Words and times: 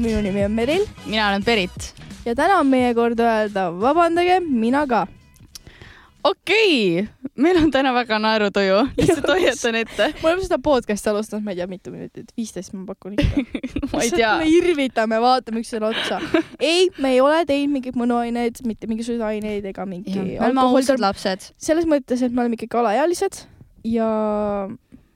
minu 0.00 0.20
nimi 0.24 0.44
on 0.44 0.52
Meril 0.56 0.84
mina 1.06 1.28
olen 1.28 1.44
Berit. 1.44 1.94
ja 2.24 2.34
täna 2.34 2.60
on 2.60 2.68
meie 2.70 2.92
kord 2.94 3.20
öelda 3.20 3.70
vabandage, 3.80 4.40
mina 4.40 4.86
ka. 4.88 5.06
okei 6.24 7.00
okay., 7.00 7.30
meil 7.40 7.60
on 7.60 7.70
täna 7.72 7.92
väga 7.96 8.18
naerutuju, 8.22 8.80
lihtsalt 8.98 9.28
hoiatan 9.28 9.78
ette. 9.82 10.10
me 10.22 10.28
oleme 10.28 10.44
seda 10.46 10.58
podcast'i 10.64 11.12
alustanud, 11.12 11.44
ma 11.44 11.54
ei 11.54 11.60
tea, 11.60 11.68
mitu 11.70 11.92
minutit, 11.94 12.32
viisteist 12.36 12.74
ma 12.76 12.84
pakun 12.88 13.16
ikka 13.16 13.44
ma 13.92 14.02
ei 14.04 14.12
tea. 14.14 14.34
me 14.40 14.50
irvitame, 14.50 15.20
vaatame 15.22 15.64
üksteisele 15.64 15.92
otsa. 15.92 16.20
ei, 16.58 16.88
me 16.98 17.14
ei 17.16 17.22
ole 17.24 17.44
teinud 17.48 17.76
mingeid 17.78 18.00
mõnuaineid, 18.00 18.64
mitte 18.68 18.90
mingisuguseid 18.90 19.26
aineid 19.34 19.70
ega 19.72 19.88
mingi. 19.88 20.16
me 20.18 20.38
oleme 20.40 20.66
ausad 20.66 21.02
lapsed. 21.02 21.52
selles 21.60 21.88
mõttes, 21.88 22.24
et 22.24 22.32
me 22.32 22.46
oleme 22.46 22.60
ikkagi 22.60 22.80
alaealised 22.84 23.44
ja 23.88 24.10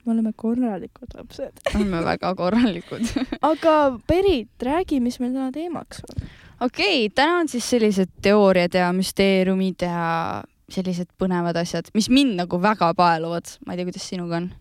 me 0.05 0.13
oleme 0.13 0.33
korralikud 0.35 1.13
lapsed. 1.17 1.61
oleme 1.75 2.01
väga 2.05 2.33
korralikud 2.35 3.05
aga 3.51 3.75
Berit, 4.07 4.51
räägi, 4.61 4.99
mis 5.03 5.19
meil 5.19 5.33
täna 5.33 5.51
teemaks 5.55 6.03
on. 6.05 6.27
okei 6.67 7.05
okay,, 7.05 7.13
täna 7.15 7.39
on 7.43 7.51
siis 7.51 7.69
sellised 7.69 8.11
teooriad 8.25 8.77
ja 8.77 8.91
müsteeriumid 8.95 9.87
ja 9.87 10.43
sellised 10.71 11.11
põnevad 11.21 11.57
asjad, 11.61 11.91
mis 11.93 12.09
mind 12.09 12.39
nagu 12.39 12.61
väga 12.61 12.93
paeluvad. 12.97 13.57
ma 13.65 13.73
ei 13.73 13.81
tea, 13.81 13.89
kuidas 13.91 14.09
sinuga 14.09 14.41
on. 14.41 14.51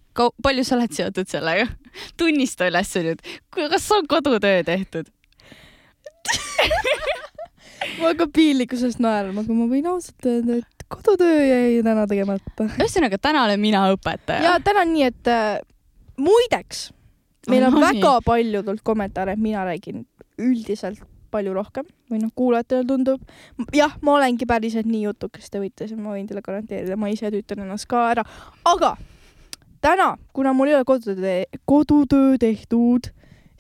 palju 0.42 0.64
sa 0.64 0.78
oled 0.78 0.92
seotud 0.96 1.30
sellega? 1.30 1.68
tunnista 2.20 2.68
üles 2.70 2.95
nüüd, 3.00 3.20
kas 3.54 3.90
on 3.95 4.08
kodutöö 4.10 4.62
tehtud 4.66 5.12
ma 7.98 8.10
hakkan 8.10 8.30
piinlikkusest 8.34 9.00
naerma, 9.02 9.45
aga 9.45 9.56
ma 9.56 9.66
võin 9.70 9.86
ausalt 9.90 10.29
öelda, 10.29 10.58
et 10.60 10.73
kodutöö 10.95 11.46
jäi 11.46 11.80
täna 11.87 12.06
tegemata. 12.10 12.68
ühesõnaga, 12.78 13.18
täna 13.23 13.45
olen 13.48 13.60
mina 13.60 13.87
õpetaja. 13.95 14.42
ja 14.42 14.59
täna 14.64 14.84
on 14.84 14.92
nii, 14.95 15.09
et 15.12 15.32
äh, 15.32 15.59
muideks, 16.16 16.86
meil 17.51 17.66
on 17.68 17.76
no, 17.78 17.82
väga 17.84 18.14
nii. 18.18 18.26
palju 18.26 18.62
tulnud 18.62 18.84
kommentaare, 18.86 19.36
mina 19.40 19.64
räägin 19.66 20.06
üldiselt 20.38 21.02
palju 21.34 21.54
rohkem 21.54 21.86
või 22.10 22.20
noh, 22.23 22.30
kuulajatele 22.36 22.86
tundub. 22.88 23.23
jah, 23.74 23.96
ma 24.02 24.18
olengi 24.18 24.46
päriselt 24.46 24.86
nii 24.90 25.02
jutukas, 25.09 25.51
te 25.51 25.62
võite, 25.62 25.88
ma 25.96 26.14
võin 26.14 26.28
teile 26.28 26.45
garanteerida, 26.45 26.98
ma 27.01 27.10
ise 27.12 27.30
tüütan 27.34 27.64
ennast 27.64 27.88
ka 27.90 28.06
ära, 28.12 28.24
aga 28.70 28.95
täna, 29.84 30.14
kuna 30.36 30.54
mul 30.56 30.70
ei 30.70 30.79
ole 30.79 30.86
kodutöö, 30.88 31.42
kodutöö 31.68 32.38
tehtud, 32.40 33.10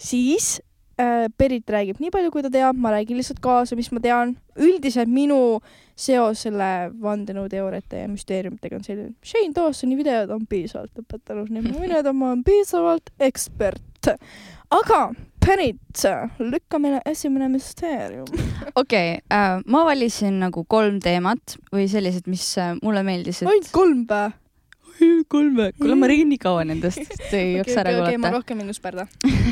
siis 0.00 0.60
äh, 1.00 1.26
Berit 1.38 1.70
räägib 1.70 2.00
nii 2.02 2.12
palju, 2.14 2.32
kui 2.32 2.44
ta 2.44 2.52
teab, 2.52 2.78
ma 2.78 2.94
räägin 2.94 3.18
lihtsalt 3.20 3.42
kaasa, 3.44 3.76
mis 3.76 3.90
ma 3.92 4.02
tean. 4.04 4.36
üldiselt 4.54 5.10
minu 5.10 5.60
seos 5.96 6.42
selle 6.46 6.70
vandenõuteooriate 7.02 8.04
ja 8.04 8.08
müsteeriumitega 8.10 8.78
on 8.80 8.86
selline, 8.86 9.12
Shane 9.24 9.54
Dawsoni 9.54 9.98
videod 9.98 10.32
on 10.34 10.46
piisavalt 10.50 11.04
õpetanud, 11.04 11.50
nii 11.50 11.62
et 11.62 11.70
ma 11.70 11.84
võin 11.84 11.94
öelda, 11.98 12.14
ma 12.16 12.32
olen 12.32 12.42
piisavalt 12.46 13.14
ekspert. 13.22 14.10
aga 14.74 15.00
Berit, 15.44 16.04
lükka 16.40 16.78
meile 16.80 17.02
esimene 17.06 17.50
müsteerium. 17.52 18.26
okei 18.80 19.18
äh,, 19.32 19.60
ma 19.66 19.84
valisin 19.84 20.40
nagu 20.40 20.64
kolm 20.64 21.00
teemat 21.04 21.58
või 21.72 21.84
sellised, 21.90 22.26
mis 22.32 22.46
äh, 22.58 22.72
mulle 22.82 23.04
meeldisid. 23.06 23.48
ainult 23.50 23.70
kolm 23.74 24.06
või? 24.08 24.32
Kolme, 25.28 25.70
kuule 25.78 25.96
ma 25.98 26.08
räägin 26.10 26.28
nii 26.32 26.40
kaua 26.42 26.64
nendest, 26.68 27.14
te 27.30 27.40
ei 27.40 27.54
jaksa 27.60 27.80
ära 27.82 27.94
kuulata. 27.94 28.10
okei, 28.10 28.20
ma 28.22 28.32
rohkem 28.34 28.60
ei 28.62 28.68
nusperda. 28.68 29.06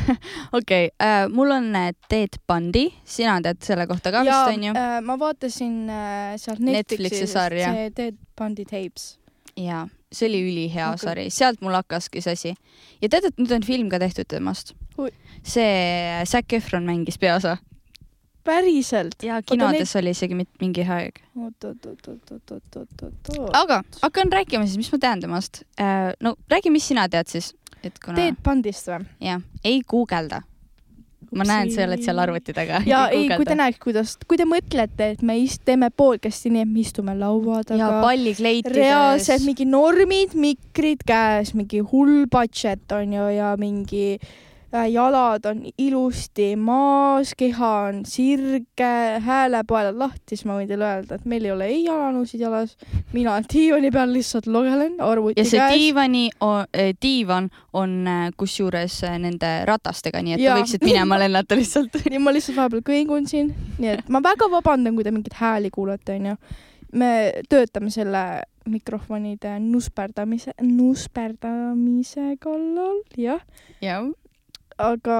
okei, 0.59 0.91
äh, 1.03 1.25
mul 1.33 1.55
on 1.55 1.71
äh, 1.79 1.91
Ted 2.09 2.39
Bundy, 2.49 2.89
sina 3.05 3.39
tead 3.45 3.63
selle 3.67 3.87
kohta 3.91 4.13
ka 4.15 4.25
vist 4.27 4.53
onju 4.55 4.77
äh,? 4.77 5.01
ma 5.07 5.19
vaatasin 5.21 5.81
äh, 5.91 6.37
sealt 6.43 6.63
Netflixi 6.65 7.27
sarja. 7.31 7.73
see 7.75 7.91
Ted 7.97 8.21
Bundy 8.39 8.69
Tapes. 8.69 9.17
jaa, 9.59 9.87
see 10.13 10.31
oli 10.31 10.45
ülihea 10.51 10.93
okay. 10.93 11.07
sari, 11.07 11.27
sealt 11.35 11.61
mul 11.65 11.77
hakkaski 11.81 12.23
see 12.25 12.39
asi. 12.39 12.55
ja 13.03 13.13
tead, 13.13 13.33
et 13.33 13.43
nüüd 13.43 13.59
on 13.59 13.67
film 13.67 13.93
ka 13.93 14.01
tehtud 14.03 14.31
temast? 14.31 14.77
see 15.43 16.25
Zac 16.29 16.53
Efron 16.55 16.85
mängis 16.87 17.19
peaosa 17.19 17.57
päriselt. 18.45 19.17
ja 19.23 19.41
kinodes 19.43 19.95
neid... 19.95 20.03
oli 20.03 20.15
isegi 20.17 20.39
mingi 20.61 20.87
aeg. 20.87 21.23
aga 23.53 23.83
hakkan 24.03 24.33
rääkima 24.33 24.67
siis, 24.67 24.79
mis 24.81 24.93
ma 24.93 25.03
tean 25.03 25.25
temast. 25.25 25.63
Äh, 25.81 26.13
no 26.21 26.37
räägi, 26.51 26.71
mis 26.71 26.89
sina 26.89 27.09
tead 27.09 27.31
siis, 27.33 27.53
et 27.83 27.99
kuna. 27.99 28.17
Teet 28.19 28.41
Pandist 28.43 28.91
või? 28.91 29.05
jah, 29.21 29.45
ei 29.65 29.83
guugelda 29.87 30.43
ma 31.33 31.47
näen, 31.49 31.71
sa 31.73 31.87
oled 31.87 32.03
seal 32.05 32.21
arvuti 32.21 32.53
taga. 32.53 32.83
ja 32.87 33.07
ei, 33.09 33.25
ei, 33.25 33.37
kui 33.37 33.47
te 33.49 33.57
näeks, 33.57 33.81
kuidas, 33.81 34.15
kui 34.29 34.37
te 34.37 34.45
mõtlete, 34.49 35.13
et 35.15 35.23
me 35.25 35.39
ist-, 35.41 35.63
teeme 35.65 35.89
podcast'i 35.89 36.53
nii, 36.53 36.67
et 36.67 36.73
me 36.73 36.83
istume 36.85 37.17
laua 37.17 37.63
taga. 37.65 37.81
ja 37.81 37.91
pallikleitides. 38.05 38.77
reaalselt 38.77 39.47
mingi 39.49 39.67
normid, 39.69 40.37
mikrid 40.37 41.07
käes, 41.09 41.55
mingi 41.57 41.81
hull 41.93 42.27
budget 42.33 42.93
on 42.93 43.17
ju 43.17 43.29
ja 43.33 43.55
mingi 43.61 44.07
äh, 44.19 44.33
jalad 44.73 45.45
on 45.47 45.63
ilusti 45.79 46.57
maas, 46.57 47.35
keha 47.37 47.71
on 47.89 48.01
sirge, 48.09 49.21
häälepaelad 49.21 49.99
lahti, 50.01 50.33
siis 50.33 50.47
ma 50.49 50.57
võin 50.57 50.69
teile 50.71 50.87
öelda, 50.87 51.19
et 51.19 51.27
meil 51.29 51.45
ei 51.45 51.53
ole 51.53 51.69
ei 51.69 51.83
jalanõusid 51.85 52.41
jalas. 52.41 52.77
mina 53.13 53.37
diivani 53.53 53.91
peal 53.93 54.13
lihtsalt 54.13 54.47
lugelen 54.47 54.97
arvuti 55.01 55.37
käes. 55.37 55.53
ja 55.53 55.67
see 55.69 55.79
diivani, 55.79 56.31
eh, 56.73 56.95
diivan 57.03 57.51
on 57.73 58.09
äh, 58.09 58.23
kusjuures 58.37 59.03
äh, 59.05 59.19
nende 59.21 59.51
ratastega, 59.69 60.23
nii 60.23 60.39
et 60.39 60.41
ja. 60.41 60.55
te 60.55 60.63
võiksite 60.63 60.89
minema 60.89 61.19
lennata 61.23 61.59
lihtsalt 61.59 62.01
nii 62.09 62.23
ma 62.23 62.33
lihtsalt 62.33 62.57
vahepeal 62.57 62.87
kõigun 62.87 63.29
siin, 63.29 63.53
nii 63.79 63.93
et 63.99 64.09
ma 64.09 64.23
väga 64.25 64.49
vabandan, 64.53 64.97
kui 64.97 65.05
te 65.05 65.13
mingeid 65.13 65.37
hääli 65.37 65.71
kuulete, 65.75 66.17
onju. 66.17 66.39
me 66.97 67.13
töötame 67.53 67.93
selle 67.93 68.25
mikrofonide 68.73 69.59
nusperdamise, 69.61 70.57
nusperdamise 70.63 72.37
kallal, 72.41 73.03
jah. 73.19 73.45
jah 73.85 74.09
aga 74.79 75.19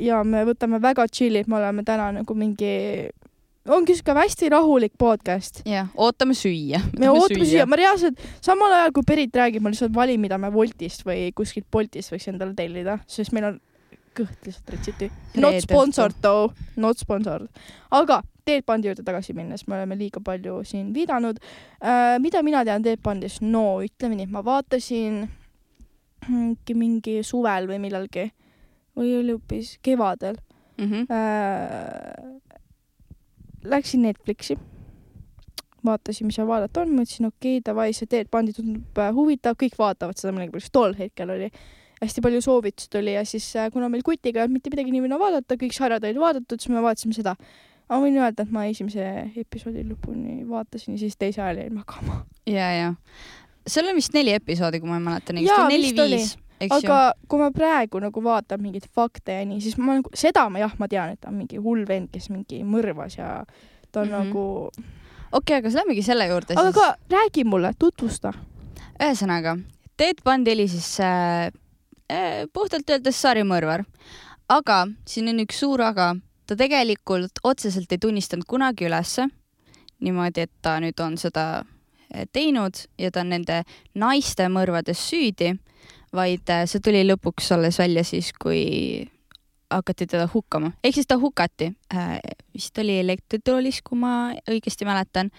ja 0.00 0.22
me 0.24 0.44
võtame 0.48 0.80
väga 0.82 1.06
chill'id, 1.10 1.48
me 1.50 1.58
oleme 1.60 1.84
täna 1.86 2.10
nagu 2.14 2.36
mingi, 2.38 2.72
ongi 3.68 3.96
siuke 3.98 4.14
hästi 4.16 4.50
rahulik 4.54 4.94
podcast. 4.98 5.62
jah, 5.68 5.90
ootame 5.96 6.36
süüa. 6.38 6.80
me 6.98 7.10
ootame 7.12 7.46
süüa, 7.48 7.66
ma 7.68 7.78
reaalselt 7.80 8.20
samal 8.44 8.74
ajal 8.80 8.94
kui 8.96 9.06
Berit 9.08 9.36
räägib, 9.36 9.64
ma 9.64 9.72
lihtsalt 9.72 9.94
valin, 9.94 10.20
mida 10.20 10.38
me 10.38 10.52
Woltist 10.54 11.06
või 11.08 11.30
kuskilt 11.36 11.68
Boltist 11.72 12.14
võiks 12.14 12.28
endale 12.32 12.56
tellida, 12.58 12.98
sest 13.06 13.34
meil 13.36 13.52
on 13.52 13.60
kõht 14.18 14.48
lihtsalt 14.48 14.74
retsiti. 14.74 15.10
Not 15.38 15.60
sponsored 15.62 16.18
though, 16.24 16.54
not 16.76 16.98
sponsored. 16.98 17.48
aga 17.90 18.22
Teet 18.48 18.64
Pandi 18.64 18.88
juurde 18.88 19.04
tagasi 19.04 19.34
minnes, 19.36 19.66
me 19.68 19.76
oleme 19.76 19.98
liiga 20.00 20.22
palju 20.24 20.62
siin 20.64 20.94
viidanud 20.94 21.36
äh,. 21.84 22.16
mida 22.18 22.42
mina 22.42 22.64
tean 22.64 22.82
Teet 22.82 23.02
Pandist? 23.04 23.42
no 23.44 23.82
ütleme 23.84 24.16
nii, 24.16 24.30
ma 24.32 24.40
vaatasin 24.44 25.26
mingi, 26.28 26.74
mingi 26.74 27.18
suvel 27.26 27.68
või 27.68 27.80
millalgi 27.82 28.30
või 28.98 29.14
oli 29.20 29.36
hoopis 29.36 29.76
kevadel. 29.82 30.36
Mm. 30.78 30.90
-hmm. 30.90 31.06
Äh, 31.10 32.40
Läksin 33.64 34.02
Netflixi, 34.02 34.58
vaatasin, 35.84 36.26
mis 36.26 36.36
seal 36.38 36.46
vaadata 36.46 36.84
on, 36.84 36.92
mõtlesin, 36.94 37.26
okei 37.26 37.58
okay,, 37.58 37.64
davai, 37.66 37.92
see 37.92 38.06
Ted 38.06 38.30
Bundy 38.30 38.54
tundub 38.54 38.98
äh, 38.98 39.10
huvitav, 39.14 39.58
kõik 39.58 39.74
vaatavad 39.78 40.18
seda 40.18 40.32
millegipärast, 40.36 40.72
tol 40.72 40.94
hetkel 40.98 41.30
oli 41.34 41.50
hästi 41.98 42.22
palju 42.22 42.42
soovitusi 42.42 42.90
tuli 42.90 43.16
ja 43.16 43.24
siis 43.26 43.48
äh, 43.56 43.70
kuna 43.74 43.88
meil 43.90 44.04
kutiga 44.06 44.40
ei 44.40 44.46
olnud 44.46 44.60
mitte 44.60 44.70
midagi 44.70 44.94
nii 44.94 45.02
või 45.02 45.10
naa 45.12 45.18
vaadata, 45.18 45.58
kõik 45.58 45.74
sarjad 45.74 46.06
olid 46.06 46.22
vaadatud, 46.22 46.60
siis 46.60 46.70
me 46.70 46.82
vaatasime 46.84 47.16
seda. 47.16 47.34
ma 47.88 47.98
võin 48.02 48.18
öelda, 48.20 48.44
et 48.44 48.50
ma 48.52 48.66
esimese 48.68 49.04
episoodi 49.40 49.82
lõpuni 49.88 50.42
vaatasin 50.48 50.94
ja 50.94 51.02
siis 51.02 51.16
teise 51.16 51.42
ajal 51.42 51.64
jäin 51.64 51.74
magama. 51.74 52.22
ja, 52.46 52.70
ja 52.72 52.94
seal 53.66 53.88
on 53.90 53.98
vist 53.98 54.14
neli 54.14 54.36
episoodi, 54.36 54.80
kui 54.80 54.90
ma 54.90 55.00
ei 55.00 55.06
mäleta 55.08 55.34
õigesti, 55.34 55.72
neli-viis 55.72 56.36
aga 56.66 56.98
kui 57.28 57.40
ma 57.40 57.48
praegu 57.54 58.00
nagu 58.02 58.22
vaatan 58.24 58.62
mingeid 58.62 58.86
fakte 58.94 59.38
ja 59.40 59.46
nii, 59.46 59.60
siis 59.62 59.78
ma 59.78 59.98
nagu, 59.98 60.10
seda 60.16 60.46
ma 60.50 60.62
jah, 60.62 60.74
ma 60.80 60.88
tean, 60.90 61.14
et 61.14 61.20
ta 61.22 61.30
on 61.30 61.38
mingi 61.38 61.60
hull 61.62 61.84
vend, 61.88 62.10
kes 62.14 62.28
mingi 62.32 62.62
mõrvas 62.66 63.18
ja 63.18 63.44
ta 63.92 64.00
on 64.00 64.08
mm 64.08 64.14
-hmm. 64.14 64.26
nagu. 64.26 64.70
okei 65.32 65.58
okay,, 65.58 65.58
aga 65.58 65.74
lähmegi 65.78 66.02
selle 66.02 66.26
juurde 66.26 66.54
siis. 66.54 66.66
aga 66.66 66.96
räägi 67.10 67.44
mulle, 67.44 67.72
tutvusta. 67.78 68.32
ühesõnaga, 69.00 69.58
Ted 69.96 70.22
Bundy 70.24 70.52
oli 70.52 70.68
siis 70.68 71.00
äh, 71.00 71.52
äh, 72.12 72.46
puhtalt 72.52 72.90
öeldes 72.90 73.22
sarimõrvar, 73.22 73.84
aga 74.48 74.86
siin 75.06 75.28
on 75.28 75.40
üks 75.40 75.58
suur 75.58 75.82
aga, 75.82 76.16
ta 76.46 76.56
tegelikult 76.56 77.38
otseselt 77.44 77.92
ei 77.92 77.98
tunnistanud 77.98 78.44
kunagi 78.46 78.86
ülesse 78.86 79.28
niimoodi, 80.00 80.40
et 80.40 80.52
ta 80.62 80.80
nüüd 80.80 81.00
on 81.00 81.16
seda 81.16 81.64
äh, 82.14 82.26
teinud 82.32 82.74
ja 82.98 83.10
ta 83.10 83.20
on 83.20 83.28
nende 83.28 83.62
naiste 83.94 84.48
mõrvades 84.48 84.98
süüdi 85.10 85.58
vaid 86.14 86.50
äh, 86.50 86.64
see 86.68 86.82
tuli 86.84 87.04
lõpuks 87.06 87.52
alles 87.56 87.78
välja 87.78 88.04
siis, 88.06 88.32
kui 88.32 89.08
hakati 89.68 90.06
teda 90.08 90.28
hukkama, 90.32 90.70
ehk 90.84 90.96
siis 90.96 91.08
ta 91.08 91.18
hukati 91.20 91.72
äh,, 91.94 92.14
vist 92.54 92.78
oli 92.80 92.98
elektritoolis, 93.02 93.82
kui 93.84 93.98
ma 94.00 94.32
õigesti 94.48 94.88
mäletan. 94.88 95.30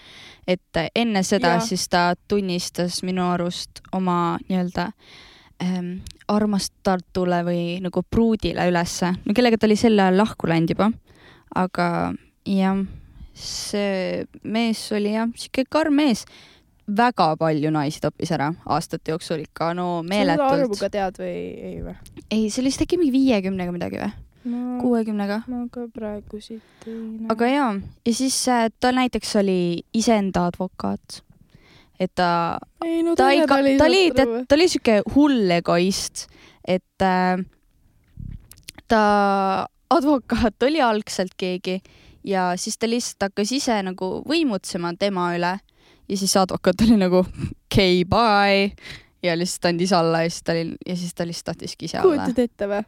et 0.46 0.76
äh, 0.76 0.90
enne 0.94 1.22
seda 1.26 1.56
ja. 1.56 1.60
siis 1.60 1.88
ta 1.88 2.14
tunnistas 2.28 3.02
minu 3.02 3.26
arust 3.32 3.82
oma 3.92 4.38
nii-öelda 4.48 4.90
ähm, 5.64 5.92
armastatule 6.28 7.42
või 7.46 7.64
nagu 7.82 8.02
pruudile 8.02 8.68
ülesse, 8.70 9.14
no 9.24 9.34
kellega 9.34 9.58
ta 9.58 9.66
oli 9.66 9.76
sel 9.76 9.98
ajal 9.98 10.22
lahku 10.22 10.50
läinud 10.50 10.76
juba. 10.76 10.92
aga 11.54 11.88
jah, 12.46 12.84
see 13.34 14.24
mees 14.42 14.86
oli 14.94 15.16
jah, 15.16 15.28
sihuke 15.34 15.66
karm 15.70 15.98
mees 15.98 16.26
väga 16.96 17.34
palju 17.40 17.70
naisi 17.74 18.00
toppis 18.02 18.32
ära 18.34 18.50
aastate 18.66 19.12
jooksul 19.12 19.44
ikka, 19.44 19.72
no 19.76 20.02
meeletult. 20.06 20.42
sa 20.42 20.56
seda 20.56 20.64
arvu 20.66 20.80
ka 20.80 20.90
tead 20.92 21.20
või 21.20 21.36
ei 21.70 21.78
või? 21.84 21.94
ei, 22.30 22.50
see 22.50 22.62
oli 22.62 22.72
vist 22.72 22.84
äkki 22.84 22.98
mingi 23.00 23.14
viiekümnega 23.14 23.74
midagi 23.74 24.02
või? 24.02 24.10
kuuekümnega. 24.80 25.42
ma 25.52 25.64
ka 25.72 25.86
praegu 25.94 26.40
siit 26.40 26.86
ei 26.86 26.94
näe. 26.94 27.30
aga 27.34 27.50
jaa, 27.50 27.72
ja 28.06 28.14
siis 28.16 28.36
äh, 28.48 28.68
ta 28.80 28.92
näiteks 28.96 29.36
oli 29.42 29.84
iseenda 29.94 30.46
advokaat. 30.50 31.22
et 32.00 32.12
ta, 32.14 32.58
no 33.04 33.16
ta 33.16 33.30
ei, 33.30 33.46
ta 33.46 33.60
oli, 33.60 34.10
ta 34.16 34.26
ta 34.48 34.58
oli 34.58 34.68
siuke 34.72 35.00
hull 35.14 35.56
egoist, 35.60 36.28
et 36.64 37.04
äh, 37.04 37.44
ta 38.88 39.02
advokaat 39.90 40.62
oli 40.68 40.80
algselt 40.80 41.36
keegi 41.36 41.80
ja 42.24 42.52
siis 42.56 42.78
ta 42.78 42.88
lihtsalt 42.88 43.30
hakkas 43.30 43.52
ise 43.52 43.76
nagu 43.84 44.20
võimutsema 44.28 44.94
tema 44.98 45.30
üle 45.36 45.58
ja 46.10 46.16
siis 46.18 46.34
advokaat 46.36 46.82
oli 46.86 46.96
nagu 47.00 47.20
okei 47.24 48.02
okay,, 48.02 48.08
bye 48.10 48.72
ja 49.22 49.34
lihtsalt 49.38 49.70
andis 49.70 49.92
alla 49.94 50.22
ja 50.24 50.30
siis 50.32 50.42
ta 50.46 50.52
oli 50.56 50.74
ja 50.88 50.96
siis 50.96 51.14
ta 51.14 51.26
lihtsalt 51.28 51.52
tahtiski 51.52 51.86
ise 51.90 51.98
alla. 52.00 52.24
kujutad 52.24 52.42
ette 52.44 52.68
või? 52.70 52.82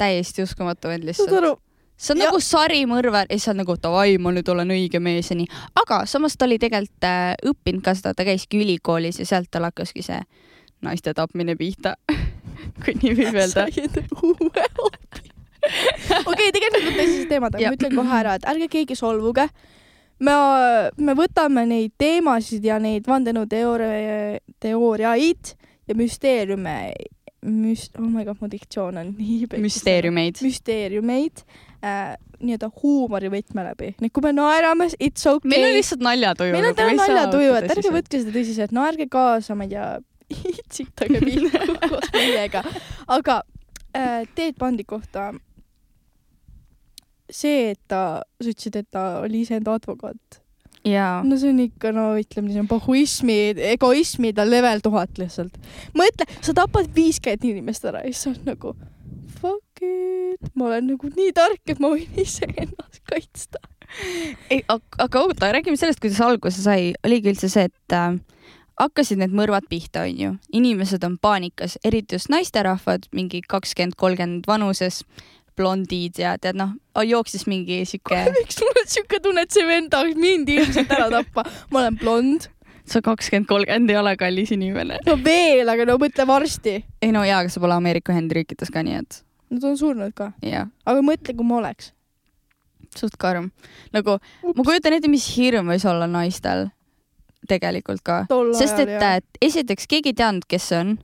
täiesti 0.00 0.42
uskumatu 0.42 0.90
vend 0.90 1.04
lihtsalt. 1.06 1.32
aru? 1.38 1.52
see 1.96 2.14
on 2.16 2.22
Ja- 2.24 2.26
nagu 2.32 2.40
sarimõrvar 2.42 3.28
ja 3.30 3.36
siis 3.38 3.48
on 3.52 3.60
nagu 3.62 3.76
davai, 3.82 4.16
ma 4.18 4.32
nüüd 4.34 4.48
olen 4.50 4.72
õige 4.74 4.98
mees 5.00 5.30
ja 5.30 5.36
nii. 5.38 5.46
aga 5.84 6.00
samas 6.10 6.34
ta 6.36 6.48
oli 6.48 6.58
tegelikult 6.58 7.06
äh, 7.06 7.36
õppinud 7.52 7.84
ka 7.86 7.94
seda, 7.94 8.14
ta 8.14 8.24
käiski 8.26 8.58
ülikoolis 8.64 9.20
ja 9.22 9.26
sealt 9.28 9.50
tal 9.54 9.68
hakkaski 9.68 10.02
see 10.02 10.18
naiste 10.82 11.14
tapmine 11.14 11.54
pihta 11.56 11.94
kui 12.84 12.96
nii 13.02 13.14
võib 13.20 13.38
öelda. 13.38 13.68
said 13.70 14.00
uue 14.22 14.66
hobi. 14.80 15.30
okei, 16.26 16.50
tegelikult 16.52 16.90
on 16.90 16.98
tõsised 16.98 17.30
teemad, 17.30 17.54
aga 17.54 17.62
Ja. 17.62 17.70
ma 17.70 17.78
ütlen 17.78 17.94
kohe 17.96 18.18
ära, 18.18 18.34
et 18.40 18.44
ärge 18.50 18.68
keegi 18.72 18.96
solvuge. 18.98 19.46
me, 20.24 20.36
me 20.96 21.16
võtame 21.18 21.66
neid 21.68 21.94
teemasid 22.00 22.64
ja 22.66 22.78
neid 22.82 23.06
vandenõuteooria, 23.08 24.40
teooriaid 24.62 25.54
ja 25.88 25.96
müsteeriume, 25.98 26.76
müst-, 27.44 27.98
oh 28.00 28.08
my 28.08 28.24
god, 28.26 28.40
mu 28.40 28.48
diktsioon 28.50 29.00
on 29.00 29.14
nii 29.18 29.48
pekis. 29.50 29.64
müsteeriumeid. 29.66 30.40
müsteeriumeid 30.44 31.44
äh, 31.84 32.14
nii-öelda 32.40 32.70
huumorivõtme 32.82 33.66
läbi. 33.68 33.92
nii 34.00 34.12
kui 34.14 34.24
me 34.24 34.34
naerame, 34.36 34.88
it's 34.98 35.26
okay. 35.28 35.50
meil 35.52 35.68
on 35.68 35.76
lihtsalt 35.76 36.04
naljatuju. 36.04 36.56
meil 36.56 36.70
on 36.70 36.78
täna 36.78 36.98
naljatuju, 37.02 37.56
et 37.60 37.76
ärge 37.76 37.94
võtke 37.94 38.20
seda 38.22 38.36
tõsiselt, 38.38 38.76
no 38.76 38.84
ärge 38.88 39.08
kaasa, 39.12 39.56
ma 39.58 39.68
ei 39.68 39.74
tea, 39.74 39.88
itsitage 40.54 41.20
pihku 41.24 41.76
koos 41.88 42.12
meiega. 42.16 42.64
aga 43.18 43.42
äh, 43.92 44.22
Teet 44.34 44.56
Pandi 44.60 44.86
kohta, 44.88 45.32
see, 47.34 47.74
et 47.74 47.80
ta, 47.90 48.22
sa 48.40 48.50
ütlesid, 48.50 48.80
et 48.80 48.88
ta 48.94 49.04
oli 49.24 49.42
iseenda 49.44 49.76
advokaat. 49.78 50.40
jaa. 50.84 51.22
no 51.26 51.38
see 51.40 51.52
on 51.54 51.60
ikka, 51.64 51.92
no 51.96 52.08
ütleme, 52.20 52.52
see 52.54 52.62
on 52.62 52.70
pohhuismi, 52.70 53.38
egoismi 53.74 54.34
ta 54.36 54.46
level 54.48 54.84
tuhat 54.84 55.20
lihtsalt. 55.20 55.56
mõtle, 55.96 56.28
sa 56.40 56.56
tapad 56.56 56.90
viiskümmend 56.96 57.48
inimest 57.52 57.88
ära 57.90 58.04
ja 58.04 58.12
siis 58.12 58.26
sa 58.26 58.34
oled 58.34 58.50
nagu 58.52 58.74
fuck 59.44 59.84
it, 59.84 60.52
ma 60.54 60.70
olen 60.70 60.92
nagu 60.92 61.10
nii 61.12 61.32
tark, 61.36 61.62
et 61.68 61.80
ma 61.82 61.92
võin 61.94 62.20
iseennast 62.24 63.02
kaitsta. 63.10 63.62
ei, 64.50 64.62
aga 64.68 65.24
oota, 65.24 65.52
räägime 65.54 65.78
sellest, 65.80 66.00
kuidas 66.02 66.22
alguse 66.24 66.62
sai. 66.64 66.94
oligi 67.06 67.30
üldse 67.34 67.50
see, 67.52 67.68
et 67.70 67.96
äh, 67.96 68.16
hakkasid 68.80 69.20
need 69.20 69.34
mõrvad 69.36 69.68
pihta, 69.70 70.06
onju. 70.08 70.34
inimesed 70.56 71.04
on 71.06 71.18
paanikas, 71.22 71.78
eriti 71.84 72.18
just 72.18 72.32
naisterahvad, 72.32 73.08
mingi 73.14 73.42
kakskümmend, 73.46 73.98
kolmkümmend 74.00 74.48
vanuses, 74.50 75.02
blondiid 75.56 76.18
ja 76.18 76.34
tead 76.40 76.58
noh, 76.58 76.74
jooksis 77.06 77.46
mingi 77.50 77.82
sihuke, 77.88 78.24
miks 78.38 78.60
mul 78.62 78.82
on 78.82 78.90
siuke 78.90 79.20
tunne, 79.24 79.46
et 79.46 79.54
see 79.54 79.66
vend 79.68 79.92
tahaks 79.94 80.18
mind 80.20 80.50
ilmselt 80.54 80.92
ära 80.94 81.10
tappa? 81.12 81.46
ma 81.70 81.84
olen 81.84 81.98
blond. 82.00 82.48
sa 82.84 83.00
kakskümmend, 83.04 83.48
kolmkümmend 83.48 83.92
ei 83.92 83.98
ole 84.00 84.16
kallis 84.20 84.52
inimene. 84.56 85.00
no 85.06 85.18
veel, 85.24 85.68
aga 85.72 85.88
no 85.88 85.98
mõtle 86.02 86.26
varsti. 86.28 86.78
ei 87.02 87.14
no 87.14 87.24
jaa, 87.26 87.42
aga 87.44 87.52
sa 87.52 87.62
pole 87.62 87.76
Ameerika 87.76 88.14
Ühendriikides 88.14 88.72
ka, 88.74 88.84
nii 88.86 89.00
et 89.02 89.22
Nad 89.54 89.64
on 89.68 89.76
surnud 89.78 90.14
ka. 90.16 90.32
aga 90.42 91.02
mõtle, 91.04 91.34
kui 91.36 91.46
ma 91.46 91.60
oleks. 91.62 91.92
suht 92.94 93.18
karm. 93.18 93.50
nagu 93.94 94.18
ma 94.54 94.62
kujutan 94.62 94.98
ette, 94.98 95.10
mis 95.10 95.26
hirm 95.36 95.70
võis 95.72 95.86
olla 95.88 96.08
naistel 96.10 96.68
tegelikult 97.48 98.00
ka, 98.04 98.22
sest 98.56 98.78
et 98.80 98.96
äh, 99.02 99.18
esiteks 99.44 99.88
keegi 99.90 100.14
ei 100.14 100.16
teadnud, 100.16 100.46
kes 100.48 100.70
see 100.70 100.78
on 100.80 100.94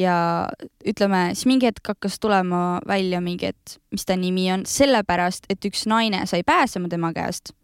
ja 0.00 0.48
ütleme, 0.86 1.30
siis 1.34 1.46
mingi 1.50 1.68
hetk 1.68 1.92
hakkas 1.92 2.18
tulema 2.20 2.80
välja 2.88 3.20
mingi, 3.24 3.52
et 3.52 3.78
mis 3.92 4.06
ta 4.06 4.16
nimi 4.18 4.48
on, 4.52 4.64
sellepärast 4.68 5.48
et 5.52 5.64
üks 5.68 5.86
naine 5.90 6.24
sai 6.30 6.44
pääsema 6.46 6.88
tema 6.88 7.12
käest. 7.16 7.54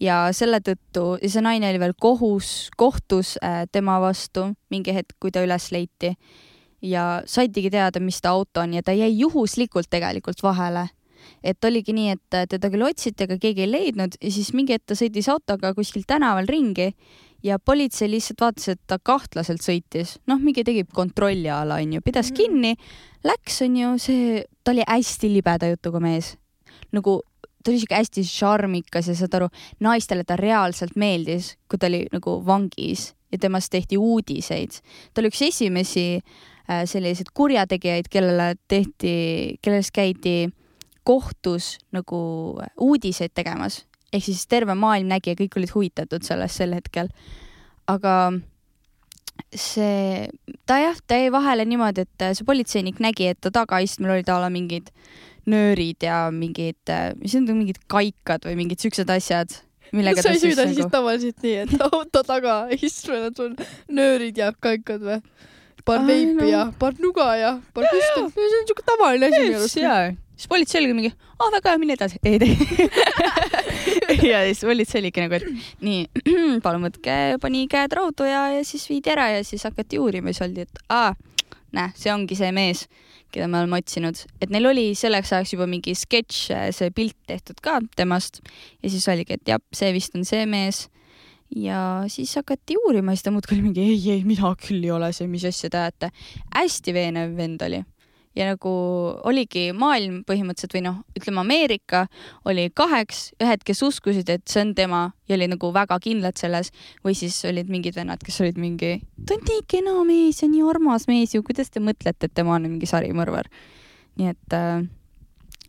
ja 0.00 0.30
selle 0.32 0.62
tõttu, 0.64 1.18
ja 1.20 1.28
see 1.28 1.42
naine 1.44 1.68
oli 1.68 1.80
veel 1.82 1.92
kohus, 2.00 2.70
kohtus 2.80 3.34
äh, 3.44 3.66
tema 3.72 3.98
vastu 4.00 4.46
mingi 4.72 4.94
hetk, 4.96 5.18
kui 5.20 5.30
ta 5.30 5.42
üles 5.44 5.68
leiti. 5.72 6.14
Ja 6.80 7.20
saidigi 7.28 7.68
teada, 7.68 8.00
mis 8.00 8.22
ta 8.24 8.30
auto 8.32 8.62
on 8.62 8.72
ja 8.72 8.82
ta 8.82 8.94
jäi 8.96 9.10
juhuslikult 9.18 9.90
tegelikult 9.92 10.40
vahele. 10.42 10.86
Et 11.44 11.64
oligi 11.68 11.92
nii, 11.92 12.14
et 12.16 12.36
äh, 12.38 12.46
teda 12.48 12.70
küll 12.72 12.86
otsiti, 12.86 13.26
aga 13.26 13.36
keegi 13.36 13.66
ei 13.66 13.70
leidnud. 13.70 14.16
Ja 14.22 14.32
siis 14.32 14.54
mingi 14.56 14.72
hetk 14.72 14.88
ta 14.88 14.96
sõitis 14.96 15.28
autoga 15.28 15.74
kuskil 15.76 16.08
tänaval 16.08 16.48
ringi 16.48 16.94
ja 17.42 17.58
politsei 17.58 18.10
lihtsalt 18.10 18.40
vaatas, 18.40 18.68
et 18.68 18.80
ta 18.86 18.98
kahtlaselt 19.02 19.62
sõitis, 19.64 20.18
noh, 20.26 20.40
mingi 20.42 20.64
tegi 20.64 20.84
kontrolli 20.84 21.48
a 21.50 21.62
la 21.64 21.80
onju, 21.80 22.02
pidas 22.04 22.30
Mhm. 22.30 22.36
kinni, 22.36 22.76
läks 23.24 23.62
onju, 23.62 23.98
see, 23.98 24.44
ta 24.64 24.72
oli 24.72 24.84
hästi 24.86 25.32
libeda 25.32 25.70
jutuga 25.70 26.00
mees. 26.00 26.36
nagu 26.92 27.20
ta 27.62 27.70
oli 27.70 27.78
siuke 27.78 27.94
hästi 27.94 28.24
šarmikas 28.24 29.08
ja 29.08 29.14
saad 29.14 29.34
aru, 29.34 29.48
naistele 29.80 30.24
ta 30.24 30.36
reaalselt 30.36 30.96
meeldis, 30.96 31.56
kui 31.68 31.78
ta 31.78 31.86
oli 31.86 32.06
nagu 32.12 32.42
vangis 32.46 33.14
ja 33.30 33.38
temast 33.38 33.70
tehti 33.70 33.96
uudiseid. 33.96 34.80
ta 35.14 35.20
oli 35.20 35.28
üks 35.28 35.42
esimesi 35.42 36.22
äh, 36.70 36.84
selliseid 36.84 37.30
kurjategijaid, 37.34 38.08
kellele 38.10 38.54
tehti, 38.68 39.58
kellest 39.62 39.90
käidi 39.92 40.50
kohtus 41.04 41.78
nagu 41.92 42.58
uudiseid 42.80 43.30
tegemas, 43.34 43.84
ehk 44.12 44.24
siis 44.26 44.46
terve 44.50 44.74
maailm 44.78 45.10
nägi 45.10 45.32
ja 45.32 45.38
kõik 45.38 45.58
olid 45.60 45.74
huvitatud 45.74 46.26
sellest 46.26 46.60
sel 46.60 46.74
hetkel. 46.76 47.10
aga 47.90 48.14
see, 49.56 50.28
ta 50.68 50.78
jah, 50.78 50.98
ta 51.06 51.18
jäi 51.18 51.32
vahele 51.32 51.64
niimoodi, 51.66 52.04
et 52.06 52.26
see 52.36 52.46
politseinik 52.46 53.00
nägi, 53.02 53.30
et 53.32 53.40
ta 53.40 53.50
tagaistmel 53.54 54.18
olid 54.18 54.30
a 54.30 54.38
la 54.42 54.50
mingid 54.52 54.92
nöörid 55.50 56.04
ja 56.04 56.28
mingid, 56.34 56.78
mis 57.18 57.34
need 57.34 57.50
on, 57.50 57.58
mingid 57.62 57.80
kaikad 57.90 58.44
või 58.46 58.58
mingid 58.60 58.82
siuksed 58.82 59.10
asjad, 59.10 59.56
millega 59.96 60.22
sa 60.22 60.28
ta 60.28 60.34
ei 60.36 60.42
siis 60.42 60.54
sõida 60.54 60.66
siis 60.68 60.82
nagu, 60.84 60.92
tavaliselt 60.92 61.46
nii, 61.46 61.56
et 61.64 61.86
auto 61.88 62.22
taga 62.26 62.60
istmel 62.76 63.30
on 63.30 63.38
sul 63.38 63.54
nöörid 63.90 64.38
ja 64.38 64.52
kaikad 64.54 65.02
või? 65.06 65.22
paar 65.84 66.04
veipi 66.06 66.36
no. 66.36 66.48
ja 66.48 66.66
paar 66.78 66.98
nuga 67.00 67.30
ja 67.40 67.54
paar 67.74 67.88
püsti, 67.88 68.26
see 68.36 68.58
on 68.60 68.66
siuke 68.68 68.84
tavaline 68.86 69.30
asi 69.30 69.40
minu 69.46 69.62
arust. 69.62 69.80
Siis 70.40 70.48
politsei 70.48 70.80
oligi 70.80 70.96
mingi, 70.96 71.10
aa 71.36 71.50
väga 71.52 71.74
hea, 71.74 71.80
mine 71.82 71.96
edasi. 71.98 72.20
ei 72.24 72.38
tee. 72.40 72.88
ja 74.30 74.40
siis 74.48 74.62
politsei 74.64 75.02
oligi 75.02 75.24
nagu, 75.24 75.36
et 75.36 75.82
nii, 75.84 76.06
palun 76.64 76.86
võtke, 76.88 77.16
pani 77.42 77.66
käed 77.70 77.92
raudu 77.98 78.28
ja, 78.28 78.46
ja 78.54 78.62
siis 78.64 78.86
viidi 78.88 79.12
ära 79.12 79.28
ja 79.34 79.42
siis 79.44 79.66
hakati 79.68 80.00
uurima 80.00 80.32
siis 80.32 80.46
oldi, 80.46 80.64
et 80.64 80.84
aa, 80.96 81.12
näe, 81.76 81.92
see 81.98 82.12
ongi 82.14 82.38
see 82.38 82.52
mees, 82.56 82.86
keda 83.30 83.50
me 83.50 83.60
oleme 83.60 83.82
otsinud, 83.82 84.24
et 84.40 84.50
neil 84.54 84.70
oli 84.72 84.86
selleks 84.98 85.34
ajaks 85.36 85.54
juba 85.54 85.68
mingi 85.70 85.94
sketš, 85.98 86.40
see 86.76 86.94
pilt 86.96 87.18
tehtud 87.28 87.60
ka 87.62 87.78
temast 87.98 88.40
ja 88.80 88.88
siis 88.88 89.06
oligi, 89.12 89.36
et 89.36 89.54
jah, 89.54 89.60
see 89.76 89.92
vist 89.96 90.16
on 90.16 90.24
see 90.26 90.48
mees 90.48 90.86
ja 91.52 92.06
siis 92.08 92.32
hakati 92.38 92.78
uurima 92.80 93.12
siis 93.12 93.26
ta 93.26 93.34
muudkui 93.34 93.58
oli 93.58 93.68
mingi 93.68 93.84
ei, 93.84 94.02
ei, 94.16 94.24
mina 94.24 94.54
küll 94.56 94.84
ei 94.86 94.92
ole 94.94 95.12
see, 95.12 95.28
mis 95.28 95.44
asja 95.44 95.68
te 95.70 95.84
ajate. 95.84 96.12
hästi 96.54 96.94
veenev 96.94 97.36
vend 97.36 97.62
oli 97.66 97.84
ja 98.36 98.46
nagu 98.52 98.72
oligi 99.26 99.70
maailm 99.76 100.20
põhimõtteliselt 100.28 100.74
või 100.76 100.84
noh, 100.84 101.00
ütleme 101.18 101.42
Ameerika 101.42 102.04
oli 102.48 102.68
kaheks, 102.74 103.30
ühed, 103.42 103.64
kes 103.66 103.82
uskusid, 103.86 104.30
et 104.30 104.44
see 104.50 104.62
on 104.62 104.74
tema 104.78 105.02
ja 105.28 105.34
oli 105.38 105.48
nagu 105.50 105.72
väga 105.74 105.98
kindlad 106.02 106.38
selles 106.38 106.70
või 107.04 107.16
siis 107.18 107.38
olid 107.48 107.70
mingid 107.72 107.98
vennad, 107.98 108.22
kes 108.22 108.40
olid 108.44 108.60
mingi, 108.60 109.00
ta 109.26 109.34
on 109.34 109.44
nii 109.48 109.66
kena 109.70 109.96
mees 110.06 110.42
ja 110.44 110.50
nii 110.50 110.62
armas 110.70 111.08
mees 111.10 111.34
ju, 111.34 111.42
kuidas 111.46 111.74
te 111.74 111.82
mõtlete, 111.82 112.30
et 112.30 112.36
tema 112.36 112.54
on 112.56 112.70
mingi 112.70 112.88
sarimõrvar. 112.90 113.50
nii 114.20 114.30
et 114.30 114.54
äh, 114.54 114.86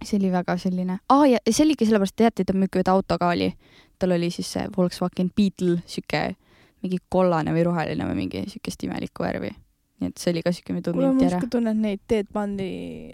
see 0.04 0.20
oli 0.20 0.32
väga 0.34 0.58
selline 0.62 1.00
ah,, 1.10 1.26
ja 1.30 1.42
see 1.50 1.66
oligi 1.66 1.90
sellepärast, 1.90 2.18
teate, 2.18 2.46
ta 2.46 2.54
mingi 2.54 2.86
auto 2.86 3.18
ka 3.18 3.34
oli, 3.34 3.52
tal 4.00 4.14
oli 4.18 4.30
siis 4.34 4.54
see 4.54 4.70
Volkswagen 4.78 5.34
Beetle, 5.36 5.82
sihuke 5.86 6.36
mingi 6.82 6.98
kollane 7.10 7.54
või 7.54 7.66
roheline 7.66 8.08
või 8.10 8.24
mingi 8.24 8.46
siukest 8.50 8.84
imelikku 8.86 9.26
värvi. 9.26 9.54
Nii 10.02 10.12
et 10.12 10.22
see 10.22 10.34
oli 10.34 10.42
ka 10.46 10.54
siuke, 10.56 10.74
me 10.74 10.82
kuule, 10.82 10.92
tundnud 10.92 11.22
ma 11.22 11.28
ära 11.28 11.38
siuke 11.38 11.52
tunne, 11.54 11.76
et 11.76 11.82
neid 11.86 12.04
Teet 12.10 12.30
Pandi 12.34 12.70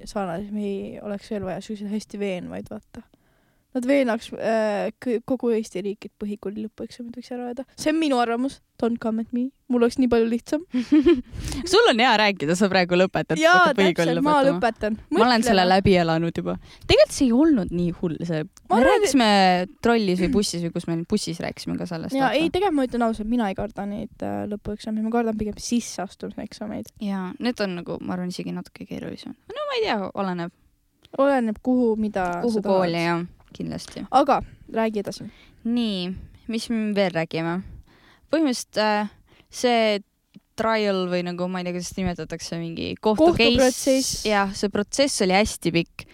sarnaseid 0.08 0.56
mehi 0.56 0.98
oleks 1.03 1.32
veel 1.34 1.48
vaja, 1.48 1.63
siukseid 1.63 1.91
hästi 1.91 2.22
veenvaid, 2.22 2.72
vaata. 2.72 3.03
Nad 3.76 3.86
veenaks 3.86 4.32
äh, 4.34 4.88
kogu 5.28 5.52
Eesti 5.54 5.84
riiki, 5.84 6.10
et 6.10 6.24
põhikooli 6.24 6.64
lõpueksamid 6.64 7.18
võiks 7.20 7.34
ära 7.36 7.50
öelda. 7.50 7.66
see 7.78 7.92
on 7.92 8.00
minu 8.00 8.18
arvamus, 8.22 8.62
don't 8.82 8.98
come 9.02 9.22
at 9.22 9.34
me, 9.36 9.50
mul 9.68 9.84
oleks 9.84 9.98
nii 10.00 10.10
palju 10.10 10.30
lihtsam. 10.32 10.64
sul 11.72 11.90
on 11.92 12.02
hea 12.02 12.14
rääkida, 12.22 12.56
sa 12.58 12.70
praegu 12.72 12.98
lõpetad. 12.98 13.40
jaa, 13.42 13.74
täpselt, 13.78 14.22
ma. 14.26 14.38
lõpetan. 14.48 14.98
ma 15.14 15.26
olen 15.28 15.46
selle. 15.46 15.68
läbi 15.68 15.98
elanud 16.00 16.42
juba. 16.42 16.58
tegelikult 16.88 17.16
see 17.18 17.28
ei 17.28 17.36
olnud 17.36 17.76
nii 17.76 17.94
hull, 18.00 18.18
see, 18.24 18.44
me 18.48 18.80
arvan, 18.80 18.88
rääkisime 18.88 19.30
trollis 19.84 20.24
või 20.24 20.32
bussis 20.40 20.66
või 20.66 20.74
kus 20.80 20.88
me 20.90 21.00
bussis 21.10 21.44
rääkisime 21.44 21.78
ka 21.78 21.90
sellest. 21.90 22.18
ja 22.18 22.32
ei, 22.34 22.48
tegelikult 22.48 22.80
ma 22.80 22.90
ütlen 22.90 23.08
ausalt, 23.10 23.30
mina 23.30 23.52
ei 23.52 23.58
karda 23.60 23.88
neid 23.90 24.26
äh, 24.26 24.44
lõpueksameid, 24.52 25.06
ma 25.06 25.14
kardan 25.14 25.38
pigem 25.38 25.58
sisseastumiseksameid. 25.62 26.94
ja 27.04 27.28
need 27.44 27.66
on 27.66 27.82
nagu, 27.82 28.00
ma 28.02 28.18
arvan, 28.18 28.32
isegi 28.34 28.56
natuke 28.56 28.88
keerulisemad. 28.90 29.38
no 29.54 29.72
ma 29.72 29.82
ei 29.82 29.90
tea, 29.90 29.98
oleneb. 30.14 30.56
oleneb, 31.18 31.60
kuhu, 31.66 31.96
mida 32.00 32.30
kuhu 32.46 32.64
kooli 32.66 33.04
jah, 33.04 33.26
kindlasti. 33.54 34.06
aga 34.12 34.42
räägi 34.74 35.04
edasi. 35.04 35.30
nii, 35.63 36.12
mis 36.48 36.70
me 36.70 36.92
veel 36.96 37.16
räägime? 37.16 37.62
põhimõtteliselt 38.32 38.82
äh, 38.84 39.10
see 39.50 40.00
trial 40.58 41.06
või 41.12 41.24
nagu 41.27 41.48
ma 41.51 41.62
ei 41.62 41.68
tea, 41.68 41.75
kuidas 41.77 41.94
nimetatakse, 41.98 42.58
mingi 42.60 42.96
kohtu 43.00 43.32
Kohtuprotsess., 43.32 44.25
jah, 44.27 44.51
see 44.58 44.74
protsess 44.74 45.22
oli 45.25 45.38
hästi 45.38 45.74
pikk. 45.75 46.08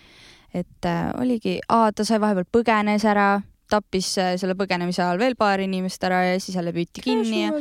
et 0.53 0.85
äh, 0.85 1.09
oligi, 1.17 1.57
ta 1.67 2.05
sai 2.05 2.19
vahepeal 2.21 2.45
põgenes 2.53 3.05
ära, 3.09 3.41
tappis 3.73 4.09
äh, 4.21 4.33
selle 4.39 4.55
põgenemise 4.57 5.01
ajal 5.03 5.19
veel 5.21 5.35
paar 5.39 5.61
inimest 5.63 6.03
ära 6.05 6.21
ja 6.27 6.39
siis 6.41 6.57
jälle 6.57 6.73
püüti 6.75 7.03
kinni 7.05 7.43
ja 7.43 7.51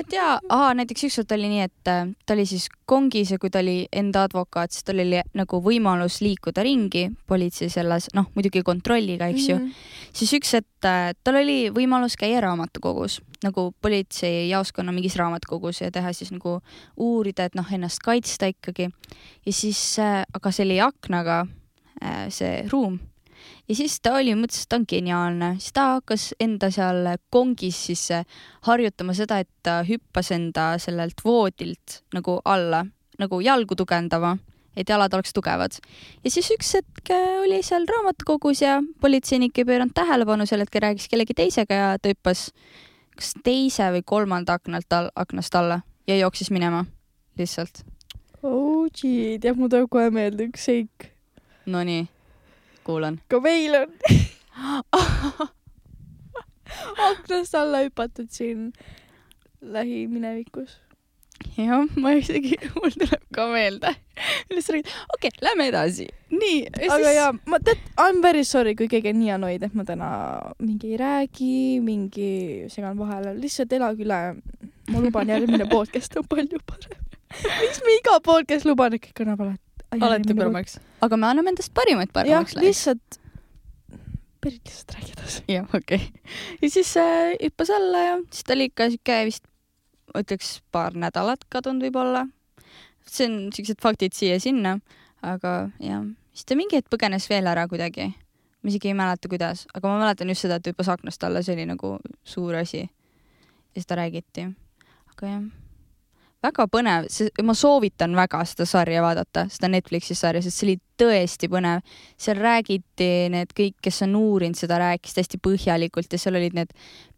et 0.00 0.14
jaa, 0.14 0.38
aa 0.48 0.70
näiteks 0.78 1.08
ükskord 1.10 1.34
oli 1.36 1.50
nii, 1.52 1.66
et 1.68 1.90
äh, 1.92 2.12
ta 2.26 2.36
oli 2.36 2.46
siis 2.48 2.68
kongis 2.90 3.34
ja 3.34 3.40
kui 3.40 3.52
ta 3.52 3.62
oli 3.62 3.84
enda 3.92 4.24
advokaat, 4.28 4.74
siis 4.74 4.86
tal 4.86 5.02
oli 5.02 5.20
nagu 5.36 5.60
võimalus 5.64 6.20
liikuda 6.24 6.64
ringi 6.66 7.08
politsei 7.30 7.70
selles, 7.72 8.10
noh 8.16 8.30
muidugi 8.36 8.64
kontrolliga, 8.66 9.30
eks 9.30 9.48
ju 9.50 9.58
mm, 9.58 9.66
-hmm. 9.66 10.08
siis 10.22 10.32
üks 10.40 10.54
hetk 10.58 10.88
äh, 10.88 11.12
tal 11.24 11.40
oli 11.42 11.58
võimalus 11.74 12.16
käia 12.20 12.40
raamatukogus 12.46 13.20
nagu 13.44 13.70
politseijaoskonna 13.80 14.92
mingis 14.92 15.16
raamatukogus 15.16 15.80
ja 15.80 15.90
teha 15.90 16.12
siis 16.12 16.32
nagu 16.32 16.58
uurida, 16.96 17.46
et 17.48 17.54
noh, 17.56 17.72
ennast 17.72 18.02
kaitsta 18.04 18.50
ikkagi. 18.52 18.90
ja 19.46 19.52
siis 19.52 19.96
aga 20.34 20.50
see 20.52 20.64
oli 20.64 20.80
aknaga 20.80 21.46
see 22.28 22.64
ruum 22.72 22.98
ja 23.70 23.76
siis 23.78 24.00
ta 24.02 24.16
oli, 24.18 24.34
mõtles, 24.34 24.64
et 24.64 24.70
ta 24.72 24.80
on 24.80 24.86
geniaalne, 24.90 25.52
siis 25.62 25.74
ta 25.76 25.86
hakkas 25.94 26.30
enda 26.42 26.72
seal 26.74 27.06
kongis 27.30 27.78
siis 27.90 28.02
äh, 28.16 28.38
harjutama 28.66 29.14
seda, 29.14 29.38
et 29.44 29.50
ta 29.62 29.80
hüppas 29.86 30.32
enda 30.34 30.72
sellelt 30.82 31.22
voodilt 31.24 32.00
nagu 32.16 32.40
alla, 32.44 32.82
nagu 33.20 33.40
jalgu 33.44 33.78
tugevdama, 33.78 34.34
et 34.74 34.90
jalad 34.90 35.14
oleks 35.14 35.34
tugevad. 35.36 35.78
ja 36.24 36.34
siis 36.34 36.50
üks 36.56 36.74
hetk 36.80 37.14
äh, 37.14 37.38
oli 37.44 37.62
seal 37.66 37.86
raamatukogus 37.86 38.64
ja 38.66 38.80
politseinik 39.00 39.58
ei 39.58 39.68
pööranud 39.68 39.94
tähelepanu 39.94 40.48
sel 40.50 40.66
hetkel, 40.66 40.88
rääkis 40.88 41.06
kellegi 41.12 41.38
teisega 41.38 41.82
ja 41.82 41.90
ta 41.98 42.10
hüppas 42.10 42.48
kas 43.14 43.34
teise 43.44 43.92
või 43.94 44.02
kolmanda 44.06 44.58
aknalt 44.58 44.92
all, 44.96 45.14
aknast 45.14 45.54
alla 45.54 45.82
ja 46.10 46.18
jooksis 46.18 46.50
minema 46.50 46.86
lihtsalt. 47.38 47.84
oh 48.42 48.88
gee, 48.90 49.38
tead, 49.38 49.54
mul 49.54 49.70
tuleb 49.70 49.90
kohe 49.92 50.10
meelde 50.10 50.48
üks 50.50 50.66
seik. 50.66 51.12
Nonii, 51.70 52.08
kuulan. 52.84 53.20
ka 53.28 53.40
meil 53.40 53.74
on 53.74 53.88
aknast 57.10 57.54
alla 57.54 57.82
hüpatud 57.84 58.28
siin 58.30 58.72
lähiminevikus. 59.60 60.78
jah, 61.56 61.84
ma 61.96 62.12
isegi, 62.16 62.56
mul 62.76 62.92
tuleb 62.94 63.24
ka 63.34 63.46
meelde. 63.52 63.94
sa 64.60 64.72
räägid? 64.72 64.88
okei 65.14 65.28
okay,, 65.28 65.30
lähme 65.40 65.68
edasi. 65.68 66.08
nii, 66.30 66.68
aga 66.88 67.12
jaa, 67.16 67.32
ma 67.46 67.60
tead, 67.64 67.80
I 67.96 68.12
m 68.12 68.22
very 68.22 68.44
sorry, 68.44 68.74
kui 68.74 68.88
keegi 68.88 69.12
on 69.12 69.20
nii 69.20 69.32
annoyed, 69.36 69.62
et 69.62 69.74
ma 69.74 69.84
täna 69.88 70.10
mingi 70.58 70.94
ei 70.94 71.00
räägi, 71.00 71.80
mingi 71.84 72.32
segan 72.72 72.98
vahele, 72.98 73.34
lihtsalt 73.40 73.72
elage 73.72 74.04
üle. 74.04 74.20
ma 74.90 75.00
luban, 75.00 75.28
järgmine 75.28 75.68
podcast 75.70 76.16
on 76.20 76.28
palju 76.28 76.60
parem. 76.66 77.00
miks 77.62 77.82
me 77.86 77.98
iga 77.98 78.20
podcast 78.24 78.68
luban, 78.68 78.96
et 78.96 79.04
kõik 79.04 79.20
kõnab 79.22 79.44
alati? 79.46 79.69
Alati 79.98 80.34
paremaks. 80.34 80.78
aga 81.02 81.16
me 81.16 81.26
anname 81.30 81.52
endast 81.52 81.74
parimat 81.74 82.08
jah 82.08 82.14
paremaks, 82.14 82.54
läheks. 82.54 82.66
lihtsalt, 82.66 83.18
Berit 84.40 84.64
lihtsalt 84.64 84.94
räägi 84.94 85.12
edasi. 85.16 85.42
jah, 85.48 85.66
okei 85.74 85.96
okay.. 85.96 86.34
ja 86.62 86.70
siis 86.70 86.96
äh, 86.96 87.34
hüppas 87.42 87.70
alla 87.74 88.04
ja 88.06 88.16
siis 88.30 88.44
ta 88.44 88.54
oli 88.54 88.70
ikka 88.70 88.90
siuke 88.94 89.18
vist, 89.28 89.44
ütleks 90.16 90.60
paar 90.72 90.96
nädalat 90.96 91.44
kadunud 91.48 91.88
võib-olla. 91.88 92.26
see 93.06 93.26
on 93.26 93.38
siuksed 93.54 93.82
faktid 93.82 94.14
siia-sinna, 94.14 94.78
aga 95.26 95.54
jah, 95.82 96.06
siis 96.32 96.46
ta 96.46 96.58
mingi 96.58 96.78
hetk 96.78 96.90
põgenes 96.92 97.26
veel 97.30 97.50
ära 97.50 97.66
kuidagi. 97.68 98.12
ma 98.62 98.72
isegi 98.72 98.92
ei 98.92 98.96
mäleta, 98.96 99.28
kuidas, 99.28 99.66
aga 99.74 99.88
ma 99.88 100.04
mäletan 100.04 100.30
just 100.30 100.46
seda, 100.46 100.60
et 100.60 100.66
ta 100.66 100.74
hüppas 100.74 100.92
aknast 100.92 101.24
alla, 101.26 101.42
see 101.42 101.56
oli 101.58 101.66
nagu 101.66 101.96
suur 102.24 102.54
asi. 102.54 102.86
ja 102.86 103.74
siis 103.74 103.90
ta 103.90 103.98
räägiti. 103.98 104.46
aga 105.10 105.34
jah, 105.34 105.42
väga 106.44 106.66
põnev, 106.72 107.06
ma 107.44 107.54
soovitan 107.56 108.14
väga 108.16 108.40
seda 108.48 108.66
sarja 108.68 109.02
vaadata, 109.04 109.46
seda 109.52 109.68
Netflixi 109.72 110.16
sarja, 110.16 110.42
sest 110.44 110.60
see 110.60 110.68
oli 110.70 110.76
tõesti 111.00 111.50
põnev. 111.52 111.84
Seal 112.20 112.40
räägiti 112.40 113.10
need 113.32 113.52
kõik, 113.56 113.76
kes 113.84 114.02
on 114.06 114.16
uurinud 114.20 114.58
seda, 114.58 114.80
rääkisid 114.80 115.22
hästi 115.22 115.40
põhjalikult 115.44 116.12
ja 116.12 116.20
seal 116.20 116.40
olid 116.40 116.56
need 116.56 116.72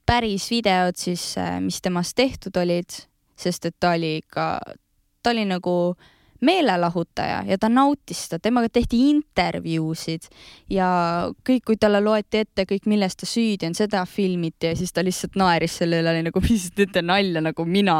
päris 0.06 0.48
videod 0.50 0.98
siis, 0.98 1.32
mis 1.62 1.78
temast 1.82 2.16
tehtud 2.18 2.56
olid, 2.58 2.90
sest 3.38 3.70
et 3.70 3.76
ta 3.80 3.94
oli 3.96 4.16
ikka, 4.22 4.48
ta 5.22 5.34
oli 5.34 5.46
nagu 5.46 5.76
meelelahutaja 6.42 7.42
ja 7.46 7.58
ta 7.60 7.70
nautis 7.70 8.24
seda, 8.26 8.40
temaga 8.42 8.70
tehti 8.72 8.98
intervjuusid 9.12 10.26
ja 10.72 10.88
kõik, 11.46 11.64
kui 11.70 11.78
talle 11.80 12.02
loeti 12.02 12.42
ette 12.42 12.66
kõik, 12.68 12.88
milles 12.90 13.16
ta 13.18 13.28
süüdi 13.28 13.68
on, 13.68 13.76
seda 13.78 14.02
filmiti 14.08 14.72
ja 14.72 14.76
siis 14.78 14.92
ta 14.94 15.04
lihtsalt 15.06 15.38
naeris 15.38 15.78
selle 15.82 16.02
üle, 16.02 16.14
oli 16.14 16.24
nagu, 16.26 16.42
mis 16.48 16.68
te 16.70 16.82
teete 16.82 17.04
nalja 17.06 17.44
nagu 17.44 17.66
mina, 17.68 17.98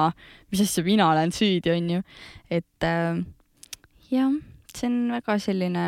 mis 0.53 0.65
asja 0.67 0.85
mina 0.87 1.11
olen 1.13 1.35
süüdi, 1.35 1.75
onju. 1.75 2.03
et 2.51 2.89
äh, 2.89 3.23
jah, 4.11 4.35
see 4.75 4.91
on 4.91 4.99
väga 5.15 5.39
selline 5.43 5.87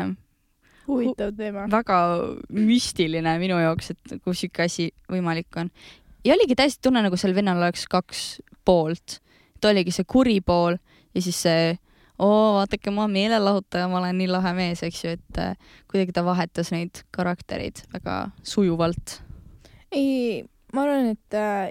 huvitav 0.87 1.35
teema. 1.37 1.67
väga 1.71 1.99
müstiline 2.55 3.37
minu 3.41 3.59
jaoks, 3.61 3.93
et 3.93 4.17
kui 4.23 4.35
sihuke 4.37 4.65
asi 4.69 4.89
võimalik 5.11 5.59
on. 5.59 5.71
ja 6.25 6.35
oligi 6.37 6.55
täiesti 6.55 6.87
tunne, 6.87 7.03
nagu 7.05 7.17
sel 7.19 7.35
vennal 7.35 7.59
oleks 7.59 7.87
kaks 7.91 8.25
poolt. 8.65 9.19
ta 9.59 9.73
oligi 9.73 9.91
see 9.91 10.07
kuri 10.07 10.39
pool 10.41 10.79
ja 11.15 11.21
siis 11.21 11.41
see 11.47 11.73
oo, 12.19 12.53
vaadake, 12.57 12.93
ma 12.95 13.07
meelelahutaja, 13.11 13.87
ma 13.91 13.99
olen 14.01 14.19
nii 14.21 14.29
lahe 14.31 14.53
mees, 14.57 14.83
eks 14.85 15.03
ju, 15.03 15.15
et 15.17 15.39
äh, 15.41 15.55
kuidagi 15.91 16.15
ta 16.15 16.25
vahetas 16.25 16.71
neid 16.75 17.03
karaktereid 17.15 17.85
väga 17.93 18.19
sujuvalt. 18.43 19.19
ei, 19.91 20.43
ma 20.73 20.85
arvan, 20.85 21.13
et 21.15 21.39
äh, 21.39 21.69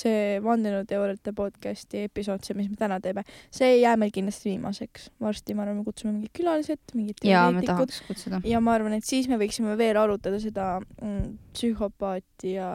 see 0.00 0.38
vandenõuteooriate 0.44 1.34
podcasti 1.36 2.04
episood, 2.08 2.44
see, 2.44 2.56
mis 2.58 2.70
me 2.70 2.78
täna 2.80 3.00
teeme, 3.00 3.24
see 3.54 3.76
ei 3.76 3.80
jää 3.82 3.96
meil 4.00 4.12
kindlasti 4.14 4.52
viimaseks. 4.52 5.10
varsti, 5.20 5.54
ma 5.54 5.64
arvan, 5.64 5.80
me 5.80 5.84
kutsume 5.88 6.12
mingid 6.12 6.34
külalised, 6.36 6.82
mingid 6.94 7.24
ja 7.24 7.48
teoreetikud 7.50 8.44
ja 8.48 8.60
ma 8.60 8.76
arvan, 8.78 8.98
et 8.98 9.04
siis 9.06 9.28
me 9.30 9.38
võiksime 9.40 9.78
veel 9.80 9.98
arutada 10.00 10.38
seda 10.42 10.68
mm, 10.80 11.34
psühhopaati 11.54 12.56
ja 12.56 12.68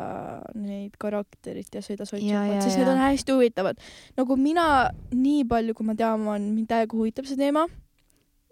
neid 0.57 0.97
karakterit 0.99 1.75
ja 1.75 1.83
seda 1.85 1.99
Ja, 1.99 2.07
ja, 2.07 2.09
sotsiopaati, 2.09 2.63
sest 2.63 2.79
need 2.79 2.87
ja. 2.87 2.93
on 2.93 3.01
hästi 3.03 3.31
huvitavad. 3.35 3.77
nagu 4.17 4.35
mina, 4.39 4.65
nii 5.13 5.45
palju, 5.45 5.75
kui 5.77 5.85
ma 5.85 5.95
tean, 5.95 6.25
mind 6.25 6.67
täiega 6.69 6.97
huvitab 6.97 7.27
see 7.29 7.37
teema. 7.39 7.67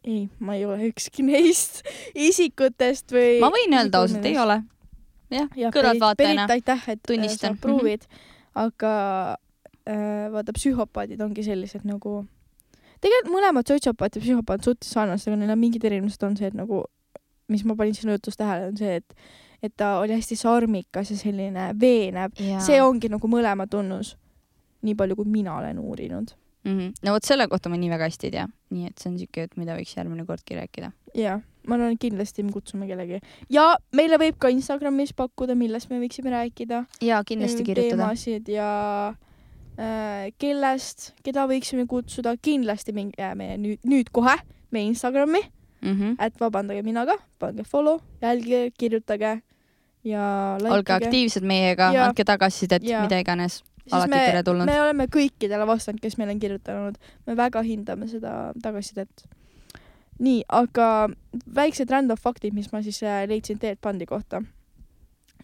ei, 0.03 0.27
ma 0.39 0.55
ei 0.55 0.65
ole 0.65 0.91
ükski 0.91 1.25
neist 1.25 1.83
isikutest 2.29 3.11
või. 3.15 3.37
ma 3.43 3.51
võin 3.53 3.77
öelda 3.79 4.03
ausalt, 4.03 4.25
ei. 4.25 4.37
ole. 4.37 4.61
jah 5.33 5.47
jah, 5.55 5.73
kõrvaltvaatajana 5.73 6.47
Berit, 6.47 6.57
aitäh, 6.59 6.89
et 6.93 7.01
tunnistan. 7.01 7.07
tunnistan. 7.07 7.55
sa 7.55 7.61
pruuvid 7.61 8.03
mm, 8.03 8.15
-hmm. 8.15 8.26
Aga 8.57 8.93
äh, 9.87 10.27
vaata, 10.33 10.55
psühhopaadid 10.55 11.21
ongi 11.23 11.45
sellised 11.45 11.85
nagu, 11.87 12.21
tegelikult 13.01 13.33
mõlemad 13.33 13.69
sotsiopaat 13.69 14.17
ja 14.17 14.23
psühhopaat 14.23 14.65
suhteliselt 14.65 14.93
sarnased, 14.93 15.31
aga 15.31 15.41
neil 15.41 15.53
on 15.53 15.61
mingid 15.61 15.85
erinevused, 15.87 16.23
on 16.27 16.37
see, 16.39 16.49
et 16.51 16.57
nagu, 16.57 16.83
mis 17.51 17.65
ma 17.67 17.77
panin 17.79 17.95
sinu 17.97 18.17
jutus 18.17 18.39
tähele, 18.39 18.71
on 18.71 18.79
see, 18.79 19.01
et 19.01 19.45
et 19.63 19.73
ta 19.73 19.95
oli 19.97 20.13
hästi 20.13 20.35
sarmikas 20.37 21.11
ja 21.11 21.17
selline 21.17 21.71
veenev, 21.81 22.35
see 22.61 22.77
ongi 22.83 23.09
nagu 23.09 23.29
mõlema 23.31 23.65
tunnus. 23.69 24.15
nii 24.85 24.93
palju, 24.95 25.15
kui 25.17 25.25
mina 25.25 25.55
olen 25.57 25.79
uurinud. 25.79 26.31
mm. 26.63 26.77
-hmm. 26.77 26.93
no 27.03 27.13
vot 27.13 27.23
selle 27.25 27.47
kohta 27.47 27.69
ma 27.69 27.77
nii 27.77 27.89
väga 27.89 28.03
hästi 28.03 28.27
ei 28.27 28.31
tea, 28.31 28.47
nii 28.69 28.85
et 28.87 28.97
see 28.97 29.09
on 29.11 29.17
siuke 29.17 29.41
jutt, 29.41 29.57
mida 29.57 29.75
võiks 29.75 29.95
järgmine 29.97 30.25
kordki 30.25 30.55
rääkida. 30.55 30.91
jah, 31.15 31.41
ma 31.67 31.75
arvan, 31.75 31.95
et 31.95 32.01
kindlasti 32.01 32.45
me 32.47 32.53
kutsume 32.55 32.87
kellegi 32.89 33.19
ja 33.53 33.69
meile 33.95 34.19
võib 34.21 34.39
ka 34.39 34.51
Instagramis 34.53 35.13
pakkuda, 35.17 35.55
millest 35.59 35.91
me 35.91 35.99
võiksime 36.01 36.33
rääkida. 36.33 36.85
ja 37.01 37.21
kindlasti 37.27 37.63
kirjutada. 37.67 38.07
teemasid 38.07 38.49
ja 38.51 38.71
äh, 39.77 40.31
kellest, 40.39 41.11
keda 41.23 41.47
võiksime 41.49 41.87
kutsuda, 41.87 42.37
kindlasti 42.41 42.95
minge 42.95 43.33
meie 43.35 43.59
nüüd, 43.61 43.83
nüüd 43.83 44.11
kohe 44.15 44.37
meie 44.71 44.89
Instagrami, 44.91 45.43
Mm 45.81 45.93
-hmm. 45.93 46.25
et 46.25 46.39
vabandage 46.39 46.81
mina 46.81 47.05
ka, 47.05 47.17
pange 47.39 47.63
follow, 47.63 47.99
jälgige, 48.21 48.71
kirjutage 48.77 49.41
ja 50.03 50.57
olge 50.61 50.77
likeige. 50.77 51.05
aktiivsed 51.05 51.43
meiega, 51.43 51.87
andke 52.05 52.23
tagasisidet, 52.23 52.83
mida 52.83 53.19
iganes. 53.19 53.63
Alati 53.91 54.09
me, 54.09 54.23
teretulnud. 54.25 54.65
me 54.65 54.81
oleme 54.81 55.05
kõikidele 55.07 55.67
vastanud, 55.67 56.01
kes 56.03 56.17
meile 56.19 56.33
on 56.35 56.39
kirjutanud, 56.39 56.97
me 57.27 57.35
väga 57.37 57.61
hindame 57.63 58.07
seda 58.07 58.51
tagasisidet. 58.61 59.27
nii, 60.19 60.43
aga 60.49 61.09
väiksed 61.55 61.91
random 61.91 62.17
faktid, 62.17 62.53
mis 62.53 62.71
ma 62.71 62.81
siis 62.81 63.01
äh, 63.03 63.25
leidsin 63.29 63.59
Ted 63.59 63.81
Bundy 63.83 64.05
kohta. 64.05 64.41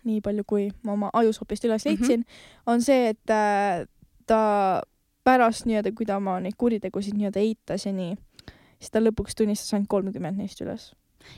nii 0.04 0.20
palju, 0.20 0.44
kui 0.44 0.66
ma 0.84 0.98
oma 0.98 1.10
ajusopist 1.14 1.64
üles 1.64 1.86
Mhm. 1.86 1.90
leidsin 1.90 2.20
mm, 2.20 2.24
-hmm. 2.24 2.74
on 2.74 2.82
see, 2.82 3.10
et 3.10 3.30
äh, 3.30 3.88
ta 4.28 4.82
pärast 5.24 5.66
nii-öelda, 5.66 5.92
kui 5.96 6.06
ta 6.06 6.18
oma 6.18 6.40
neid 6.40 6.58
kuritegusid 6.58 7.16
nii-öelda 7.16 7.40
eitas 7.40 7.86
ja 7.86 7.94
nii, 7.94 8.16
siis 8.80 8.92
ta 8.92 9.00
lõpuks 9.00 9.38
tunnistas 9.38 9.74
ainult 9.74 9.88
kolmkümmend 9.90 10.38
neist 10.38 10.62
üles. 10.62 10.92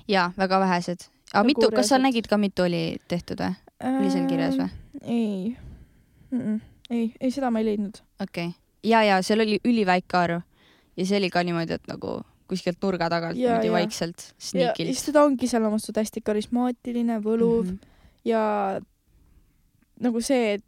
jaa, 0.08 0.32
väga 0.38 0.60
vähesed. 0.60 1.06
aga 1.34 1.44
Nagu 1.44 1.46
mitu, 1.46 1.72
kas 1.76 1.88
sa 1.88 1.98
nägid 1.98 2.28
ka, 2.28 2.38
mitu 2.38 2.64
oli 2.64 2.98
tehtud 3.08 3.40
või? 3.40 3.54
oli 4.00 4.12
seal 4.12 4.28
kirjas 4.28 4.58
või? 4.58 4.70
ei 5.04 5.58
mm, 6.32 6.42
-mm. 6.42 6.60
ei, 6.90 7.14
ei 7.20 7.32
seda 7.32 7.52
ma 7.52 7.60
ei 7.60 7.66
leidnud. 7.66 8.02
okei 8.22 8.48
okay.. 8.48 8.60
ja, 8.84 9.04
ja 9.04 9.22
seal 9.22 9.40
oli 9.40 9.60
üliväike 9.64 10.18
arv 10.18 10.42
ja 10.98 11.06
see 11.06 11.18
oli 11.18 11.30
ka 11.30 11.44
niimoodi, 11.44 11.74
et 11.74 11.88
nagu 11.88 12.22
kuskilt 12.50 12.82
nurga 12.84 13.10
tagant 13.10 13.38
Ja, 13.38 13.56
niimoodi 13.56 13.68
ja. 13.68 13.74
vaikselt 13.74 14.28
ja 14.28 14.48
sneakilt 14.50 14.94
siis 14.94 15.14
ta 15.14 15.24
ongi 15.24 15.50
suhtes 15.50 16.02
hästi 16.04 16.22
karismaatiline, 16.22 17.20
võluv 17.24 17.66
mm. 17.66 17.78
-hmm. 17.78 18.24
ja 18.26 18.44
nagu 20.02 20.22
see, 20.22 20.58
et 20.58 20.66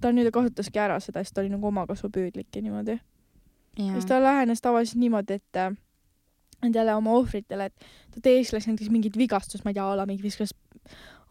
ta 0.00 0.12
nüüd 0.12 0.30
kasutaski 0.32 0.78
ära 0.78 1.00
seda, 1.00 1.24
siis 1.24 1.32
ta 1.32 1.40
oli 1.42 1.52
nagu 1.52 1.66
omakasupüüdlik 1.66 2.56
ja 2.56 2.62
niimoodi. 2.62 2.98
Jaa. 3.78 3.92
siis 3.92 4.06
ta 4.06 4.20
lähenes 4.22 4.60
tavaliselt 4.62 5.00
niimoodi, 5.02 5.34
et 5.40 5.58
nendele 6.62 6.94
oma 6.94 7.16
ohvritele, 7.18 7.64
et 7.64 7.86
ta 8.14 8.20
teeskles 8.22 8.68
näiteks 8.68 8.90
mingit 8.90 9.18
vigastust, 9.18 9.64
ma 9.64 9.72
ei 9.72 9.78
tea, 9.78 9.86
a 9.86 9.96
la 9.96 10.06
mingi 10.06 10.22
viskas 10.22 10.54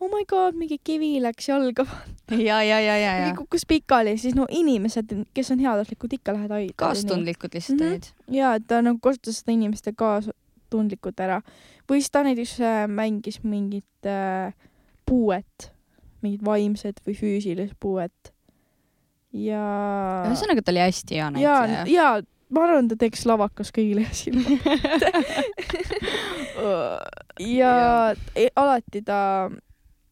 oh 0.04 0.10
my 0.12 0.26
god, 0.28 0.56
mingi 0.60 0.76
kivi 0.84 1.14
läks 1.24 1.48
jalga, 1.48 1.86
ja, 2.32 2.58
ja, 2.66 2.80
ja, 2.84 2.96
ja, 3.00 3.12
ja 3.28 3.32
kukkus 3.38 3.64
pikali, 3.70 4.18
siis 4.20 4.36
no 4.36 4.46
inimesed, 4.52 5.14
kes 5.34 5.52
on 5.56 5.60
heatahtlikud, 5.64 6.12
ikka 6.20 6.34
lähevad 6.36 6.58
aitama. 6.60 6.76
kaastundlikud 6.90 7.54
lihtsalt 7.56 7.80
Mhm. 7.80 7.90
olid. 7.94 8.04
ja 8.36 8.56
et 8.60 8.68
ta 8.68 8.82
nagu 8.84 9.00
kasutas 9.00 9.40
seda 9.42 9.52
inimeste 9.56 9.94
kaastundlikult 9.96 11.20
ära 11.24 11.40
või 11.88 12.02
siis 12.02 12.12
ta 12.12 12.24
näiteks 12.28 12.58
äh, 12.62 12.84
mängis 12.92 13.40
mingit 13.44 14.06
äh, 14.10 14.52
puuet, 15.06 15.72
mingit 16.24 16.44
vaimset 16.46 17.00
või 17.08 17.16
füüsilist 17.20 17.74
puuet 17.80 18.34
ja 19.34 19.64
ühesõnaga, 20.28 20.62
ta 20.64 20.72
oli 20.76 20.80
hästi 20.84 21.16
hea 21.16 21.32
ja, 21.42 21.56
näitleja. 21.68 21.86
ja 21.88 22.22
ma 22.54 22.64
arvan, 22.68 22.88
ta 22.92 22.96
teeks 23.02 23.24
lavakas 23.26 23.72
kõigile 23.74 24.04
silma 24.14 24.46
ja 27.40 28.16
e- 28.36 28.52
alati 28.56 29.02
ta 29.02 29.50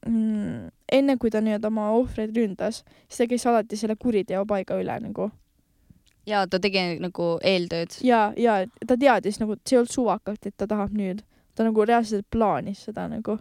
mm, 0.07 0.71
enne 0.91 1.17
kui 1.17 1.31
ta 1.33 1.41
nii-öelda 1.41 1.71
oma 1.71 1.91
ohvreid 1.97 2.35
ründas, 2.37 2.83
siis 3.07 3.23
ta 3.23 3.29
käis 3.31 3.47
alati 3.47 3.79
selle 3.79 3.95
kuriteopaiga 3.99 4.79
üle 4.81 4.97
nagu 5.03 5.31
ja 6.27 6.43
ta 6.49 6.59
tegi 6.61 6.81
nagu 7.01 7.35
eeltööd. 7.45 7.97
ja, 8.05 8.29
ja 8.37 8.61
ta 8.87 8.97
teadis 8.99 9.39
nagu, 9.41 9.57
et 9.57 9.63
see 9.65 9.77
ei 9.77 9.81
olnud 9.81 9.93
suvakalt, 9.93 10.45
et 10.45 10.57
ta 10.57 10.67
tahab 10.69 10.93
nüüd, 10.95 11.23
ta 11.55 11.65
nagu 11.67 11.85
reaalselt 11.87 12.27
plaanis 12.33 12.85
seda 12.87 13.07
nagu. 13.11 13.37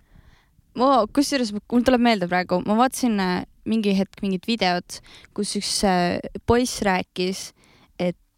ma, 0.79 0.91
kusjuures 1.13 1.53
mul 1.57 1.87
tuleb 1.87 2.05
meelde 2.05 2.29
praegu, 2.31 2.61
ma 2.67 2.79
vaatasin 2.79 3.21
äh, 3.21 3.39
mingi 3.69 3.95
hetk 3.99 4.23
mingit 4.25 4.49
videot, 4.49 5.01
kus 5.37 5.57
üks 5.61 5.81
äh, 5.89 6.19
poiss 6.47 6.81
rääkis, 6.87 7.51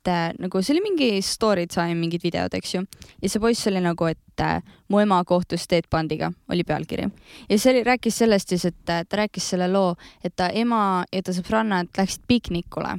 et 0.02 0.10
äh, 0.10 0.32
nagu 0.42 0.62
see 0.62 0.74
oli 0.74 0.82
mingi 0.82 1.22
story 1.22 1.68
time 1.70 1.94
mingid 2.00 2.22
videod, 2.24 2.54
eks 2.54 2.74
ju. 2.74 2.82
ja 3.22 3.28
see 3.30 3.40
poiss 3.40 3.66
oli 3.70 3.80
nagu, 3.82 4.08
et 4.10 4.42
äh, 4.42 4.58
mu 4.90 4.98
ema 4.98 5.20
kohtus 5.24 5.68
Ted 5.70 5.86
Bundy'ga, 5.90 6.32
oli 6.50 6.64
pealkiri. 6.64 7.06
ja 7.48 7.58
see 7.58 7.70
oli, 7.72 7.84
rääkis 7.86 8.18
sellest 8.18 8.48
siis, 8.48 8.64
et 8.66 8.90
äh, 8.90 9.04
ta 9.06 9.22
rääkis 9.22 9.52
selle 9.54 9.70
loo, 9.70 9.94
et 10.24 10.34
ta 10.36 10.50
ema 10.50 11.04
ja 11.12 11.22
ta 11.22 11.34
sõbrannad 11.36 11.92
läksid 11.98 12.26
piknikule 12.26 12.98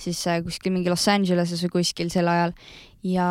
siis 0.00 0.24
kuskil 0.44 0.72
mingi 0.72 0.90
Los 0.90 1.06
Angeleses 1.12 1.60
või 1.66 1.80
kuskil 1.80 2.10
sel 2.10 2.28
ajal 2.28 2.54
ja 3.04 3.28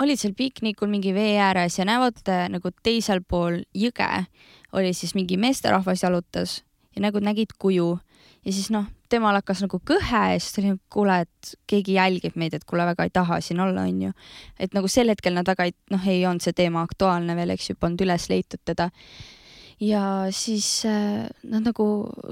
olid 0.00 0.20
seal 0.20 0.34
piknikul 0.38 0.88
mingi 0.88 1.12
vee 1.14 1.34
ääres 1.42 1.78
ja 1.78 1.86
näevad 1.88 2.22
nagu 2.52 2.72
teisel 2.82 3.20
pool 3.26 3.60
jõge 3.74 4.08
oli 4.72 4.94
siis 4.94 5.16
mingi 5.18 5.36
meesterahvas 5.36 6.04
jalutas 6.06 6.60
ja 6.94 7.04
nagu 7.04 7.20
nägid 7.20 7.56
kuju 7.58 7.98
ja 8.44 8.52
siis 8.52 8.70
noh, 8.72 8.86
temal 9.10 9.36
hakkas 9.38 9.64
nagu 9.64 9.80
kõhe 9.86 10.22
ja 10.32 10.38
siis 10.38 10.54
ta 10.54 10.62
oli, 10.62 10.76
kuule, 10.92 11.18
et 11.26 11.52
keegi 11.70 11.96
jälgib 11.96 12.38
meid, 12.40 12.54
et 12.56 12.64
kuule, 12.68 12.86
väga 12.88 13.06
ei 13.06 13.12
taha 13.14 13.40
siin 13.44 13.60
olla, 13.62 13.86
onju. 13.88 14.12
et 14.58 14.76
nagu 14.76 14.88
sel 14.90 15.12
hetkel 15.12 15.36
nad 15.36 15.48
väga 15.48 15.68
ei, 15.68 15.74
noh, 15.92 16.06
ei 16.08 16.24
olnud 16.28 16.44
see 16.44 16.56
teema 16.56 16.84
aktuaalne 16.86 17.36
veel, 17.38 17.54
eks 17.56 17.72
ju, 17.72 17.78
polnud 17.80 18.06
üles 18.06 18.28
leitud 18.32 18.62
teda. 18.68 18.90
ja 19.80 20.02
siis 20.36 20.68
äh, 20.88 21.26
nad 21.42 21.66
nagu, 21.66 21.86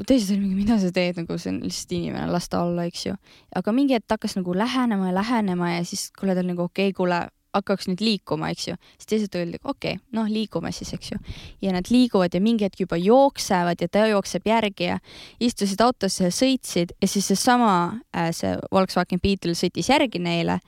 teised 0.06 0.34
olid 0.34 0.44
mingi, 0.44 0.60
mida 0.62 0.78
sa 0.82 0.92
teed, 0.94 1.22
nagu 1.22 1.38
see 1.38 1.54
on 1.54 1.62
lihtsalt 1.64 1.96
inimene, 1.98 2.28
las 2.32 2.48
ta 2.52 2.62
olla, 2.66 2.86
eks 2.88 3.06
ju. 3.08 3.16
aga 3.56 3.74
mingi 3.74 3.98
hetk 3.98 4.18
hakkas 4.18 4.38
nagu 4.40 4.54
lähenema 4.56 5.10
ja 5.10 5.18
lähenema 5.22 5.74
ja 5.76 5.82
siis 5.88 6.10
kuule, 6.18 6.36
ta 6.36 6.44
oli 6.44 6.54
nagu 6.54 6.68
okei 6.68 6.90
okay,, 6.92 6.96
kuule, 6.96 7.24
hakkaks 7.58 7.88
nüüd 7.90 8.02
liikuma, 8.04 8.50
eks 8.54 8.68
ju. 8.70 8.76
siis 8.96 9.10
teised 9.12 9.36
olid, 9.38 9.60
okei 9.64 9.96
okay,, 9.96 10.02
noh, 10.16 10.28
liigume 10.30 10.72
siis, 10.74 10.92
eks 10.96 11.12
ju. 11.12 11.18
ja 11.64 11.74
nad 11.74 11.90
liiguvad 11.92 12.34
ja 12.34 12.40
mingi 12.44 12.66
hetk 12.66 12.84
juba 12.84 12.98
jooksevad 13.00 13.80
ja 13.82 13.88
ta 13.88 14.06
jookseb 14.10 14.46
järgi 14.48 14.90
ja 14.90 14.98
istusid 15.40 15.80
autosse 15.84 16.28
ja 16.28 16.34
sõitsid 16.34 16.94
ja 17.00 17.08
siis 17.08 17.30
seesama 17.32 17.74
äh,, 18.16 18.30
see 18.36 18.54
Volkswagen 18.72 19.22
Beetle 19.22 19.56
sõitis 19.58 19.90
järgi 19.90 20.22
neile 20.22 20.60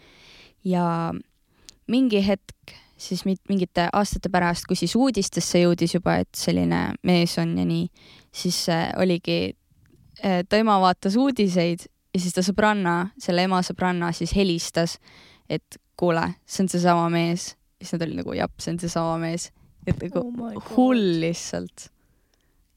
ja 0.65 0.85
mingi 1.91 2.23
hetk 2.27 2.77
siis 3.01 3.25
mingite 3.25 3.89
aastate 3.97 4.29
pärast, 4.29 4.67
kui 4.69 4.77
siis 4.77 4.93
uudistesse 4.99 5.63
jõudis 5.63 5.95
juba, 5.97 6.19
et 6.21 6.29
selline 6.37 6.91
mees 7.09 7.39
on 7.41 7.55
ja 7.57 7.65
nii, 7.65 7.87
siis 8.29 8.59
äh, 8.69 8.91
oligi, 9.01 9.55
ta 10.21 10.59
ema 10.61 10.77
vaatas 10.83 11.17
uudiseid 11.17 11.87
ja 12.15 12.21
siis 12.21 12.35
ta 12.35 12.45
sõbranna, 12.45 12.97
selle 13.21 13.47
ema 13.47 13.61
sõbranna 13.67 14.11
siis 14.17 14.35
helistas, 14.37 14.99
et 15.51 15.79
kuule, 16.01 16.27
see 16.49 16.65
on 16.65 16.71
seesama 16.73 17.09
mees. 17.13 17.51
siis 17.81 17.95
nad 17.97 18.03
olid 18.09 18.21
nagu 18.23 18.35
jah, 18.37 18.51
see 18.61 18.73
on 18.75 18.81
seesama 18.83 19.19
mees. 19.23 19.51
et 19.87 19.97
nagu 20.03 20.25
Oh 20.25 20.31
my 20.33 20.55
God. 20.57 20.73
hull 20.77 21.07
lihtsalt. 21.23 21.89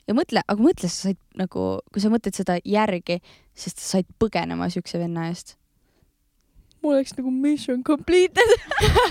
ja 0.08 0.14
mõtle, 0.18 0.44
aga 0.48 0.64
mõtle, 0.64 0.90
sa 0.92 1.10
said 1.10 1.20
nagu, 1.40 1.66
kui 1.94 2.04
sa 2.04 2.12
mõtled 2.14 2.36
seda 2.36 2.58
järgi, 2.68 3.20
siis 3.56 3.76
sa 3.80 3.98
said 3.98 4.08
põgenema 4.20 4.70
siukse 4.74 5.00
venna 5.00 5.30
eest. 5.32 5.56
mul 6.84 6.98
oleks 6.98 7.16
nagu 7.18 7.32
mission 7.32 7.84
completed 7.84 8.56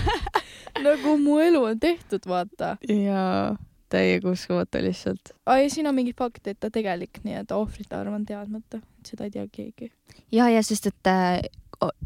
nagu 0.87 1.17
mu 1.21 1.39
elu 1.41 1.61
on 1.71 1.79
tehtud, 1.79 2.25
vaata. 2.29 2.75
jaa, 2.89 3.55
täiega 3.93 4.29
uskumatu 4.33 4.81
lihtsalt. 4.85 5.33
aa, 5.45 5.57
ja 5.61 5.69
siin 5.73 5.87
on 5.89 5.95
mingi 5.97 6.13
fakt, 6.17 6.47
et 6.47 6.59
ta 6.59 6.69
tegelik 6.73 7.21
nii-öelda 7.25 7.57
ohvrite 7.57 7.97
arv 7.97 8.13
on 8.13 8.25
teadmata, 8.29 8.81
seda 9.05 9.25
ei 9.29 9.33
tea 9.33 9.45
keegi. 9.51 9.91
ja, 10.31 10.49
ja 10.53 10.61
sest, 10.65 10.89
et 10.93 11.09
äh, 11.09 11.41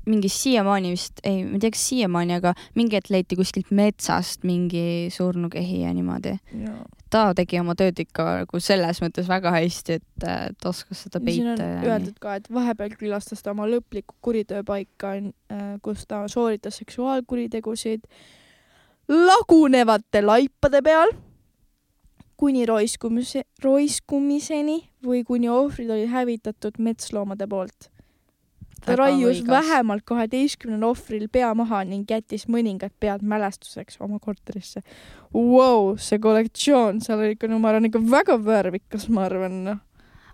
mingi 0.07 0.29
siiamaani 0.31 0.93
vist, 0.95 1.19
ei, 1.27 1.43
ma 1.45 1.57
ei 1.57 1.63
tea, 1.63 1.73
kas 1.75 1.83
siiamaani, 1.91 2.37
aga 2.39 2.53
mingi 2.77 2.97
hetk 2.97 3.11
leiti 3.13 3.37
kuskilt 3.39 3.71
metsast 3.75 4.47
mingi 4.47 5.09
surnukehi 5.13 5.81
ja 5.83 5.93
niimoodi. 5.95 6.37
ta 7.09 7.29
tegi 7.35 7.59
oma 7.59 7.75
tööd 7.79 7.99
ikka 8.03 8.23
nagu 8.41 8.59
selles 8.59 8.99
mõttes 9.03 9.29
väga 9.31 9.53
hästi, 9.55 9.99
et 10.01 10.25
äh, 10.27 10.49
ta 10.59 10.71
oskas 10.73 11.05
seda 11.05 11.21
siin 11.23 11.53
peita 11.53 11.69
öeldud 11.87 12.17
ka, 12.23 12.35
et 12.39 12.49
vahepeal 12.51 12.97
külastas 12.99 13.43
ta 13.43 13.53
oma 13.55 13.67
lõplikku 13.69 14.17
kuritööpaika, 14.21 15.13
kus 15.85 16.03
ta 16.07 16.25
sooritas 16.31 16.81
seksuaalkuritegusid 16.81 18.03
lagunevate 19.07 20.21
laipade 20.21 20.81
peal 20.83 21.13
kuni 22.37 22.65
roiskumise, 22.69 23.43
roiskumiseni 23.63 24.81
või 25.05 25.23
kuni 25.25 25.49
ohvrid 25.49 25.89
olid 25.89 26.11
hävitatud 26.11 26.77
metsloomade 26.79 27.47
poolt. 27.49 27.89
Ta 28.87 28.95
raius 28.99 29.41
võigas. 29.41 29.49
vähemalt 29.51 30.05
kaheteistkümnel 30.07 30.85
ohvril 30.87 31.27
pea 31.31 31.51
maha 31.57 31.83
ning 31.87 32.09
jättis 32.09 32.47
mõningad 32.51 32.93
pead 32.99 33.25
mälestuseks 33.27 33.99
oma 34.03 34.19
korterisse 34.23 34.83
wow,. 35.33 35.95
see 36.01 36.19
kollektsioon 36.23 37.01
seal 37.05 37.21
oli 37.21 37.35
ikka, 37.35 37.51
no 37.51 37.59
ma 37.63 37.73
arvan 37.73 37.89
ikka 37.89 38.01
väga 38.11 38.39
värvikas, 38.43 39.07
ma 39.13 39.27
arvan 39.27 39.61
noh. 39.67 39.79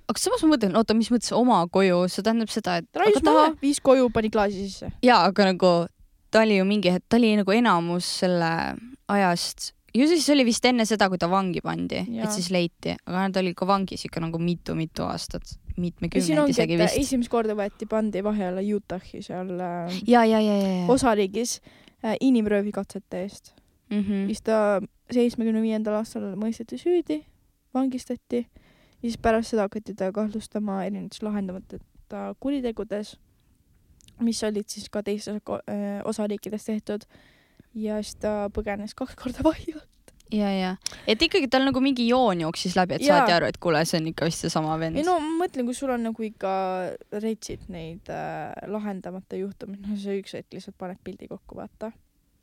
aga 0.07 0.19
samas 0.21 0.43
ma 0.45 0.53
mõtlen, 0.55 0.77
oota, 0.79 0.97
mis 0.97 1.11
mõttes 1.13 1.33
oma 1.35 1.63
koju, 1.71 2.05
see 2.11 2.25
tähendab 2.25 2.51
seda, 2.53 2.79
et. 2.81 2.89
raius 2.99 3.23
maha, 3.25 3.51
viis 3.61 3.81
koju, 3.83 4.09
pani 4.13 4.31
klaasi 4.33 4.67
sisse. 4.67 4.93
jaa, 5.05 5.23
aga 5.29 5.51
nagu 5.53 5.75
ta 6.33 6.43
oli 6.45 6.59
ju 6.59 6.67
mingi 6.67 6.93
hetk, 6.93 7.07
ta 7.09 7.21
oli 7.21 7.35
nagu 7.39 7.55
enamus 7.55 8.09
selle 8.23 8.51
ajast, 9.13 9.71
ju 9.93 10.07
siis 10.09 10.25
oli 10.33 10.45
vist 10.47 10.65
enne 10.65 10.85
seda, 10.89 11.09
kui 11.11 11.21
ta 11.21 11.29
vangi 11.31 11.61
pandi, 11.63 12.01
et 12.17 12.33
siis 12.33 12.49
leiti, 12.53 12.95
aga 13.05 13.27
ta 13.33 13.43
oli 13.43 13.53
ka 13.57 13.67
vangis 13.69 14.07
ikka 14.07 14.23
nagu 14.23 14.41
mitu-mitu 14.41 15.05
aastat, 15.05 15.55
ja 15.55 15.62
mitmekümneid 15.77 16.49
isegi 16.53 16.77
et 16.77 16.83
vist. 16.85 16.99
esimest 17.01 17.31
korda 17.31 17.55
võeti, 17.57 17.87
pandi 17.89 18.23
vahe 18.25 18.49
alla 18.51 18.63
Utahi 18.75 19.21
seal 19.25 19.53
äh, 19.57 19.99
ja, 20.07 20.23
ja, 20.25 20.39
ja, 20.39 20.55
ja, 20.57 20.71
ja. 20.79 20.87
osariigis 20.93 21.59
äh, 22.03 22.17
inimröövikatsete 22.21 23.23
eest. 23.25 23.53
Mhm. 23.93 24.25
siis 24.31 24.41
ta 24.41 24.81
seitsmekümne 25.11 25.61
viiendal 25.61 25.99
aastal 25.99 26.31
mõisteti 26.39 26.79
süüdi, 26.81 27.19
vangistati 27.75 28.45
ja 29.03 29.09
siis 29.09 29.19
pärast 29.21 29.51
seda 29.51 29.67
hakati 29.67 29.93
ta 29.99 30.09
kahtlustama 30.15 30.79
erinevates 30.85 31.21
lahendamata 31.21 32.33
kuritegudes, 32.39 33.17
mis 34.23 34.41
olid 34.47 34.69
siis 34.69 34.89
ka 34.89 35.03
teistes 35.03 35.41
äh, 35.41 35.99
osariikides 36.05 36.65
tehtud 36.69 37.05
ja 37.75 37.99
siis 38.01 38.15
ta 38.23 38.49
põgenes 38.53 38.95
kaks 38.97 39.17
korda 39.19 39.43
alt. 39.49 39.89
ja, 40.33 40.51
ja, 40.53 40.71
et 41.09 41.21
ikkagi 41.21 41.49
tal 41.51 41.65
nagu 41.67 41.81
mingi 41.83 42.07
joon 42.09 42.43
jooksis 42.45 42.77
läbi, 42.77 42.97
et 42.97 43.05
Jaa. 43.05 43.21
saadi 43.21 43.35
aru, 43.35 43.49
et 43.51 43.59
kuule, 43.61 43.83
see 43.87 43.99
on 44.01 44.09
ikka 44.11 44.29
vist 44.29 44.45
seesama 44.45 44.77
vend 44.81 44.99
ei. 44.99 45.05
no 45.07 45.17
ma 45.21 45.43
mõtlen, 45.43 45.67
kui 45.67 45.77
sul 45.77 45.93
on 45.93 46.07
nagu 46.09 46.25
ikka 46.25 46.53
retsid 47.23 47.67
neid 47.73 48.09
äh, 48.13 48.53
lahendamata 48.71 49.39
juhtumeid, 49.39 49.83
no 49.85 49.99
see 49.99 50.19
üks 50.21 50.35
hetk 50.39 50.57
lihtsalt 50.57 50.77
paneb 50.79 51.01
pildi 51.05 51.29
kokku, 51.31 51.59
vaata. 51.59 51.91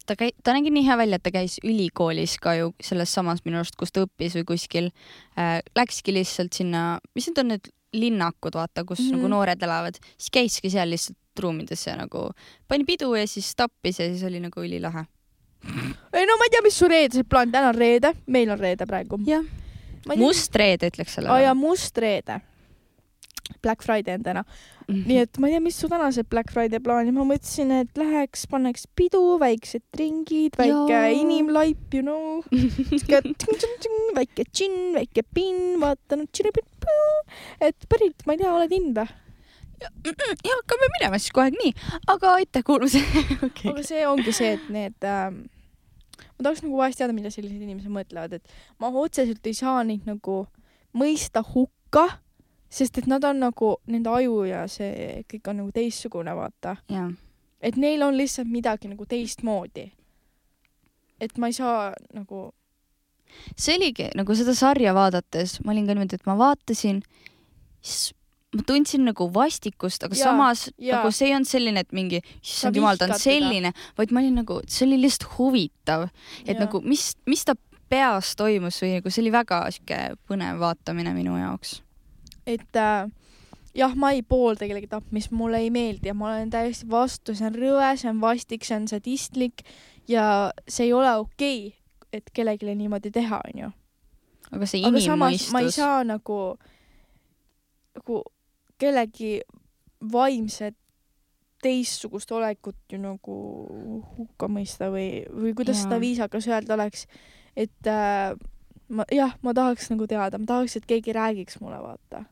ta 0.06 0.18
käi-, 0.18 0.34
ta 0.44 0.54
nägi 0.56 0.72
nii 0.74 0.86
hea 0.86 0.98
välja, 1.00 1.20
et 1.20 1.26
ta 1.26 1.34
käis 1.34 1.58
ülikoolis 1.66 2.38
ka 2.42 2.56
ju 2.58 2.72
selles 2.82 3.12
samas 3.14 3.44
minu 3.46 3.60
arust, 3.62 3.78
kus 3.80 3.94
ta 3.94 4.06
õppis 4.06 4.38
või 4.40 4.48
kuskil 4.54 4.90
äh,. 5.36 5.58
Läkski 5.76 6.14
lihtsalt 6.14 6.56
sinna, 6.56 6.98
mis 7.14 7.30
need 7.30 7.42
on 7.42 7.54
need 7.54 7.72
linnakud, 7.96 8.54
vaata, 8.54 8.84
kus 8.84 9.00
mm. 9.00 9.06
-hmm. 9.06 9.16
nagu 9.18 9.28
noored 9.34 9.62
elavad, 9.66 9.98
siis 10.16 10.30
käiski 10.30 10.70
seal 10.70 10.90
lihtsalt 10.90 11.18
ruumides 11.40 11.86
ja 11.86 11.96
nagu 11.96 12.30
pani 12.68 12.84
pidu 12.84 13.14
ja 13.14 13.26
siis 13.26 13.54
tappis 13.56 13.98
ja 13.98 14.06
siis 14.06 14.22
oli 14.24 14.40
nagu 14.40 14.62
ülilahe. 14.62 15.06
Ei 16.12 16.26
no 16.28 16.36
ma 16.40 16.48
ei 16.48 16.54
tea, 16.54 16.62
mis 16.64 16.78
su 16.78 16.88
reedesed 16.90 17.28
plaan, 17.30 17.52
täna 17.52 17.72
on 17.72 17.78
reede, 17.78 18.14
meil 18.26 18.50
on 18.50 18.60
reede 18.60 18.86
praegu. 18.88 19.20
must 20.16 20.56
reede 20.56 20.90
ütleks 20.92 21.18
aa 21.26 21.40
jaa, 21.44 21.54
must 21.54 21.98
reede. 21.98 22.40
Black 23.60 23.82
Friday 23.82 24.14
on 24.14 24.22
täna 24.22 24.42
mm. 24.42 24.94
-hmm. 24.94 25.06
nii 25.06 25.18
et 25.18 25.38
ma 25.38 25.48
ei 25.48 25.52
tea, 25.52 25.60
mis 25.60 25.80
su 25.80 25.88
tänased 25.88 26.28
Black 26.30 26.52
Friday 26.52 26.80
plaanid, 26.80 27.14
ma 27.14 27.24
mõtlesin, 27.26 27.72
et 27.80 27.98
läheks, 27.98 28.46
paneks 28.50 28.86
pidu, 28.96 29.38
väiksed 29.40 29.84
ringid, 29.98 30.56
väike 30.58 31.00
inimlaip, 31.18 31.94
you 31.94 32.02
know 32.02 32.42
väike 34.18 34.46
džinn, 34.52 34.94
väike 34.94 35.22
pinn, 35.34 35.80
vaatan, 35.80 36.26
et 37.60 37.88
pärit, 37.88 38.26
ma 38.26 38.32
ei 38.32 38.38
tea, 38.38 38.54
oled 38.54 38.72
in 38.72 38.94
või? 38.94 39.08
Ja, 39.80 40.56
hakkame 40.56 40.90
minema 40.98 41.18
siis 41.18 41.32
kohe 41.36 41.52
nii, 41.54 41.72
aga 42.12 42.36
aitäh 42.40 42.64
kuulamise 42.66 43.00
okay.. 43.46 43.72
aga 43.72 43.86
see 43.86 44.04
ongi 44.08 44.34
see, 44.36 44.54
et 44.58 44.68
need 44.72 45.08
ähm, 45.08 45.42
ma 46.40 46.46
tahaks 46.46 46.64
nagu 46.64 46.80
vahest 46.80 47.00
teada, 47.00 47.14
mida 47.16 47.30
sellised 47.32 47.60
inimesed 47.60 47.92
mõtlevad, 47.92 48.38
et 48.38 48.54
ma 48.80 48.90
otseselt 49.02 49.46
ei 49.46 49.56
saa 49.56 49.82
neid 49.86 50.06
nagu 50.08 50.42
mõista 50.96 51.42
hukka, 51.46 52.06
sest 52.72 53.00
et 53.02 53.08
nad 53.10 53.24
on 53.26 53.42
nagu, 53.42 53.74
nende 53.90 54.12
aju 54.12 54.44
ja 54.48 54.64
see 54.70 55.20
kõik 55.30 55.50
on 55.52 55.60
nagu 55.62 55.74
teistsugune, 55.74 56.34
vaata. 56.36 56.76
et 57.60 57.76
neil 57.76 58.02
on 58.02 58.16
lihtsalt 58.16 58.48
midagi 58.48 58.88
nagu 58.88 59.06
teistmoodi. 59.06 59.90
et 61.20 61.38
ma 61.38 61.46
ei 61.46 61.52
saa 61.52 61.92
nagu. 62.14 62.52
see 63.56 63.76
oligi 63.76 64.08
nagu 64.16 64.34
seda 64.34 64.54
sarja 64.54 64.94
vaadates, 64.94 65.60
ma 65.64 65.72
olin 65.72 65.86
ka 65.86 65.94
niimoodi, 65.94 66.16
et 66.16 66.26
ma 66.26 66.38
vaatasin, 66.38 67.02
siis 67.80 68.14
ma 68.56 68.64
tundsin 68.66 69.04
nagu 69.06 69.28
vastikust, 69.34 70.02
aga 70.06 70.16
ja, 70.18 70.30
samas 70.30 70.66
ja. 70.74 70.98
nagu 70.98 71.12
see 71.14 71.28
ei 71.28 71.34
olnud 71.36 71.50
selline, 71.50 71.84
et 71.84 71.92
mingi, 71.94 72.18
issand 72.42 72.78
jumal, 72.78 72.98
ta 72.98 73.06
on 73.06 73.18
selline, 73.20 73.70
vaid 73.98 74.14
ma 74.14 74.22
olin 74.24 74.40
nagu, 74.42 74.58
see 74.66 74.88
oli 74.88 74.98
lihtsalt 75.04 75.36
huvitav, 75.36 76.08
et 76.42 76.56
ja. 76.56 76.64
nagu 76.64 76.82
mis, 76.82 77.12
mis 77.30 77.46
ta 77.46 77.54
peas 77.90 78.34
toimus 78.38 78.80
või 78.82 78.96
nagu 78.98 79.12
see 79.12 79.22
oli 79.24 79.32
väga 79.34 79.62
sihuke 79.74 80.00
põnev 80.30 80.60
vaatamine 80.62 81.14
minu 81.14 81.36
jaoks. 81.38 81.80
et 82.46 82.78
äh, 82.78 83.10
jah, 83.76 83.94
ma 83.94 84.12
ei 84.16 84.22
poolda 84.26 84.66
kellegi 84.66 84.90
tapmist, 84.90 85.30
mulle 85.34 85.62
ei 85.62 85.70
meeldi 85.74 86.10
ja 86.10 86.16
ma 86.16 86.32
olen 86.32 86.50
täiesti 86.50 86.88
vastu, 86.90 87.36
see 87.38 87.46
on 87.46 87.58
rõve, 87.58 87.92
see 88.00 88.10
on 88.10 88.22
vastik, 88.22 88.66
see 88.66 88.80
on 88.80 88.90
sadistlik 88.90 89.62
ja 90.10 90.24
see 90.66 90.88
ei 90.88 90.96
ole 90.96 91.14
okei 91.22 91.68
okay,, 91.68 91.76
et 92.18 92.34
kellelegi 92.34 92.74
niimoodi 92.74 93.14
teha, 93.14 93.38
onju. 93.52 93.70
aga 94.50 94.66
see 94.66 94.82
inimmõistus. 94.82 95.52
ma 95.54 95.62
ei 95.62 95.70
saa 95.74 96.02
nagu, 96.06 96.40
nagu 97.98 98.22
kellegi 98.80 99.40
vaimset 100.12 100.76
teistsugust 101.62 102.30
olekut 102.32 102.76
ju 102.92 102.98
nagu 103.00 103.36
hukka 104.16 104.48
mõista 104.48 104.88
või, 104.92 105.24
või 105.28 105.52
kuidas 105.56 105.82
ja. 105.82 105.86
seda 105.86 106.00
viisakas 106.00 106.48
öelda 106.48 106.76
oleks, 106.76 107.04
et 107.56 107.90
äh, 107.90 108.32
ma 108.88 109.06
jah, 109.12 109.34
ma 109.44 109.54
tahaks 109.56 109.90
nagu 109.92 110.08
teada, 110.10 110.40
ma 110.40 110.48
tahaks, 110.48 110.78
et 110.80 110.88
keegi 110.88 111.14
räägiks 111.16 111.60
mulle, 111.60 111.80
vaata 111.82 112.24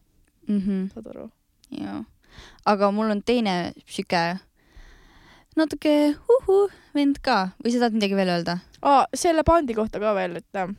mm. 0.49 0.61
-hmm. 0.61 0.89
saad 0.95 1.11
aru? 1.13 1.29
jaa. 1.77 2.05
aga 2.65 2.91
mul 2.91 3.11
on 3.11 3.23
teine 3.23 3.73
sihuke 3.85 4.39
natuke 5.57 5.95
uhu 6.39 6.59
vend 6.95 7.21
ka 7.23 7.51
või 7.61 7.75
sa 7.75 7.85
tahad 7.85 8.01
midagi 8.01 8.17
veel 8.17 8.33
öelda? 8.39 8.59
aa, 8.83 9.07
selle 9.15 9.45
bandi 9.45 9.77
kohta 9.77 10.01
ka 10.01 10.15
veel, 10.15 10.41
et 10.41 10.57
äh, 10.57 10.75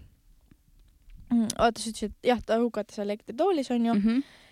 oota, 1.60 1.78
sa 1.78 1.90
ütlesid, 1.94 2.18
jah, 2.26 2.42
ta 2.42 2.58
hukati 2.58 2.98
seal 2.98 3.10
elektritoolis 3.10 3.72
onju 3.72 3.94
mm. 3.94 4.06
-hmm 4.06 4.48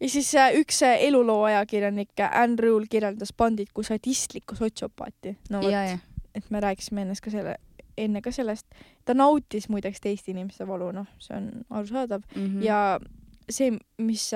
ja 0.00 0.08
siis 0.08 0.34
äh, 0.34 0.52
üks 0.60 0.82
äh, 0.82 0.98
eluloo 1.08 1.42
ajakirjanik 1.48 2.20
äh, 2.20 2.30
Rule 2.60 2.86
kirjeldas 2.90 3.32
bandit 3.32 3.72
kui 3.74 3.84
sadistlikku 3.84 4.56
sotsiopaati. 4.56 5.36
no 5.50 5.62
vot, 5.62 6.00
et 6.34 6.50
me 6.50 6.60
rääkisime 6.60 7.06
ennast 7.06 7.24
ka 7.24 7.30
selle, 7.30 7.56
enne 7.96 8.22
ka 8.22 8.32
sellest. 8.32 8.66
ta 9.04 9.14
nautis 9.14 9.68
muideks 9.68 10.00
teiste 10.00 10.30
inimeste 10.30 10.66
valu, 10.68 10.92
noh, 10.92 11.06
see 11.18 11.36
on 11.36 11.50
arusaadav 11.70 12.22
mm. 12.34 12.46
-hmm. 12.46 12.64
ja 12.64 13.00
see, 13.50 13.78
mis 13.98 14.30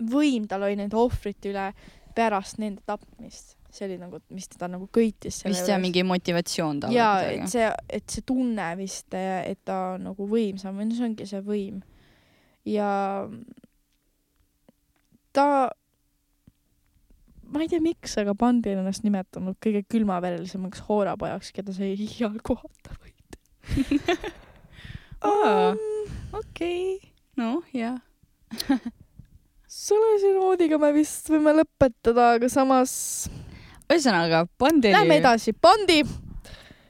võim 0.00 0.48
tal 0.48 0.62
oli 0.62 0.76
nende 0.76 0.96
ohvrite 0.96 1.52
üle 1.52 1.72
pärast 2.14 2.58
nende 2.58 2.82
tapmist, 2.86 3.56
see 3.70 3.86
oli 3.88 3.98
nagu, 3.98 4.18
mis 4.30 4.48
teda 4.48 4.68
nagu 4.68 4.88
köitis. 4.92 5.42
vist 5.44 5.66
see 5.66 5.74
on 5.74 5.82
mingi 5.82 6.02
motivatsioon 6.02 6.80
tal. 6.80 6.94
jaa, 6.94 7.22
et 7.22 7.48
see, 7.50 7.70
et 7.88 8.10
see 8.10 8.22
tunne 8.26 8.76
vist, 8.78 9.14
et 9.14 9.60
ta 9.64 9.94
on 9.94 10.08
nagu 10.10 10.28
võimsam 10.30 10.78
või 10.78 10.88
no 10.90 10.98
see 10.98 11.06
ongi 11.06 11.26
see 11.26 11.42
võim. 11.42 11.82
ja 12.64 13.28
ta, 15.34 15.46
ma 17.50 17.62
ei 17.62 17.70
tea, 17.70 17.82
miks, 17.84 18.16
aga 18.20 18.34
bandi 18.38 18.74
on 18.74 18.84
ennast 18.84 19.04
nimetanud 19.06 19.58
kõige 19.62 19.84
külmaverelisemaks 19.90 20.84
hoorapojaks, 20.88 21.52
keda 21.56 21.74
sa 21.76 21.86
iial 21.86 22.38
kohata 22.48 22.96
võid 23.00 23.38
um,. 25.30 25.80
okei, 26.40 26.98
noh, 27.40 27.62
jah 27.74 27.98
sellise 29.74 30.30
noodiga 30.36 30.78
me 30.78 30.92
vist 30.94 31.28
võime 31.32 31.54
lõpetada, 31.58 32.34
aga 32.36 32.48
samas. 32.52 32.92
ühesõnaga, 33.88 34.44
band 34.60 34.86
oli. 34.86 34.94
Lähme 34.94 35.18
edasi, 35.18 35.54
bandi. 35.58 36.04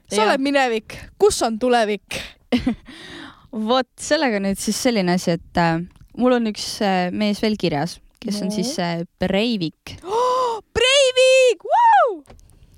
sa 0.05 0.19
ja. 0.19 0.27
oled 0.27 0.43
minevik, 0.45 0.97
kus 1.17 1.41
on 1.45 1.57
tulevik 1.59 2.19
vot 3.69 3.89
sellega 4.01 4.39
nüüd 4.43 4.59
siis 4.61 4.77
selline 4.85 5.15
asi, 5.17 5.37
et 5.39 5.61
äh, 5.61 5.79
mul 6.19 6.37
on 6.37 6.51
üks 6.51 6.75
äh, 6.85 7.07
mees 7.15 7.41
veel 7.43 7.57
kirjas 7.59 7.97
kes 8.25 8.41
no. 8.41 8.47
on 8.47 8.55
siis 8.55 8.73
äh, 8.79 9.03
Breivik 9.19 9.97
oh,. 10.03 10.61
Breivik 10.75 11.63
wow!! 11.69 12.23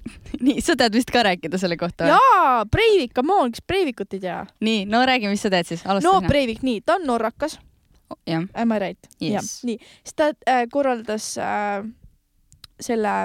nii, 0.45 0.61
sa 0.63 0.75
tead 0.79 0.95
vist 0.97 1.11
ka 1.13 1.23
rääkida 1.27 1.59
selle 1.61 1.77
kohta? 1.79 2.09
jaa, 2.11 2.65
Breivik, 2.71 3.13
come 3.15 3.33
on, 3.33 3.53
kes 3.55 3.63
Breivikut 3.67 4.17
ei 4.17 4.23
tea? 4.23 4.41
nii, 4.63 4.85
no 4.89 5.05
räägi, 5.07 5.31
mis 5.31 5.45
sa 5.45 5.51
teed 5.53 5.69
siis, 5.69 5.85
alusta. 5.85 6.09
no 6.09 6.21
Breivik, 6.27 6.63
nii, 6.67 6.81
ta 6.85 6.97
on 6.99 7.07
norrakas 7.09 7.59
oh,. 8.09 8.19
Am 8.53 8.71
I 8.71 8.79
right 8.79 9.09
yes.? 9.21 9.33
jah, 9.33 9.49
nii, 9.71 9.79
siis 10.03 10.17
ta 10.19 10.31
äh, 10.49 10.65
korraldas 10.71 11.33
äh, 11.41 11.81
selle 12.79 13.15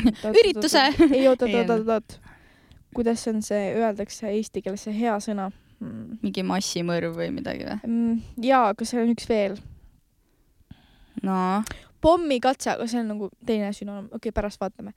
ürituse. 0.40 0.84
ei, 1.10 1.26
oot, 1.28 1.42
oot, 1.42 1.54
oot, 1.54 1.70
oot, 1.76 1.88
oot. 1.96 2.20
kuidas 2.96 3.26
on 3.30 3.42
see, 3.46 3.74
öeldakse 3.78 4.30
eesti 4.34 4.64
keeles 4.64 4.86
see 4.88 4.96
hea 4.96 5.16
sõna 5.22 5.50
mm.? 5.80 6.20
mingi 6.24 6.44
massimõrv 6.46 7.18
või 7.18 7.32
midagi 7.34 7.66
või 7.66 7.80
mm,? 7.82 8.22
jaa, 8.46 8.70
aga 8.74 8.88
seal 8.88 9.04
on 9.06 9.14
üks 9.14 9.28
veel 9.30 9.58
no 11.22 11.62
pommikatse, 12.00 12.72
aga 12.74 12.86
see 12.88 13.00
on 13.02 13.10
nagu 13.12 13.28
teine 13.46 13.70
sünonüüm, 13.76 14.08
okei 14.08 14.30
okay,, 14.30 14.36
pärast 14.36 14.60
vaatame. 14.60 14.94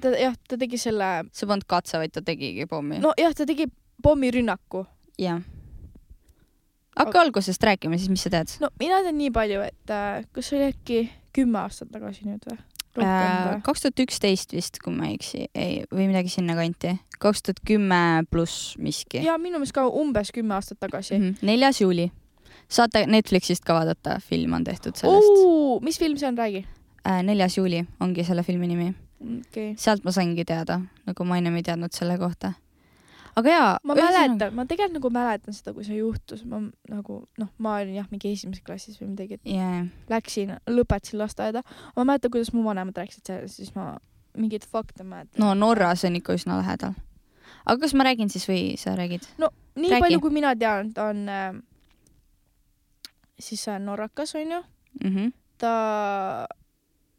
ta 0.00 0.14
jah, 0.16 0.36
ta 0.48 0.58
tegi 0.60 0.80
selle. 0.80 1.10
see 1.32 1.48
polnud 1.48 1.68
katse, 1.68 1.98
vaid 2.00 2.14
ta 2.14 2.24
tegigi 2.24 2.66
pommi. 2.70 3.00
nojah, 3.02 3.36
ta 3.36 3.46
tegi 3.48 3.68
pommirünnaku. 4.02 4.84
jah. 5.20 5.42
hakka 6.96 7.10
aga... 7.10 7.24
algusest 7.26 7.64
rääkima 7.68 8.00
siis, 8.00 8.12
mis 8.12 8.24
sa 8.24 8.32
tead? 8.32 8.56
no 8.64 8.72
mina 8.80 9.02
tean 9.04 9.18
nii 9.20 9.32
palju, 9.34 9.64
et 9.68 9.94
äh, 9.94 10.26
kas 10.32 10.50
see 10.50 10.60
oli 10.60 10.72
äkki 10.72 11.00
kümme 11.36 11.64
aastat 11.64 11.92
tagasi 11.92 12.28
nüüd 12.28 12.48
või? 12.48 12.60
Äh, 13.00 13.62
kaks 13.64 13.86
tuhat 13.86 14.00
üksteist 14.04 14.50
vist, 14.52 14.76
kui 14.84 14.92
ma 14.92 15.06
ei 15.08 15.14
eksi, 15.16 15.46
ei, 15.56 15.78
või 15.88 16.10
midagi 16.10 16.28
sinnakanti. 16.32 16.98
kaks 17.22 17.44
tuhat 17.44 17.62
kümme 17.68 18.24
pluss 18.30 18.74
miski. 18.80 19.22
ja 19.24 19.38
minu 19.40 19.60
meelest 19.60 19.76
ka 19.76 19.86
umbes 19.88 20.32
kümme 20.32 20.56
aastat 20.58 20.80
tagasi 20.80 21.16
mm. 21.18 21.22
-hmm. 21.22 21.48
neljas 21.52 21.80
juuli 21.84 22.10
saate 22.72 23.04
Netflixist 23.10 23.64
ka 23.66 23.76
vaadata, 23.76 24.18
film 24.20 24.58
on 24.58 24.64
tehtud 24.64 24.96
sellest. 24.96 25.84
mis 25.84 25.98
film 26.00 26.18
see 26.20 26.28
on, 26.28 26.38
räägi 26.38 26.64
äh,. 27.06 27.22
neljas 27.22 27.58
juuli 27.58 27.84
ongi 28.00 28.24
selle 28.24 28.42
filmi 28.42 28.68
nimi 28.70 28.92
okay.. 29.22 29.74
sealt 29.76 30.04
ma 30.04 30.12
saingi 30.14 30.44
teada, 30.48 30.80
nagu 31.06 31.24
ma 31.28 31.38
ennem 31.40 31.56
ei 31.60 31.66
teadnud 31.66 31.94
selle 31.94 32.16
kohta. 32.20 32.52
aga 33.36 33.54
jaa. 33.54 33.70
ma 33.84 33.96
mäletan, 33.98 34.54
ma 34.56 34.66
tegelikult 34.68 34.98
nagu 34.98 35.12
mäletan 35.14 35.56
seda, 35.56 35.74
kui 35.76 35.86
see 35.86 35.98
juhtus, 36.00 36.44
ma 36.48 36.62
nagu 36.90 37.22
noh, 37.40 37.52
ma 37.58 37.76
olin 37.80 37.96
jah, 38.00 38.08
mingi 38.12 38.32
esimeses 38.32 38.64
klassis 38.66 39.00
või 39.00 39.12
midagi 39.14 39.40
yeah.. 39.46 39.86
Läksin, 40.12 40.56
lõpetasin 40.70 41.22
lasteaeda, 41.22 41.64
ma 41.96 42.08
mäletan, 42.08 42.34
kuidas 42.34 42.52
mu 42.56 42.64
vanemad 42.66 42.98
rääkisid 43.02 43.32
sellest, 43.32 43.60
siis 43.60 43.74
ma 43.78 43.94
mingeid 44.38 44.66
fakte 44.68 45.04
mäletan. 45.04 45.40
no 45.42 45.54
Norras 45.58 46.06
on 46.08 46.16
ikka 46.20 46.36
üsna 46.38 46.60
lähedal. 46.60 46.96
aga 47.64 47.80
kas 47.84 47.96
ma 47.96 48.08
räägin 48.08 48.32
siis 48.32 48.48
või 48.48 48.64
sa 48.80 48.96
räägid? 48.98 49.28
no 49.38 49.52
nii 49.76 49.90
Räägi. 49.90 50.06
palju, 50.06 50.24
kui 50.24 50.34
mina 50.34 50.56
tean, 50.56 50.92
ta 50.92 51.10
on 51.12 51.28
äh, 51.28 51.52
siis 53.42 53.66
norrakas 53.82 54.34
onju 54.38 54.62
mm. 55.02 55.10
-hmm. 55.10 55.32
ta 55.58 55.74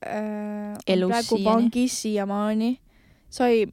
äh, 0.06 0.78
elus 0.88 1.10
praegu 1.10 1.38
siiani. 1.38 1.46
vangis 1.46 2.02
siiamaani, 2.02 2.80
sai 3.30 3.68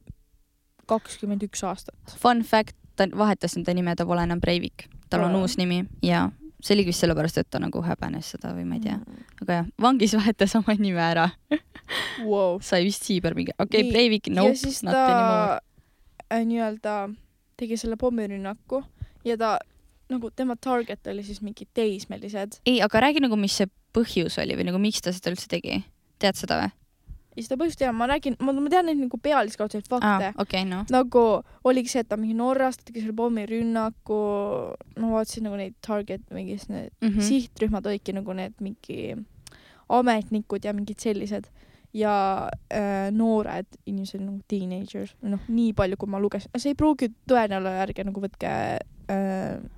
kakskümmend 0.85 1.43
üks 1.47 1.63
aastat. 1.63 2.15
Fun 2.19 2.43
fact, 2.43 2.75
ta 2.95 3.07
vahetas 3.17 3.57
enda 3.57 3.73
nime, 3.73 3.95
ta 3.95 4.05
pole 4.05 4.23
enam 4.23 4.41
Breivik, 4.41 4.87
tal 5.09 5.23
on 5.23 5.35
uus 5.35 5.57
nimi 5.57 5.85
ja 6.03 6.29
see 6.61 6.75
oligi 6.75 6.91
vist 6.91 7.03
sellepärast, 7.03 7.37
et 7.41 7.49
ta 7.49 7.59
nagu 7.61 7.81
häbenes 7.81 8.35
seda 8.35 8.53
või 8.53 8.67
ma 8.69 8.77
ei 8.77 8.83
tea 8.85 8.97
mm., 8.99 9.25
aga 9.41 9.59
jah, 9.59 9.69
vangis 9.81 10.13
vahetas 10.17 10.53
oma 10.59 10.75
nime 10.77 11.01
ära 11.01 11.29
wow. 12.31 12.59
sai 12.61 12.83
vist 12.85 13.07
Siiber 13.07 13.35
mingi, 13.37 13.55
okei 13.57 13.81
okay,, 13.81 13.91
Breivik, 13.91 14.29
nope, 14.33 14.53
ja 14.53 14.59
siis 14.61 14.81
ta 14.85 15.05
äh, 16.29 16.43
nii-öelda 16.45 16.97
tegi 17.57 17.79
selle 17.81 17.97
pommirünnaku 18.01 18.83
ja 19.25 19.37
ta 19.37 19.55
nagu 20.11 20.31
tema 20.35 20.57
target 20.59 21.07
oli 21.11 21.23
siis 21.25 21.41
mingid 21.45 21.71
teismelised. 21.77 22.61
ei, 22.65 22.81
aga 22.83 23.07
räägi 23.07 23.23
nagu, 23.23 23.39
mis 23.39 23.57
see 23.61 23.71
põhjus 23.95 24.37
oli 24.41 24.57
või 24.59 24.69
nagu 24.69 24.81
miks 24.81 25.03
ta 25.03 25.13
seda 25.15 25.33
üldse 25.33 25.49
tegi, 25.51 25.81
tead 26.21 26.39
seda 26.39 26.59
või? 26.61 26.71
ei, 27.35 27.45
seda 27.45 27.57
põhjust 27.61 27.79
tean, 27.79 27.95
ma 27.95 28.07
räägin, 28.11 28.35
ma, 28.43 28.53
ma 28.55 28.71
tean 28.71 28.87
neid 28.89 28.99
nagu 28.99 29.19
pealiskaudseid 29.23 29.87
fakte 29.91 30.31
ah,. 30.31 30.39
Okay, 30.43 30.65
no. 30.67 30.83
nagu 30.91 31.23
oligi 31.67 31.93
see, 31.93 32.03
et 32.03 32.11
ta 32.11 32.19
mingi 32.19 32.35
Norrast 32.37 32.83
tegi 32.87 33.03
selle 33.03 33.15
pommirünnaku, 33.17 34.21
ma 34.99 35.11
vaatasin 35.15 35.47
nagu 35.47 35.59
neid 35.59 35.77
target, 35.85 36.25
mingid 36.35 36.67
need 36.69 36.91
mm 36.91 37.09
-hmm. 37.09 37.27
sihtrühmad 37.29 37.87
olidki 37.87 38.15
nagu 38.17 38.35
need 38.37 38.55
mingi 38.59 39.15
ametnikud 39.91 40.65
ja 40.65 40.73
mingid 40.73 40.99
sellised 40.99 41.49
ja 41.93 42.49
äh, 42.71 43.11
noored 43.11 43.67
inimesed 43.85 44.23
nagu 44.23 44.39
teenagers 44.47 45.15
noh, 45.21 45.41
nii 45.47 45.73
palju, 45.75 45.99
kui 45.99 46.11
ma 46.11 46.19
lugesin, 46.23 46.51
see 46.57 46.71
ei 46.71 46.79
pruugi 46.79 47.11
tõene 47.27 47.59
olla, 47.59 47.75
ärge 47.83 48.05
nagu 48.07 48.23
võtke 48.23 48.51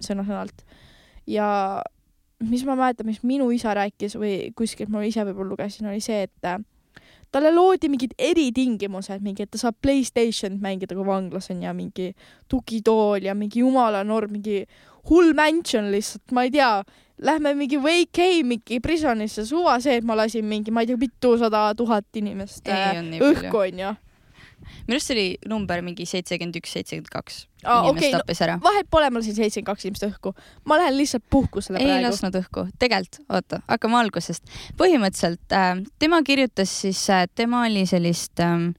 sõna-sõnalt. 0.04 0.66
ja 1.28 1.48
mis 2.44 2.66
ma 2.68 2.76
mäletan, 2.76 3.08
mis 3.08 3.24
minu 3.24 3.50
isa 3.56 3.74
rääkis 3.78 4.18
või 4.20 4.52
kuskilt 4.58 4.92
ma 4.92 5.04
ise 5.06 5.24
võib-olla 5.28 5.54
lugesin, 5.54 5.88
oli 5.90 6.02
see, 6.04 6.26
et 6.28 6.48
äh, 6.50 6.60
talle 7.34 7.54
loodi 7.54 7.90
mingid 7.92 8.14
eritingimused, 8.20 9.24
mingi, 9.26 9.46
et 9.46 9.54
ta 9.54 9.62
saab 9.62 9.78
Playstationit 9.82 10.62
mängida, 10.64 10.98
kui 10.98 11.08
vanglas 11.08 11.50
on 11.54 11.64
ja 11.66 11.74
mingi 11.76 12.12
tugitool 12.52 13.26
ja 13.26 13.36
mingi 13.38 13.64
jumala 13.64 14.04
norm, 14.08 14.38
mingi 14.38 14.64
hull 15.10 15.34
mansion 15.38 15.90
lihtsalt, 15.94 16.36
ma 16.36 16.46
ei 16.48 16.54
tea, 16.54 16.72
lähme 17.24 17.56
mingi 17.58 17.80
vacay 17.82 18.44
mingi 18.48 18.80
prisonisse, 18.84 19.46
suva 19.48 19.80
see, 19.84 20.00
et 20.02 20.08
ma 20.08 20.18
lasin 20.20 20.46
mingi, 20.48 20.74
ma 20.74 20.84
ei 20.84 20.92
tea, 20.92 21.00
mitusada 21.00 21.70
tuhat 21.80 22.22
inimest 22.22 22.68
ei, 22.70 23.00
on 23.00 23.14
õhku, 23.32 23.64
onju 23.66 23.94
minu 24.88 24.98
arust 24.98 25.14
oli 25.16 25.26
number 25.50 25.82
mingi 25.86 26.06
seitsekümmend 26.10 26.60
üks, 26.62 26.74
seitsekümmend 26.78 27.12
kaks 27.14 27.40
no,. 27.64 27.94
vahet 28.64 28.90
pole, 28.92 29.10
ma 29.10 29.22
lasin 29.22 29.38
seitsekümmend 29.38 29.70
kaks 29.72 29.88
inimest 29.88 30.08
õhku. 30.10 30.34
ma 30.70 30.80
lähen 30.82 30.98
lihtsalt 30.98 31.26
puhkusele 31.30 31.80
praegu. 31.80 31.98
ei 31.98 32.06
lasknud 32.08 32.40
õhku, 32.42 32.68
tegelikult, 32.82 33.22
oota, 33.30 33.62
hakkame 33.70 34.00
algusest. 34.02 34.54
põhimõtteliselt 34.80 35.58
äh, 35.58 35.74
tema 36.00 36.22
kirjutas 36.26 36.74
siis 36.84 37.04
äh,, 37.14 37.26
tema 37.36 37.64
oli 37.68 37.86
sellist 37.90 38.44
ähm, 38.44 38.72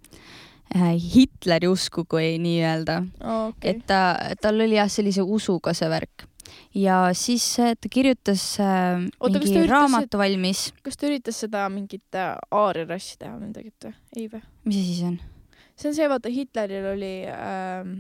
äh, 0.75 0.93
Hitleri 1.15 1.71
usku, 1.71 2.07
kui 2.09 2.37
nii-öelda 2.43 3.01
okay.. 3.21 3.75
et 3.75 3.85
ta, 3.91 4.05
tal 4.41 4.63
oli 4.65 4.79
jah, 4.79 4.93
sellise 4.93 5.25
usuga 5.25 5.77
see 5.77 5.91
värk 5.93 6.29
ja 6.75 7.09
siis 7.13 7.61
äh, 7.61 7.75
ta 7.81 7.89
kirjutas 7.91 8.61
äh, 8.61 9.05
Oota, 9.21 9.39
mingi 9.39 9.59
üritas, 9.59 9.71
raamatu 9.71 10.19
valmis. 10.19 10.67
kas 10.83 10.99
ta 10.99 11.09
üritas 11.09 11.39
seda 11.45 11.67
mingit 11.73 12.19
äh, 12.19 12.35
aariarassi 12.51 13.19
teha 13.21 13.37
või 13.37 13.53
midagi, 13.53 13.73
et 13.73 14.19
ei 14.19 14.29
või? 14.33 14.43
mis 14.67 14.83
asi 14.83 14.99
see 14.99 15.13
on? 15.13 15.21
See 15.77 15.91
on 15.91 15.95
see, 15.95 16.09
vaata 16.09 16.33
Hitleril 16.33 16.93
oli 16.95 17.15
ähm, 17.31 17.95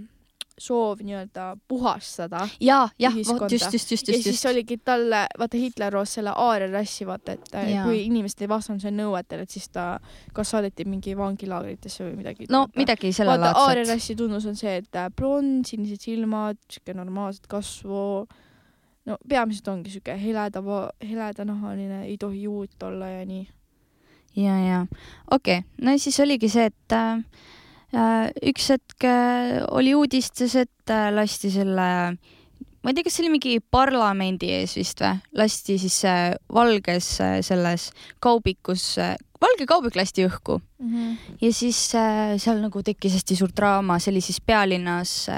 soov 0.58 1.00
nii-öelda 1.02 1.56
puhastada. 1.68 2.48
ja, 2.60 2.88
jah, 2.98 3.14
vot 3.14 3.52
just, 3.52 3.72
just, 3.72 3.90
just, 3.90 4.08
just. 4.08 4.08
ja 4.08 4.22
siis 4.22 4.46
oligi 4.46 4.76
talle, 4.76 5.26
vaata 5.38 5.56
Hitler 5.56 5.94
loos 5.94 6.14
selle 6.14 6.30
aaria 6.36 6.68
rassi, 6.70 7.06
vaata, 7.06 7.32
et 7.32 7.54
äh, 7.54 7.70
ja. 7.72 7.82
kui 7.84 8.04
inimesed 8.04 8.44
ei 8.44 8.48
vastanud 8.48 8.82
selle 8.82 9.02
nõuetele, 9.02 9.46
et 9.46 9.50
siis 9.50 9.66
ta 9.74 9.98
kas 10.34 10.54
saadeti 10.54 10.86
mingi 10.86 11.16
vangilaagritesse 11.18 12.06
või 12.06 12.14
midagi. 12.20 12.46
no 12.50 12.64
vaata. 12.64 12.80
midagi 12.84 13.12
selle 13.12 13.34
laadset. 13.34 13.48
vaata 13.48 13.64
aaria 13.66 13.88
rassi 13.90 14.16
tunnus 14.18 14.46
on 14.50 14.56
see, 14.58 14.76
et 14.82 15.00
blond, 15.16 15.64
äh, 15.64 15.72
sinised 15.72 16.06
silmad, 16.06 16.60
siuke 16.70 16.94
normaalset 16.94 17.50
kasvu. 17.50 18.04
no 19.04 19.18
peamiselt 19.28 19.68
ongi 19.68 19.90
siuke 19.90 20.14
heleda, 20.20 20.62
heledanahaline, 21.02 22.04
ei 22.06 22.16
tohi 22.18 22.46
juut 22.46 22.82
olla 22.82 23.10
ja 23.10 23.26
nii. 23.26 23.48
ja, 24.36 24.60
ja 24.68 24.80
okei 25.30 25.58
okay., 25.58 25.70
no 25.82 25.98
siis 25.98 26.20
oligi 26.22 26.48
see, 26.48 26.70
et 26.70 26.94
äh, 26.94 27.18
üks 28.50 28.70
hetk 28.74 29.06
äh, 29.08 29.60
oli 29.74 29.94
uudistes, 29.96 30.56
et 30.58 30.92
äh, 30.92 31.10
lasti 31.14 31.50
selle, 31.52 31.88
ma 32.14 32.90
ei 32.90 32.96
tea, 32.96 33.04
kas 33.06 33.16
see 33.16 33.24
oli 33.24 33.34
mingi 33.36 33.58
parlamendi 33.62 34.52
ees 34.56 34.76
vist 34.78 35.02
või, 35.04 35.20
lasti 35.40 35.78
siis 35.82 35.98
valges 36.52 37.10
selles 37.46 37.88
kaubikus, 38.24 38.86
valge 39.44 39.66
kaubik 39.68 39.98
lasti 39.98 40.26
õhku 40.28 40.58
mm. 40.60 40.88
-hmm. 40.92 41.34
ja 41.42 41.52
siis 41.52 41.80
seal 41.90 42.62
nagu 42.62 42.82
tekkis 42.82 43.18
hästi 43.18 43.36
suur 43.40 43.52
draama, 43.56 43.98
see 43.98 44.14
oli 44.14 44.24
siis 44.24 44.40
pealinnas 44.40 45.28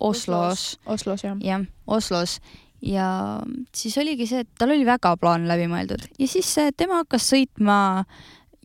Oslos. 0.00 0.78
Oslos, 0.86 1.24
jah. 1.24 1.36
jah, 1.40 1.66
Oslos 1.86 2.40
ja 2.82 3.40
siis 3.74 3.98
oligi 3.98 4.26
see, 4.26 4.44
et 4.44 4.50
tal 4.58 4.74
oli 4.74 4.86
väga 4.86 5.16
plaan 5.20 5.48
läbi 5.48 5.68
mõeldud 5.70 6.08
ja 6.18 6.28
siis 6.28 6.54
tema 6.76 7.02
hakkas 7.02 7.30
sõitma 7.32 7.78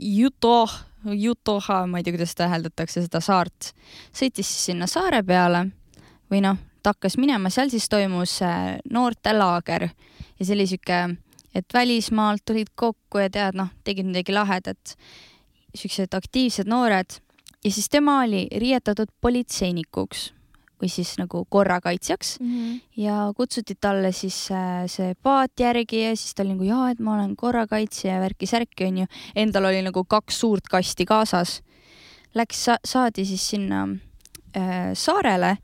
Juto 0.01 0.65
Jutoha, 1.05 1.85
ma 1.87 1.99
ei 1.99 2.05
tea, 2.05 2.13
kuidas 2.15 2.35
seda 2.35 2.49
hääldatakse, 2.51 3.01
seda 3.05 3.21
saart, 3.23 3.71
sõitis 4.13 4.47
siis 4.47 4.67
sinna 4.71 4.87
saare 4.89 5.23
peale 5.25 5.65
või 6.31 6.43
noh, 6.45 6.59
ta 6.83 6.93
hakkas 6.93 7.17
minema, 7.21 7.49
seal 7.53 7.71
siis 7.73 7.89
toimus 7.89 8.37
äh, 8.45 8.77
noortelaager 8.89 9.89
ja 9.89 10.45
see 10.45 10.55
oli 10.55 10.67
sihuke, 10.69 11.01
et 11.55 11.73
välismaalt 11.73 12.45
tulid 12.45 12.71
kokku 12.75 13.23
ja 13.23 13.29
tead, 13.33 13.57
noh, 13.57 13.71
tegid 13.83 14.09
midagi 14.09 14.33
lahedat. 14.35 14.95
siuksed 15.75 16.13
aktiivsed 16.13 16.67
noored 16.67 17.17
ja 17.63 17.71
siis 17.71 17.89
tema 17.89 18.21
oli 18.23 18.47
riietatud 18.51 19.07
politseinikuks 19.21 20.33
või 20.81 20.89
siis 20.89 21.13
nagu 21.19 21.45
korrakaitsjaks 21.49 22.39
mm 22.39 22.47
-hmm. 22.47 22.81
ja 22.97 23.31
kutsuti 23.37 23.75
talle 23.75 24.11
siis 24.11 24.51
äh, 24.51 24.85
see 24.87 25.15
paat 25.23 25.59
järgi 25.59 26.03
ja 26.03 26.15
siis 26.15 26.35
ta 26.35 26.43
oli 26.43 26.55
nagu 26.55 26.63
jaa, 26.63 26.89
et 26.89 26.99
ma 26.99 27.15
olen 27.15 27.35
korrakaitsja 27.35 28.13
ja 28.13 28.21
värki-särki 28.21 28.85
onju. 28.85 29.05
Endal 29.35 29.65
oli 29.65 29.81
nagu 29.81 30.03
kaks 30.03 30.39
suurt 30.39 30.67
kasti 30.71 31.05
kaasas. 31.05 31.61
Läks 32.33 32.65
sa, 32.65 32.77
saadi 32.85 33.25
siis 33.25 33.49
sinna 33.49 33.87
äh, 34.57 34.93
saarele 34.93 35.57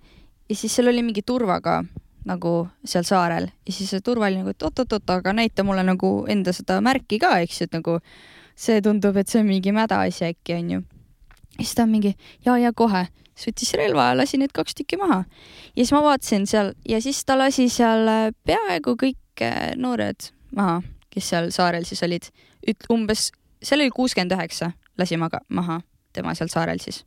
ja 0.49 0.55
siis 0.55 0.75
seal 0.75 0.87
oli 0.87 1.03
mingi 1.03 1.21
turvaga 1.21 1.83
nagu 2.27 2.67
seal 2.85 3.03
saarel 3.07 3.47
ja 3.65 3.73
siis 3.73 3.89
see 3.89 4.03
turva 4.03 4.27
oli 4.27 4.41
nagu, 4.41 4.51
et 4.51 4.63
oot-oot-oot, 4.63 5.09
aga 5.09 5.33
näita 5.33 5.63
mulle 5.63 5.83
nagu 5.87 6.25
enda 6.29 6.53
seda 6.53 6.81
märki 6.83 7.19
ka, 7.23 7.37
eks 7.39 7.61
ju, 7.61 7.69
et 7.69 7.77
nagu 7.77 7.99
see 8.57 8.81
tundub, 8.81 9.17
et 9.17 9.29
see 9.31 9.41
on 9.41 9.47
mingi 9.47 9.71
mäda 9.71 10.01
asi 10.03 10.25
äkki 10.31 10.57
onju. 10.57 10.81
ja 11.57 11.63
siis 11.63 11.75
ta 11.75 11.83
on 11.83 11.89
mingi 11.89 12.15
ja, 12.45 12.57
ja 12.57 12.73
kohe 12.73 13.07
siis 13.37 13.51
võttis 13.51 13.73
relva 13.77 14.09
ja 14.11 14.17
lasi 14.17 14.39
need 14.41 14.53
kaks 14.55 14.77
tükki 14.77 14.97
maha. 14.99 15.23
ja 15.75 15.83
siis 15.83 15.93
ma 15.93 16.03
vaatasin 16.05 16.47
seal 16.49 16.73
ja 16.89 17.01
siis 17.03 17.23
ta 17.25 17.37
lasi 17.37 17.67
seal 17.73 18.09
äh, 18.09 18.29
peaaegu 18.47 18.97
kõik 18.99 19.45
äh, 19.45 19.73
noored 19.77 20.31
maha, 20.57 20.81
kes 21.13 21.33
seal 21.33 21.51
saarel 21.55 21.85
siis 21.85 22.01
olid. 22.03 22.31
üt-, 22.67 22.87
umbes, 22.93 23.29
seal 23.61 23.83
oli 23.83 23.93
kuuskümmend 23.93 24.33
üheksa, 24.37 24.71
lasi 24.97 25.19
maga-, 25.21 25.45
maha 25.49 25.81
tema 26.17 26.33
seal 26.37 26.49
saarel 26.51 26.81
siis. 26.81 27.03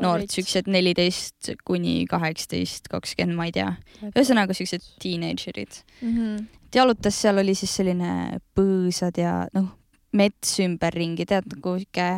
noored, 0.00 0.30
siuksed 0.32 0.70
neliteist 0.72 1.50
kuni 1.68 2.06
kaheksateist, 2.08 2.86
kakskümmend, 2.88 3.36
ma 3.36 3.48
ei 3.50 3.56
tea. 3.56 3.74
ühesõnaga 4.14 4.56
siuksed 4.56 4.86
teenager'id 5.02 5.82
mm. 6.00 6.14
-hmm. 6.14 6.46
jalutas, 6.74 7.18
seal 7.20 7.42
oli 7.42 7.54
siis 7.58 7.74
selline 7.76 8.40
põõsad 8.56 9.18
ja 9.20 9.42
noh, 9.52 9.74
mets 10.16 10.56
ümberringi, 10.64 11.26
tead 11.28 11.50
nagu 11.52 11.76
sihuke 11.76 12.08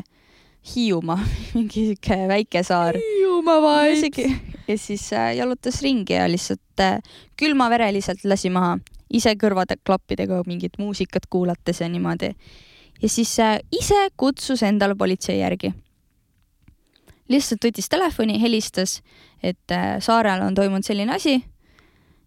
Hiiumaa 0.68 1.18
mingi 1.54 1.87
sihuke 1.87 2.16
väike 2.28 2.62
saar. 2.66 2.96
Hiiumaa 3.00 3.62
vaid. 3.62 4.18
ja 4.68 4.78
siis 4.78 5.12
äh, 5.12 5.35
jalutas 5.37 5.83
ringi 5.83 6.12
ja 6.12 6.28
lihtsalt 6.28 6.81
äh, 6.81 6.98
külmavereliselt 7.37 8.24
lasi 8.24 8.50
maha, 8.50 8.78
ise 9.11 9.33
kõrvade 9.40 9.78
klappidega 9.87 10.42
mingit 10.46 10.78
muusikat 10.78 11.26
kuulates 11.31 11.81
ja 11.81 11.88
niimoodi. 11.88 12.35
ja 13.02 13.09
siis 13.09 13.38
äh, 13.40 13.59
ise 13.72 14.09
kutsus 14.16 14.62
endale 14.62 14.94
politsei 14.94 15.38
järgi. 15.38 15.72
lihtsalt 17.28 17.64
võttis 17.64 17.88
telefoni, 17.88 18.40
helistas, 18.40 19.02
et 19.42 19.76
saarel 20.00 20.42
on 20.42 20.54
toimunud 20.54 20.85
selline 20.85 21.14
asi 21.14 21.44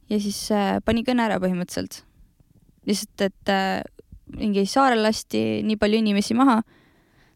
ja 0.09 0.19
siis 0.19 0.49
pani 0.85 1.03
kõne 1.03 1.25
ära 1.25 1.39
põhimõtteliselt. 1.39 2.03
lihtsalt, 2.85 3.21
et 3.21 3.53
mingi 4.37 4.65
saarel 4.65 5.03
lasti 5.03 5.61
nii 5.63 5.77
palju 5.77 6.01
inimesi 6.01 6.33
maha, 6.33 6.61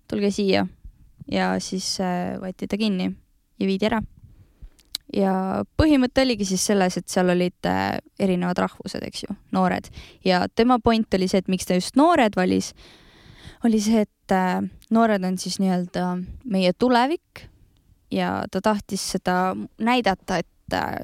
tulge 0.07 0.31
siia 0.31 0.65
ja 1.31 1.55
siis 1.63 1.95
äh, 2.03 2.35
võeti 2.41 2.67
ta 2.69 2.77
kinni 2.79 3.09
ja 3.59 3.67
viidi 3.67 3.87
ära. 3.87 4.01
ja 5.13 5.63
põhimõte 5.77 6.25
oligi 6.25 6.47
siis 6.49 6.65
selles, 6.65 6.97
et 6.97 7.09
seal 7.09 7.29
olid 7.33 7.69
äh, 7.69 7.97
erinevad 8.19 8.59
rahvused, 8.65 9.03
eks 9.05 9.25
ju, 9.25 9.35
noored 9.55 9.89
ja 10.25 10.45
tema 10.55 10.79
point 10.79 11.13
oli 11.13 11.29
see, 11.31 11.43
et 11.43 11.51
miks 11.51 11.65
ta 11.65 11.77
just 11.77 11.95
noored 11.95 12.35
valis, 12.37 12.73
oli 13.65 13.81
see, 13.81 14.05
et 14.05 14.35
äh, 14.35 14.61
noored 14.91 15.23
on 15.25 15.37
siis 15.41 15.59
nii-öelda 15.63 16.07
meie 16.45 16.73
tulevik 16.73 17.45
ja 18.13 18.43
ta 18.51 18.61
tahtis 18.61 19.11
seda 19.15 19.55
näidata, 19.79 20.41
et 20.41 20.51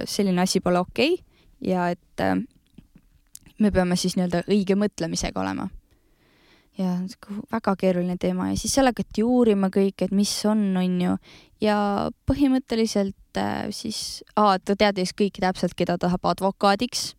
selline 0.10 0.42
asi 0.42 0.60
pole 0.60 0.80
okei 0.82 1.14
okay 1.14 1.70
ja 1.70 1.92
et 1.94 2.24
me 3.62 3.70
peame 3.70 3.94
siis 3.96 4.16
nii-öelda 4.18 4.42
õige 4.50 4.74
mõtlemisega 4.74 5.38
olema 5.42 5.68
ja 6.78 6.96
väga 7.52 7.76
keeruline 7.80 8.18
teema. 8.20 8.50
Ja 8.52 8.60
siis 8.60 8.76
seal 8.76 8.90
hakati 8.90 9.24
uurima 9.28 9.72
kõik, 9.74 10.06
et 10.06 10.14
mis 10.16 10.32
on, 10.50 10.64
on 10.80 11.00
ju, 11.04 11.16
ja 11.64 11.78
põhimõtteliselt 12.30 13.40
äh, 13.40 13.68
siis, 13.76 14.22
ta 14.36 14.76
teadis 14.78 15.14
kõiki 15.18 15.44
täpselt, 15.44 15.76
keda 15.78 15.98
tahab 16.02 16.32
advokaadiks. 16.34 17.12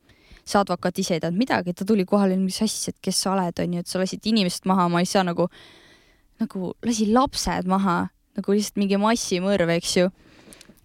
see 0.42 0.58
advokaat 0.58 0.98
ise 0.98 1.14
ei 1.14 1.20
teadnud 1.22 1.38
midagi, 1.38 1.70
ta 1.70 1.84
tuli 1.86 2.02
kohale, 2.04 2.34
mis 2.36 2.56
asja, 2.64 2.90
et 2.90 2.98
kes 2.98 3.20
sa 3.22 3.30
oled, 3.36 3.60
on 3.62 3.74
ju, 3.76 3.82
et 3.84 3.86
sa 3.86 4.00
lasid 4.00 4.26
inimesed 4.26 4.66
maha, 4.66 4.88
ma 4.90 4.98
ei 4.98 5.06
saa 5.06 5.22
nagu, 5.22 5.46
nagu 6.42 6.72
lasi 6.82 7.06
lapsed 7.12 7.70
maha, 7.70 8.08
nagu 8.34 8.56
lihtsalt 8.56 8.80
mingi 8.82 8.98
massimõrv, 8.98 9.70
eks 9.76 9.96
ju. 10.00 10.10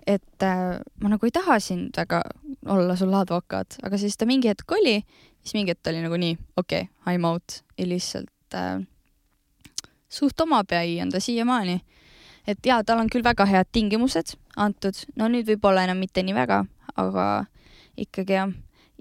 Et 0.08 0.46
äh, 0.46 0.78
ma 1.02 1.10
nagu 1.10 1.26
ei 1.26 1.34
taha 1.34 1.58
sind 1.60 1.98
väga 1.98 2.22
olla 2.70 2.96
sulle 2.96 3.18
advokaat, 3.18 3.80
aga 3.84 3.98
siis 3.98 4.16
ta 4.16 4.30
mingi 4.30 4.52
hetk 4.52 4.78
oli, 4.78 5.00
siis 5.42 5.58
mingi 5.58 5.74
hetk 5.74 5.90
oli 5.90 6.06
nagu 6.06 6.22
nii, 6.22 6.38
okei 6.56 6.86
okay,, 6.86 7.16
I 7.16 7.18
m 7.18 7.26
out. 7.34 7.64
Ja 7.78 7.90
lihtsalt 7.90 8.30
et 8.48 8.58
äh, 8.58 8.88
suht 10.10 10.40
omapäi 10.42 11.02
on 11.02 11.10
ta 11.12 11.20
siiamaani. 11.20 11.82
et 12.48 12.66
jaa, 12.66 12.84
tal 12.84 13.00
on 13.00 13.10
küll 13.12 13.24
väga 13.24 13.46
head 13.46 13.68
tingimused 13.72 14.38
antud, 14.56 14.96
no 15.16 15.28
nüüd 15.28 15.48
võib-olla 15.50 15.84
enam 15.84 16.00
mitte 16.00 16.24
nii 16.24 16.36
väga, 16.36 16.64
aga 16.96 17.46
ikkagi 17.98 18.34
jah. 18.34 18.54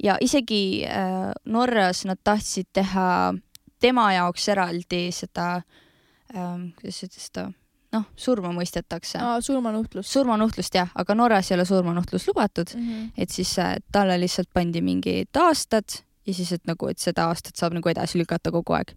ja 0.03 0.17
isegi 0.21 0.85
äh, 0.85 1.31
Norras 1.45 2.05
nad 2.05 2.19
tahtsid 2.25 2.67
teha 2.73 3.35
tema 3.81 4.13
jaoks 4.13 4.49
eraldi 4.49 5.13
seda 5.13 5.63
ähm,, 6.35 6.73
kuidas 6.81 7.05
ütles 7.07 7.31
ta, 7.31 7.47
noh, 7.95 8.09
surma 8.17 8.51
mõistetakse 8.57 9.21
aa, 9.23 9.41
surmanuhtlus. 9.41 10.11
surmanuhtlust 10.11 10.75
jah, 10.75 10.91
aga 10.95 11.15
Norras 11.15 11.51
ei 11.51 11.59
ole 11.59 11.69
surmanuhtlus 11.69 12.27
lubatud, 12.29 12.75
mm. 12.75 12.89
-hmm. 12.89 13.13
et 13.17 13.31
siis 13.31 13.59
äh, 13.59 13.77
talle 13.93 14.19
lihtsalt 14.21 14.51
pandi 14.53 14.83
mingid 14.83 15.39
aastad 15.39 16.03
ja 16.27 16.35
siis, 16.35 16.53
et 16.57 16.67
nagu, 16.69 16.91
et 16.91 17.03
seda 17.03 17.29
aastat 17.31 17.59
saab 17.59 17.77
nagu 17.77 17.93
edasi 17.93 18.21
lükata 18.21 18.53
kogu 18.55 18.77
aeg. 18.77 18.93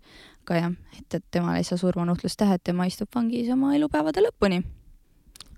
aga 0.45 0.63
jah, 0.63 0.75
et, 0.97 1.13
et 1.13 1.25
temal 1.31 1.59
ei 1.59 1.67
saa 1.67 1.77
surmanuhtlust 1.77 2.39
teha, 2.39 2.57
et 2.57 2.65
tema 2.65 2.87
istub 2.89 3.09
vangis 3.15 3.49
oma 3.53 3.75
elupäevade 3.77 4.23
lõpuni. 4.25 4.63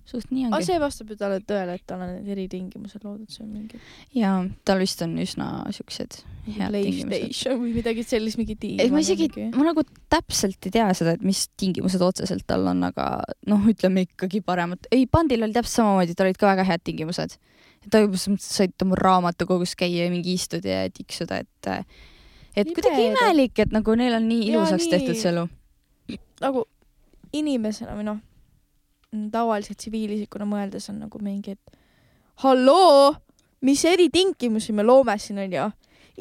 suht 0.06 0.32
nii 0.34 0.50
aga 0.50 0.58
ongi. 0.58 0.68
see 0.68 0.80
vastab 0.82 1.14
ju 1.14 1.18
talle 1.20 1.40
tõele, 1.48 1.78
et 1.80 1.86
tal 1.88 2.04
on 2.04 2.12
need 2.18 2.34
eritingimused 2.36 3.06
loodud, 3.06 3.30
see 3.32 3.46
on 3.46 3.54
mingi 3.54 3.80
ja 4.18 4.34
tal 4.68 4.82
vist 4.84 5.02
on 5.06 5.16
üsna 5.24 5.48
siuksed 5.72 6.22
head 6.50 6.76
tingimused. 6.76 7.48
Või 7.62 7.76
midagi 7.78 8.04
sellist, 8.08 8.40
mingi 8.42 8.58
diil. 8.60 8.82
ei, 8.82 8.92
ma 8.92 9.04
isegi, 9.04 9.30
ma 9.56 9.68
nagu 9.70 9.86
täpselt 10.12 10.68
ei 10.68 10.74
tea 10.74 10.90
seda, 10.98 11.16
et 11.16 11.24
mis 11.26 11.46
tingimused 11.60 12.02
otseselt 12.04 12.48
tal 12.50 12.68
on, 12.74 12.84
aga 12.90 13.08
noh, 13.48 13.64
ütleme 13.72 14.08
ikkagi 14.10 14.42
paremad. 14.46 14.90
ei, 14.92 15.06
Pandil 15.08 15.46
oli 15.46 15.56
täpselt 15.56 15.82
samamoodi, 15.82 16.18
tal 16.18 16.28
olid 16.28 16.42
ka 16.42 16.52
väga 16.52 16.68
head 16.68 16.84
tingimused. 16.84 17.38
Ta 17.90 18.00
juba 18.04 18.18
said 18.18 18.74
oma 18.82 18.96
raamatukogus 18.96 19.76
käia 19.76 20.06
ja 20.06 20.12
mingi 20.12 20.34
istuda 20.38 20.70
ja 20.84 20.90
tiksuda, 20.90 21.42
et 21.42 21.70
et 22.56 22.68
Nii 22.68 22.76
kuidagi 22.76 23.06
imelik, 23.08 23.60
et 23.60 23.72
nagu 23.72 23.96
neil 23.96 24.14
on 24.14 24.28
nii 24.28 24.50
ilusaks 24.52 24.86
nii- 24.86 24.92
tehtud 24.92 25.16
see 25.16 25.32
elu. 25.32 25.48
nagu 26.42 26.66
inimesena 27.34 27.96
või 27.96 28.04
noh, 28.04 28.20
tavalise 29.32 29.74
tsiviilisikuna 29.74 30.46
mõeldes 30.46 30.90
on 30.92 31.00
nagu 31.06 31.20
mingi, 31.24 31.52
et 31.56 31.78
halloo, 32.44 33.16
mis 33.62 33.86
eritingimusi 33.86 34.74
me 34.74 34.84
loome 34.84 35.18
siin 35.20 35.40
onju. 35.40 35.72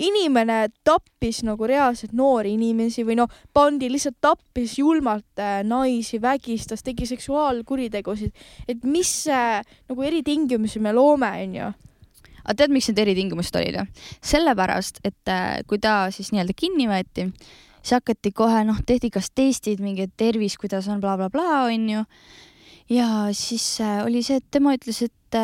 Inimene 0.01 0.71
tappis 0.87 1.43
nagu 1.47 1.67
reaalselt 1.69 2.15
noori 2.17 2.55
inimesi 2.57 3.05
või 3.07 3.19
noh, 3.21 3.31
pandi 3.55 3.91
lihtsalt 3.93 4.19
tappis 4.23 4.79
julmalt 4.81 5.41
äh, 5.43 5.61
naisi, 5.67 6.21
vägistas, 6.23 6.85
tegi 6.87 7.09
seksuaalkuritegusid, 7.11 8.35
et 8.69 8.85
mis 8.89 9.13
äh, 9.31 9.61
nagu 9.91 10.09
eritingimusi 10.09 10.83
me 10.83 10.95
loome 10.97 11.31
onju. 11.45 11.71
aga 12.41 12.57
tead, 12.57 12.73
miks 12.73 12.91
need 12.91 13.03
eritingimused 13.05 13.57
olid 13.61 13.81
või? 13.81 14.05
sellepärast, 14.33 15.03
et 15.05 15.33
äh, 15.33 15.61
kui 15.69 15.81
ta 15.83 16.09
siis 16.15 16.33
nii-öelda 16.33 16.57
kinni 16.57 16.89
võeti, 16.91 17.29
siis 17.81 17.97
hakati 17.99 18.33
kohe 18.37 18.65
noh, 18.69 18.81
tehti 18.87 19.13
kas 19.13 19.31
testid, 19.35 19.83
mingi 19.85 20.09
tervis, 20.17 20.57
kuidas 20.61 20.89
on 20.89 21.03
blablabla 21.03 21.29
bla,, 21.45 21.63
bla, 21.69 21.77
onju. 21.77 22.05
ja 22.97 23.09
siis 23.37 23.67
oli 24.05 24.25
see, 24.27 24.41
et 24.41 24.51
tema 24.51 24.75
ütles, 24.79 25.05
et 25.07 25.41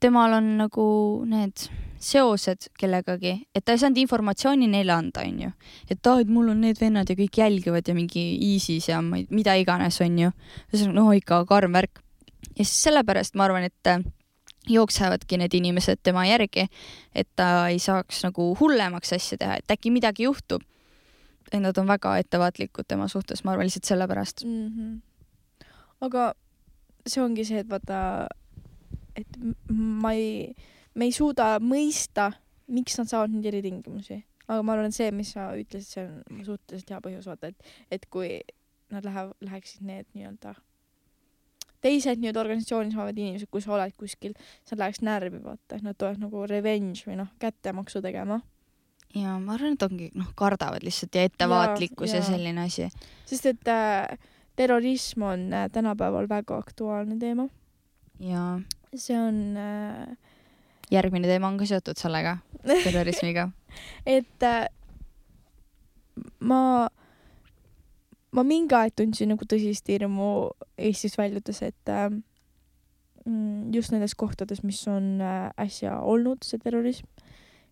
temal 0.00 0.38
on 0.38 0.54
nagu 0.62 0.88
need 1.28 1.68
seosed 2.00 2.70
kellegagi, 2.80 3.34
et 3.54 3.64
ta 3.64 3.74
ei 3.74 3.80
saanud 3.82 3.98
informatsiooni 4.00 4.68
neile 4.72 4.94
anda, 4.94 5.24
onju. 5.26 5.50
et 5.90 6.06
aa, 6.08 6.22
et 6.22 6.30
mul 6.32 6.48
on 6.52 6.62
need 6.64 6.80
vennad 6.80 7.10
ja 7.10 7.16
kõik 7.18 7.40
jälgivad 7.42 7.88
ja 7.88 7.94
mingi 7.94 8.22
ISIS 8.54 8.88
ja 8.88 9.02
ma 9.04 9.20
ei, 9.20 9.26
mida 9.30 9.54
iganes, 9.60 10.00
onju. 10.00 10.32
ühesõnaga, 10.72 10.96
no 10.96 11.12
ikka 11.16 11.42
karm 11.50 11.76
värk. 11.76 12.00
ja 12.56 12.64
siis 12.64 12.78
sellepärast 12.88 13.36
ma 13.36 13.44
arvan, 13.44 13.68
et 13.68 13.92
äh, 13.92 14.00
jooksevadki 14.70 15.38
need 15.40 15.54
inimesed 15.60 16.00
tema 16.02 16.24
järgi, 16.28 16.66
et 17.14 17.28
ta 17.36 17.68
ei 17.68 17.78
saaks 17.82 18.24
nagu 18.24 18.50
hullemaks 18.60 19.12
asja 19.16 19.38
teha, 19.40 19.60
et 19.60 19.76
äkki 19.76 19.92
midagi 19.92 20.28
juhtub. 20.28 20.64
et 21.52 21.58
nad 21.60 21.78
on 21.78 21.86
väga 21.86 22.16
ettevaatlikud 22.22 22.86
tema 22.86 23.08
suhtes, 23.08 23.44
ma 23.44 23.52
arvan 23.52 23.66
lihtsalt 23.66 23.84
sellepärast. 23.84 24.44
mm. 24.44 24.68
-hmm. 24.68 25.66
aga 26.00 26.34
see 27.06 27.22
ongi 27.22 27.44
see, 27.44 27.58
et 27.58 27.68
vaata, 27.68 28.28
et 29.16 29.38
ma 29.68 30.12
ei, 30.12 30.54
me 30.94 31.08
ei 31.08 31.12
suuda 31.14 31.58
mõista, 31.62 32.30
miks 32.70 32.98
nad 32.98 33.10
saavad 33.10 33.34
neid 33.34 33.50
eritingimusi. 33.52 34.22
aga 34.50 34.62
ma 34.66 34.74
arvan, 34.74 34.90
et 34.90 34.96
see, 34.96 35.10
mis 35.14 35.34
sa 35.36 35.50
ütlesid, 35.58 35.92
see 35.92 36.08
on 36.08 36.42
suhteliselt 36.46 36.90
hea 36.90 37.04
põhjus, 37.04 37.28
vaata, 37.30 37.52
et, 37.52 37.70
et 37.90 38.08
kui 38.10 38.40
nad 38.90 39.06
lähevad, 39.06 39.36
läheksid 39.46 39.86
need 39.86 40.08
nii-öelda 40.14 40.56
teised 41.80 42.20
nii-öelda 42.20 42.40
organisatsioonis 42.42 42.96
olevad 42.96 43.18
inimesed, 43.18 43.48
kui 43.52 43.62
sa 43.64 43.74
oled 43.76 43.94
kuskil, 43.98 44.34
sa 44.68 44.78
läheks 44.78 45.02
närvi, 45.06 45.40
vaata, 45.44 45.78
et 45.78 45.84
nad 45.84 45.98
tulevad 45.98 46.20
nagu 46.22 46.42
revenge 46.48 47.06
või 47.06 47.20
noh, 47.22 47.30
kättemaksu 47.40 48.02
tegema. 48.04 48.40
ja 49.14 49.38
ma 49.42 49.56
arvan, 49.56 49.78
et 49.78 49.86
ongi 49.86 50.10
noh, 50.14 50.32
kardavad 50.38 50.84
lihtsalt 50.86 51.16
ja 51.16 51.24
ettevaatlikkus 51.28 52.12
ja, 52.12 52.18
ja 52.18 52.22
jaa. 52.22 52.32
selline 52.32 52.66
asi. 52.66 52.90
sest 53.30 53.48
et 53.54 53.72
äh, 53.72 54.18
terrorism 54.56 55.24
on 55.26 55.48
äh, 55.52 55.70
tänapäeval 55.72 56.28
väga 56.28 56.58
aktuaalne 56.58 57.16
teema. 57.18 57.48
ja 58.20 58.60
see 58.94 59.18
on 59.18 59.56
äh, 59.56 60.29
järgmine 60.90 61.28
teema 61.30 61.48
on 61.50 61.58
ka 61.60 61.68
seotud 61.68 61.98
sellega, 62.00 62.38
terrorismiga. 62.66 63.48
et 64.18 64.46
äh, 64.46 64.66
ma, 66.40 66.88
ma 68.32 68.46
mingi 68.46 68.76
aeg 68.76 68.96
tundsin 68.98 69.32
nagu 69.34 69.46
tõsist 69.48 69.88
hirmu 69.90 70.50
Eestist 70.80 71.18
väljudes, 71.20 71.62
et 71.66 71.92
äh, 71.92 72.08
mm, 73.26 73.70
just 73.74 73.94
nendes 73.94 74.16
kohtades, 74.18 74.64
mis 74.66 74.80
on 74.90 75.20
äh, 75.24 75.50
äsja 75.60 76.00
olnud, 76.00 76.44
see 76.46 76.62
terrorism, 76.62 77.08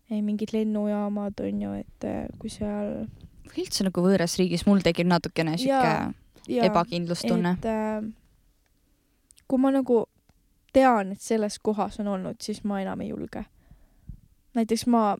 mingid 0.09 0.53
lennujaamad 0.55 1.41
on 1.45 1.65
ju, 1.65 1.73
et 1.83 2.07
äh, 2.07 2.23
kui 2.41 2.49
seal 2.53 3.03
üldse 3.57 3.85
nagu 3.85 4.01
võõras 4.05 4.37
riigis, 4.39 4.65
mul 4.69 4.81
tekib 4.85 5.09
natukene 5.09 5.55
sihuke 5.57 6.63
ebakindlustunne. 6.65 7.55
et 7.59 7.67
äh, 7.69 8.07
kui 9.49 9.61
ma 9.61 9.73
nagu 9.73 10.03
tean, 10.73 11.11
et 11.11 11.21
selles 11.21 11.59
kohas 11.59 11.99
on 11.99 12.07
olnud, 12.07 12.39
siis 12.41 12.63
ma 12.63 12.81
enam 12.81 13.01
ei 13.01 13.09
julge. 13.09 13.45
näiteks 14.55 14.87
ma 14.87 15.17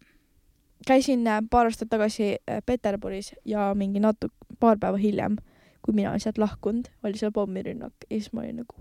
käisin 0.87 1.27
äh, 1.27 1.41
paar 1.49 1.65
aastat 1.65 1.89
tagasi 1.89 2.35
äh, 2.49 2.61
Peterburis 2.65 3.33
ja 3.45 3.73
mingi 3.75 3.99
natuke, 3.99 4.35
paar 4.59 4.77
päeva 4.77 4.97
hiljem, 4.97 5.37
kui 5.81 5.93
mina 5.93 6.09
olin 6.09 6.23
sealt 6.23 6.37
lahkunud, 6.37 6.89
oli 7.03 7.17
seal 7.17 7.31
pommirünnak 7.31 7.93
ja 8.09 8.15
siis 8.17 8.33
ma 8.33 8.41
olin 8.41 8.63
nagu 8.63 8.75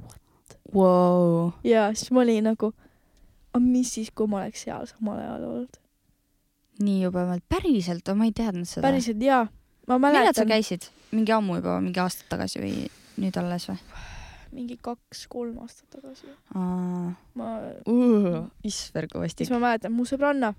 Wow. 0.74 1.50
ja 1.64 1.94
siis 1.94 2.11
ma 2.11 2.20
olin 2.20 2.44
nagu, 2.44 2.72
aga 3.52 3.61
mis 3.64 3.94
siis, 3.94 4.11
kui 4.12 4.28
ma 4.28 4.42
oleks 4.42 4.66
seal 4.66 4.85
samal 4.90 5.16
ajal 5.20 5.46
olnud. 5.48 5.78
nii 6.85 7.00
jubedalt, 7.02 7.42
päriselt, 7.48 8.11
ma 8.14 8.28
ei 8.28 8.35
teadnud 8.37 8.68
seda. 8.68 8.85
päriselt 8.85 9.22
jaa, 9.24 9.46
ma 9.88 9.98
millal 9.98 10.12
sa 10.12 10.20
mäletan 10.20 10.52
käisid? 10.52 10.90
mingi 11.16 11.33
ammu 11.33 11.57
juba, 11.61 11.78
mingi 11.81 12.00
aastad 12.04 12.28
tagasi 12.28 12.61
või 12.61 12.74
nüüd 13.16 13.40
alles 13.40 13.68
või? 13.70 13.78
Mingi 14.52 14.78
kaks-kolm 14.82 15.58
aastat 15.64 15.98
tagasi. 15.98 16.30
uh,. 16.54 17.12
ma 17.38 17.48
Isver 18.64 19.08
kõvasti 19.12 19.44
siis. 19.44 19.52
ma 19.54 19.61
mäletan, 19.66 19.94
mu 19.94 20.06
sõbranna 20.08 20.54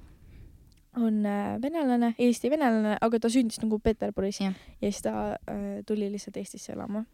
on 0.99 1.25
äh, 1.25 1.55
venelane, 1.61 2.13
Eesti 2.19 2.51
venelane, 2.51 2.97
aga 3.01 3.19
ta 3.21 3.31
sündis 3.31 3.61
nagu 3.61 3.79
Peterburis 3.79 4.41
Jah. 4.41 4.55
ja 4.81 4.91
siis 4.91 5.01
ta 5.05 5.15
äh, 5.49 5.81
tuli 5.87 6.09
lihtsalt 6.11 6.37
Eestisse 6.37 6.73
elama. 6.73 7.05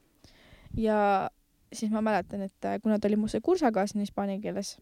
ja 0.77 1.29
siis 1.73 1.91
ma 1.91 2.01
mäletan, 2.01 2.41
et 2.41 2.65
äh, 2.65 2.79
kuna 2.81 2.99
ta 2.99 3.07
oli 3.07 3.19
mu 3.19 3.27
see 3.31 3.43
kursakaaslane 3.43 4.07
hispaania 4.07 4.41
keeles, 4.41 4.77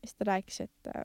siis 0.00 0.14
ta 0.14 0.30
rääkis, 0.32 0.60
et 0.60 0.92
äh,, 0.94 1.04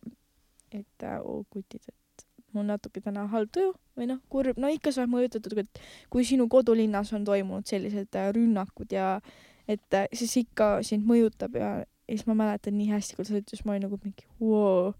et 0.71 1.03
äh, 1.03 1.19
oo 1.23 1.43
kutid, 1.49 1.83
et 1.87 2.25
mul 2.53 2.67
natuke 2.67 3.01
täna 3.03 3.25
halb 3.31 3.51
tuju 3.53 3.73
või 3.97 4.07
noh, 4.11 4.19
kurb, 4.31 4.59
no 4.59 4.69
ikka 4.71 4.91
sa 4.91 5.03
oled 5.03 5.13
mõjutatud, 5.13 5.57
et 5.63 5.81
kui 6.11 6.25
sinu 6.27 6.47
kodulinnas 6.51 7.13
on 7.15 7.25
toimunud 7.27 7.67
sellised 7.67 8.15
äh, 8.19 8.31
rünnakud 8.35 8.91
ja 8.95 9.19
et 9.67 9.97
äh, 9.97 10.09
siis 10.13 10.35
ikka 10.43 10.79
sind 10.85 11.07
mõjutab 11.07 11.55
ja, 11.59 11.71
ja 11.83 12.17
siis 12.17 12.27
ma 12.29 12.35
mäletan 12.37 12.77
nii 12.77 12.91
hästi, 12.91 13.15
kui 13.17 13.27
ta 13.27 13.37
ütles, 13.39 13.63
ma 13.65 13.75
olin 13.75 13.87
nagu 13.87 13.99
mingi 14.03 14.27
wow,, 14.41 14.91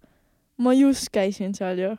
ma 0.62 0.74
just 0.76 1.10
käisin 1.14 1.54
seal 1.58 1.78
ju. 1.78 1.92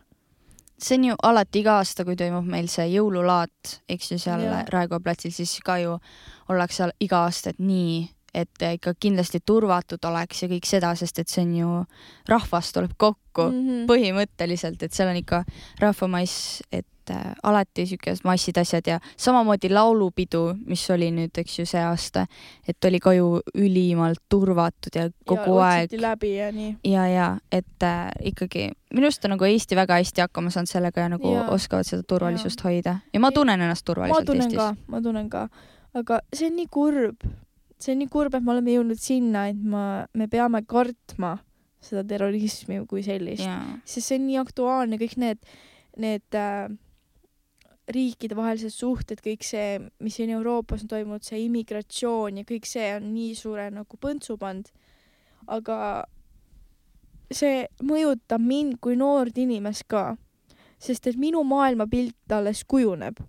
see 0.79 0.97
on 0.97 1.09
ju 1.11 1.15
alati 1.23 1.63
iga 1.63 1.77
aasta, 1.81 2.05
kui 2.05 2.17
toimub 2.19 2.47
meil 2.49 2.67
see 2.71 2.89
jõululaat, 2.95 3.77
eks 3.89 4.11
ju 4.11 4.19
seal 4.19 4.43
Jaa. 4.43 4.63
Raekoja 4.73 5.03
platsil, 5.03 5.31
siis 5.35 5.55
ka 5.65 5.77
ju 5.83 5.97
ollakse 6.51 6.89
iga 6.99 7.23
aasta, 7.27 7.53
et 7.53 7.61
nii, 7.63 8.03
et 8.33 8.65
ikka 8.73 8.95
kindlasti 8.99 9.43
turvatud 9.45 10.05
oleks 10.09 10.43
ja 10.43 10.49
kõik 10.51 10.65
seda, 10.67 10.93
sest 10.97 11.21
et 11.21 11.29
see 11.29 11.43
on 11.45 11.53
ju, 11.57 11.75
rahvas 12.29 12.71
tuleb 12.73 12.95
kokku 12.97 13.49
mm. 13.49 13.59
-hmm. 13.67 13.85
põhimõtteliselt, 13.89 14.81
et 14.83 14.93
seal 14.93 15.11
on 15.11 15.19
ikka 15.19 15.43
rahvamass, 15.81 16.63
et 16.71 16.87
äh, 17.11 17.35
alati 17.43 17.85
siukesed 17.85 18.25
massid, 18.25 18.57
asjad 18.57 18.87
ja 18.87 18.99
samamoodi 19.17 19.69
laulupidu, 19.69 20.55
mis 20.65 20.85
oli 20.89 21.11
nüüd, 21.11 21.37
eks 21.37 21.59
ju, 21.59 21.65
see 21.69 21.83
aasta, 21.83 22.25
et 22.67 22.85
oli 22.85 22.99
ka 22.99 23.13
ju 23.13 23.41
ülimalt 23.53 24.23
turvatud 24.29 24.95
ja 24.95 25.09
kogu 25.25 25.59
ja, 25.59 25.69
aeg 25.69 25.93
läbi 25.99 26.35
ja 26.35 26.51
nii. 26.51 26.75
ja, 26.83 27.07
ja 27.07 27.29
et 27.51 27.83
äh, 27.83 28.09
ikkagi 28.33 28.71
minu 28.93 29.09
arust 29.09 29.25
on 29.25 29.35
nagu 29.35 29.45
Eesti 29.45 29.75
väga 29.75 30.01
hästi 30.01 30.25
hakkama 30.25 30.49
saanud 30.49 30.69
sellega 30.69 31.05
ja 31.05 31.13
nagu 31.17 31.35
ja. 31.35 31.47
oskavad 31.53 31.85
seda 31.85 32.03
turvalisust 32.07 32.59
ja. 32.59 32.69
hoida 32.69 32.97
ja 33.13 33.19
ma 33.19 33.31
tunnen 33.31 33.61
ennast 33.61 33.85
ma 33.85 33.93
turvaliselt 33.93 34.25
tunnen 34.25 34.49
Eestis 34.49 34.57
ka, 34.57 34.75
ma 34.87 35.01
tunnen 35.01 35.29
ka, 35.29 35.47
aga 35.93 36.21
see 36.33 36.49
on 36.49 36.55
nii 36.61 36.69
kurb, 36.71 37.25
see 37.83 37.95
on 37.95 37.99
nii 38.03 38.11
kurb, 38.11 38.35
et 38.37 38.45
me 38.45 38.53
oleme 38.55 38.77
jõudnud 38.77 39.01
sinna, 39.01 39.47
et 39.51 39.59
ma, 39.59 40.05
me 40.15 40.29
peame 40.31 40.63
kartma 40.69 41.35
seda 41.83 42.05
terrorismi 42.07 42.79
kui 42.87 43.03
sellist, 43.03 43.43
ja 43.43 43.59
sest 43.83 44.07
see 44.07 44.19
on 44.21 44.27
nii 44.29 44.39
aktuaalne, 44.39 44.99
kõik 45.01 45.17
need, 45.19 45.41
need 45.99 46.37
äh, 46.39 46.71
riikidevahelised 47.91 48.71
suhted, 48.71 49.19
kõik 49.23 49.43
see, 49.43 49.79
mis 50.03 50.15
siin 50.15 50.31
Euroopas 50.31 50.85
on 50.85 50.91
toimunud, 50.93 51.25
see 51.27 51.43
immigratsioon 51.43 52.39
ja 52.39 52.47
kõik 52.47 52.67
see 52.69 52.93
on 52.95 53.11
nii 53.11 53.33
suure 53.35 53.67
nagu 53.73 53.99
põntsu 53.99 54.37
pannud. 54.39 54.71
aga 55.51 55.77
see 57.33 57.65
mõjutab 57.83 58.39
mind 58.39 58.77
kui 58.79 58.95
noort 58.95 59.37
inimest 59.37 59.83
ka, 59.91 60.13
sest 60.79 61.07
et 61.07 61.17
minu 61.19 61.43
maailmapilt 61.43 62.31
alles 62.31 62.63
kujuneb. 62.63 63.19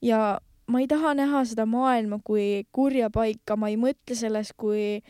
Ja 0.00 0.40
ma 0.70 0.80
ei 0.80 0.86
taha 0.90 1.14
näha 1.18 1.42
seda 1.48 1.66
maailma 1.66 2.20
kui 2.24 2.64
kurja 2.72 3.10
paika, 3.10 3.56
ma 3.58 3.70
ei 3.72 3.76
mõtle 3.80 4.14
sellest 4.16 4.54
kui 4.60 5.00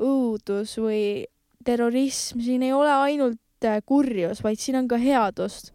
õudus 0.00 0.78
või 0.80 1.26
terrorism, 1.64 2.40
siin 2.42 2.64
ei 2.66 2.72
ole 2.72 2.90
ainult 2.92 3.66
äh, 3.68 3.80
kurjus, 3.86 4.42
vaid 4.44 4.60
siin 4.60 4.80
on 4.80 4.88
ka 4.90 4.98
headust. 5.00 5.72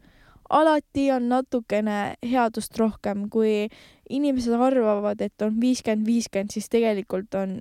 alati 0.49 1.09
on 1.11 1.27
natukene 1.29 2.15
headust 2.23 2.77
rohkem, 2.79 3.27
kui 3.29 3.67
inimesed 4.09 4.53
arvavad, 4.53 5.21
et 5.21 5.41
on 5.43 5.57
viiskümmend, 5.61 6.05
viiskümmend, 6.07 6.53
siis 6.55 6.69
tegelikult 6.71 7.35
on 7.35 7.59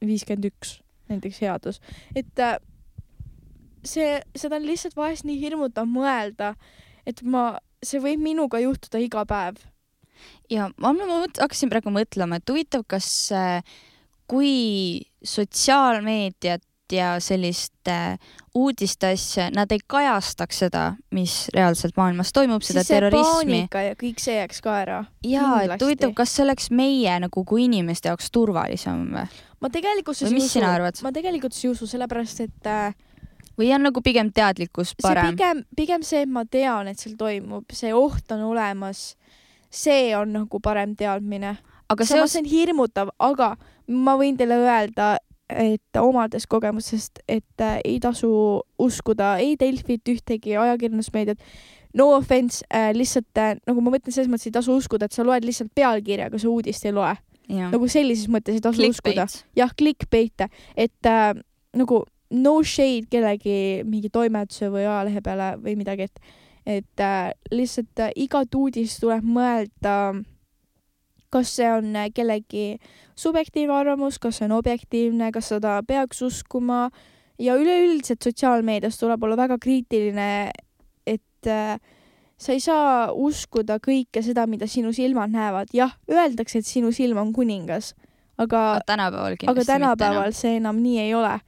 viiskümmend 0.00 0.46
üks 0.46 0.78
näiteks 1.10 1.40
headus. 1.42 1.80
et 2.14 2.38
äh, 2.38 2.56
see, 3.84 4.20
seda 4.36 4.56
on 4.56 4.66
lihtsalt 4.66 4.96
vahest 4.96 5.26
nii 5.26 5.40
hirmutav 5.40 5.88
mõelda, 5.90 6.54
et 7.06 7.22
ma, 7.22 7.58
see 7.82 8.00
võib 8.02 8.22
minuga 8.22 8.60
juhtuda 8.62 9.00
iga 9.02 9.24
päev. 9.28 9.60
Ja 10.50 10.70
ma, 10.76 10.92
ma 10.96 11.20
hakkasin 11.26 11.70
praegu 11.72 11.92
mõtlema, 11.94 12.40
et 12.40 12.50
huvitav, 12.50 12.84
kas 12.88 13.08
äh, 13.36 13.62
kui 14.30 15.02
sotsiaalmeediat 15.26 16.64
ja 16.90 17.12
sellist 17.22 17.88
äh, 17.88 18.18
uudiste 18.54 19.12
asja, 19.14 19.46
nad 19.54 19.70
ei 19.70 19.78
kajastaks 19.86 20.62
seda, 20.64 20.84
mis 21.14 21.44
reaalselt 21.54 21.94
maailmas 21.98 22.32
toimub, 22.34 22.64
seda 22.66 22.82
terrorismi. 22.86 23.62
ja 23.70 23.94
kõik 23.98 24.22
see 24.22 24.40
jääks 24.40 24.62
ka 24.64 24.74
ära. 24.82 25.04
ja, 25.26 25.52
et 25.66 25.84
huvitav, 25.84 26.14
kas 26.18 26.34
see 26.34 26.46
oleks 26.46 26.70
meie 26.74 27.14
nagu 27.22 27.44
kui 27.46 27.68
inimeste 27.68 28.10
jaoks 28.10 28.30
turvalisem 28.34 29.06
või? 29.14 29.28
ma 29.60 29.70
tegelikult 29.70 30.18
ei 30.24 30.34
usu, 30.40 31.04
ma 31.04 31.14
tegelikult 31.14 31.62
ei 31.62 31.70
usu, 31.70 31.86
sellepärast 31.90 32.42
et 32.46 32.70
äh, 32.70 32.90
või 33.60 33.70
on 33.76 33.84
nagu 33.84 34.02
pigem 34.04 34.32
teadlikkus 34.34 34.94
parem? 35.02 35.34
pigem, 35.34 35.64
pigem 35.76 36.06
see, 36.06 36.24
et 36.24 36.32
ma 36.32 36.46
tean, 36.48 36.90
et 36.90 37.00
seal 37.00 37.16
toimub, 37.20 37.70
see 37.76 37.92
oht 37.96 38.32
on 38.34 38.46
olemas. 38.50 39.14
See 39.70 40.14
on 40.16 40.34
nagu 40.34 40.60
parem 40.62 40.94
teadmine. 40.98 41.56
aga 41.90 42.06
see, 42.06 42.18
seos... 42.18 42.34
see 42.34 42.44
on 42.44 42.50
hirmutav, 42.50 43.10
aga 43.18 43.54
ma 43.90 44.16
võin 44.18 44.38
teile 44.38 44.60
öelda, 44.62 45.16
et 45.50 45.98
omades 45.98 46.46
kogemusest, 46.46 47.22
et 47.28 47.64
äh, 47.64 47.80
ei 47.84 47.98
tasu 48.02 48.30
uskuda 48.78 49.36
ei 49.42 49.56
Delfit, 49.58 50.06
ühtegi 50.08 50.54
ajakirjandusmeediat. 50.54 51.42
No 51.98 52.12
offense 52.14 52.62
äh,, 52.70 52.92
lihtsalt 52.94 53.38
äh, 53.38 53.56
nagu 53.66 53.82
ma 53.82 53.90
mõtlen 53.96 54.14
selles 54.14 54.30
mõttes 54.30 54.46
ei 54.46 54.54
tasu 54.54 54.76
uskuda, 54.78 55.08
et 55.08 55.16
sa 55.16 55.26
loed 55.26 55.46
lihtsalt 55.46 55.72
pealkirja, 55.74 56.30
aga 56.30 56.38
sa 56.38 56.50
uudist 56.52 56.86
ei 56.86 56.94
loe. 56.94 57.16
nagu 57.50 57.88
sellises 57.90 58.30
mõttes 58.30 58.60
ei 58.60 58.62
tasu 58.62 58.78
clickbait. 58.78 59.18
uskuda. 59.18 59.46
jah, 59.58 59.72
clickbait'e, 59.74 60.46
et 60.78 61.10
äh, 61.10 61.32
nagu 61.74 62.04
no 62.30 62.52
shade 62.62 63.10
kellegi 63.10 63.82
mingi 63.86 64.10
toimetuse 64.12 64.70
või 64.70 64.84
ajalehe 64.86 65.22
peale 65.24 65.50
või 65.58 65.74
midagi, 65.80 66.06
et, 66.06 66.20
et 66.66 67.00
äh, 67.00 67.32
lihtsalt 67.50 68.00
äh, 68.00 68.12
igat 68.16 68.54
uudist 68.54 69.00
tuleb 69.02 69.24
mõelda, 69.24 69.94
kas 71.32 71.54
see 71.56 71.68
on 71.70 71.94
äh, 71.96 72.10
kellegi 72.14 72.80
subjektiivne 73.18 73.74
arvamus, 73.74 74.18
kas 74.18 74.40
see 74.40 74.48
on 74.48 74.58
objektiivne, 74.58 75.30
kas 75.32 75.52
seda 75.54 75.80
peaks 75.86 76.22
uskuma. 76.26 76.88
Ja 77.40 77.54
üleüldiselt 77.56 78.20
sotsiaalmeedias 78.20 78.98
tuleb 79.00 79.22
olla 79.24 79.38
väga 79.38 79.56
kriitiline, 79.56 80.50
et 81.08 81.48
sa 81.48 82.52
ei 82.52 82.60
saa 82.60 83.06
uskuda 83.16 83.78
kõike 83.80 84.20
seda, 84.20 84.44
mida 84.44 84.68
sinu 84.68 84.92
silmad 84.92 85.32
näevad. 85.32 85.72
jah, 85.72 85.94
öeldakse, 86.10 86.60
et 86.60 86.68
sinu 86.68 86.92
silm 86.92 87.16
on 87.16 87.32
kuningas, 87.32 87.94
aga, 88.36 88.74
aga 88.74 88.84
tänapäeval, 88.92 89.38
aga 89.54 89.64
tänapäeval 89.64 90.36
see 90.36 90.58
enam 90.60 90.82
nii 90.84 90.98
ei 91.06 91.14
ole 91.16 91.38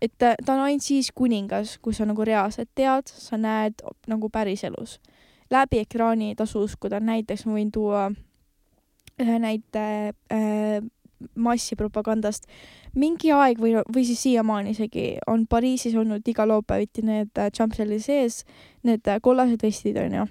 et 0.00 0.12
ta, 0.18 0.34
on 0.48 0.64
ainult 0.66 0.84
siis 0.84 1.10
kuningas, 1.14 1.76
kui 1.82 1.94
sa 1.94 2.06
nagu 2.08 2.24
reaalselt 2.24 2.70
tead, 2.74 3.10
sa 3.10 3.38
näed 3.40 3.82
nagu 4.06 4.30
päriselus. 4.30 5.00
läbi 5.50 5.78
ekraani 5.78 6.28
ei 6.28 6.34
tasu 6.36 6.60
uskuda, 6.60 7.00
näiteks 7.00 7.46
ma 7.46 7.54
võin 7.56 7.70
tuua 7.72 8.10
ühe 9.18 9.38
näite 9.38 9.84
äh, 10.32 10.82
massipropagandast. 11.34 12.46
mingi 12.94 13.32
aeg 13.32 13.58
või, 13.60 13.74
või 13.94 14.04
siis 14.06 14.22
siiamaani 14.22 14.70
isegi 14.74 15.18
on 15.26 15.46
Pariisis 15.46 15.94
olnud 15.94 16.26
iga 16.28 16.46
laupäeviti 16.48 17.02
need 17.02 17.38
äh, 17.38 17.50
Champs-Élysées, 17.50 18.44
need 18.82 19.06
äh, 19.08 19.20
kollased 19.22 19.62
vestid 19.62 19.96
onju. 19.96 20.26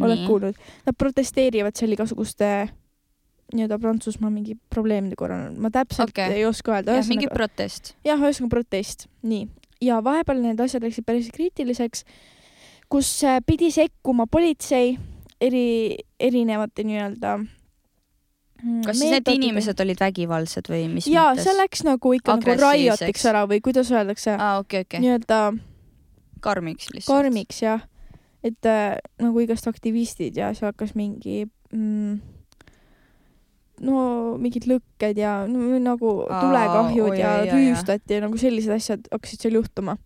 oled 0.00 0.26
kuulnud? 0.26 0.58
Nad 0.86 0.96
protesteerivad 0.98 1.76
seal 1.76 1.94
igasuguste 1.96 2.68
nii-öelda 3.54 3.78
Prantsusmaa 3.78 4.30
mingi 4.30 4.56
probleemide 4.72 5.16
korral, 5.18 5.52
ma 5.60 5.70
täpselt 5.74 6.10
okay. 6.10 6.40
ei 6.40 6.46
oska 6.46 6.78
öelda. 6.78 6.96
jah, 6.98 7.10
mingi 7.10 7.28
protest. 7.30 7.94
jah, 8.06 8.18
ühesõnaga 8.18 8.56
protest, 8.56 9.06
nii. 9.26 9.46
ja 9.86 10.00
vahepeal 10.04 10.42
need 10.42 10.62
asjad 10.62 10.86
läksid 10.86 11.06
päris 11.06 11.28
kriitiliseks, 11.34 12.02
kus 12.92 13.12
äh, 13.26 13.38
pidi 13.46 13.70
sekkuma 13.74 14.26
politsei 14.30 14.96
eri, 15.40 15.96
erinevate 16.20 16.86
nii-öelda 16.86 17.36
mm, 17.38 18.82
kas 18.86 18.98
siis 18.98 19.14
need 19.14 19.32
inimesed 19.36 19.80
olid 19.86 20.02
vägivaldsed 20.02 20.70
või 20.72 20.86
mis 20.96 21.10
jaa, 21.10 21.34
see 21.38 21.54
läks 21.54 21.86
nagu 21.86 22.14
ikka 22.18 22.38
nagu 22.40 22.58
riotiks 22.58 23.26
ära 23.30 23.46
või 23.46 23.62
kuidas 23.64 23.92
öeldakse 23.94 24.34
ah,? 24.34 24.58
Okay, 24.64 24.88
okay. 24.88 25.02
nii-öelda 25.04 25.42
karmiks 26.42 26.90
lihtsalt. 26.90 27.12
karmiks 27.14 27.62
jah, 27.62 27.86
et 28.42 28.66
äh, 28.66 28.96
nagu 29.22 29.44
igast 29.44 29.70
aktivistid 29.70 30.38
ja 30.38 30.50
seal 30.56 30.72
hakkas 30.72 30.96
mingi 30.98 31.44
mm, 31.70 32.34
no 33.84 34.36
mingid 34.40 34.66
lõkked 34.70 35.18
ja 35.20 35.38
no, 35.50 35.78
nagu 35.82 36.12
tulekahjud 36.28 37.12
Aa, 37.12 37.20
ja 37.20 37.32
oi, 37.42 37.48
rüüstati 37.52 38.16
ja 38.16 38.24
nagu 38.24 38.38
sellised 38.40 38.72
asjad 38.72 39.08
hakkasid 39.12 39.46
seal 39.46 39.58
juhtuma. 39.58 39.96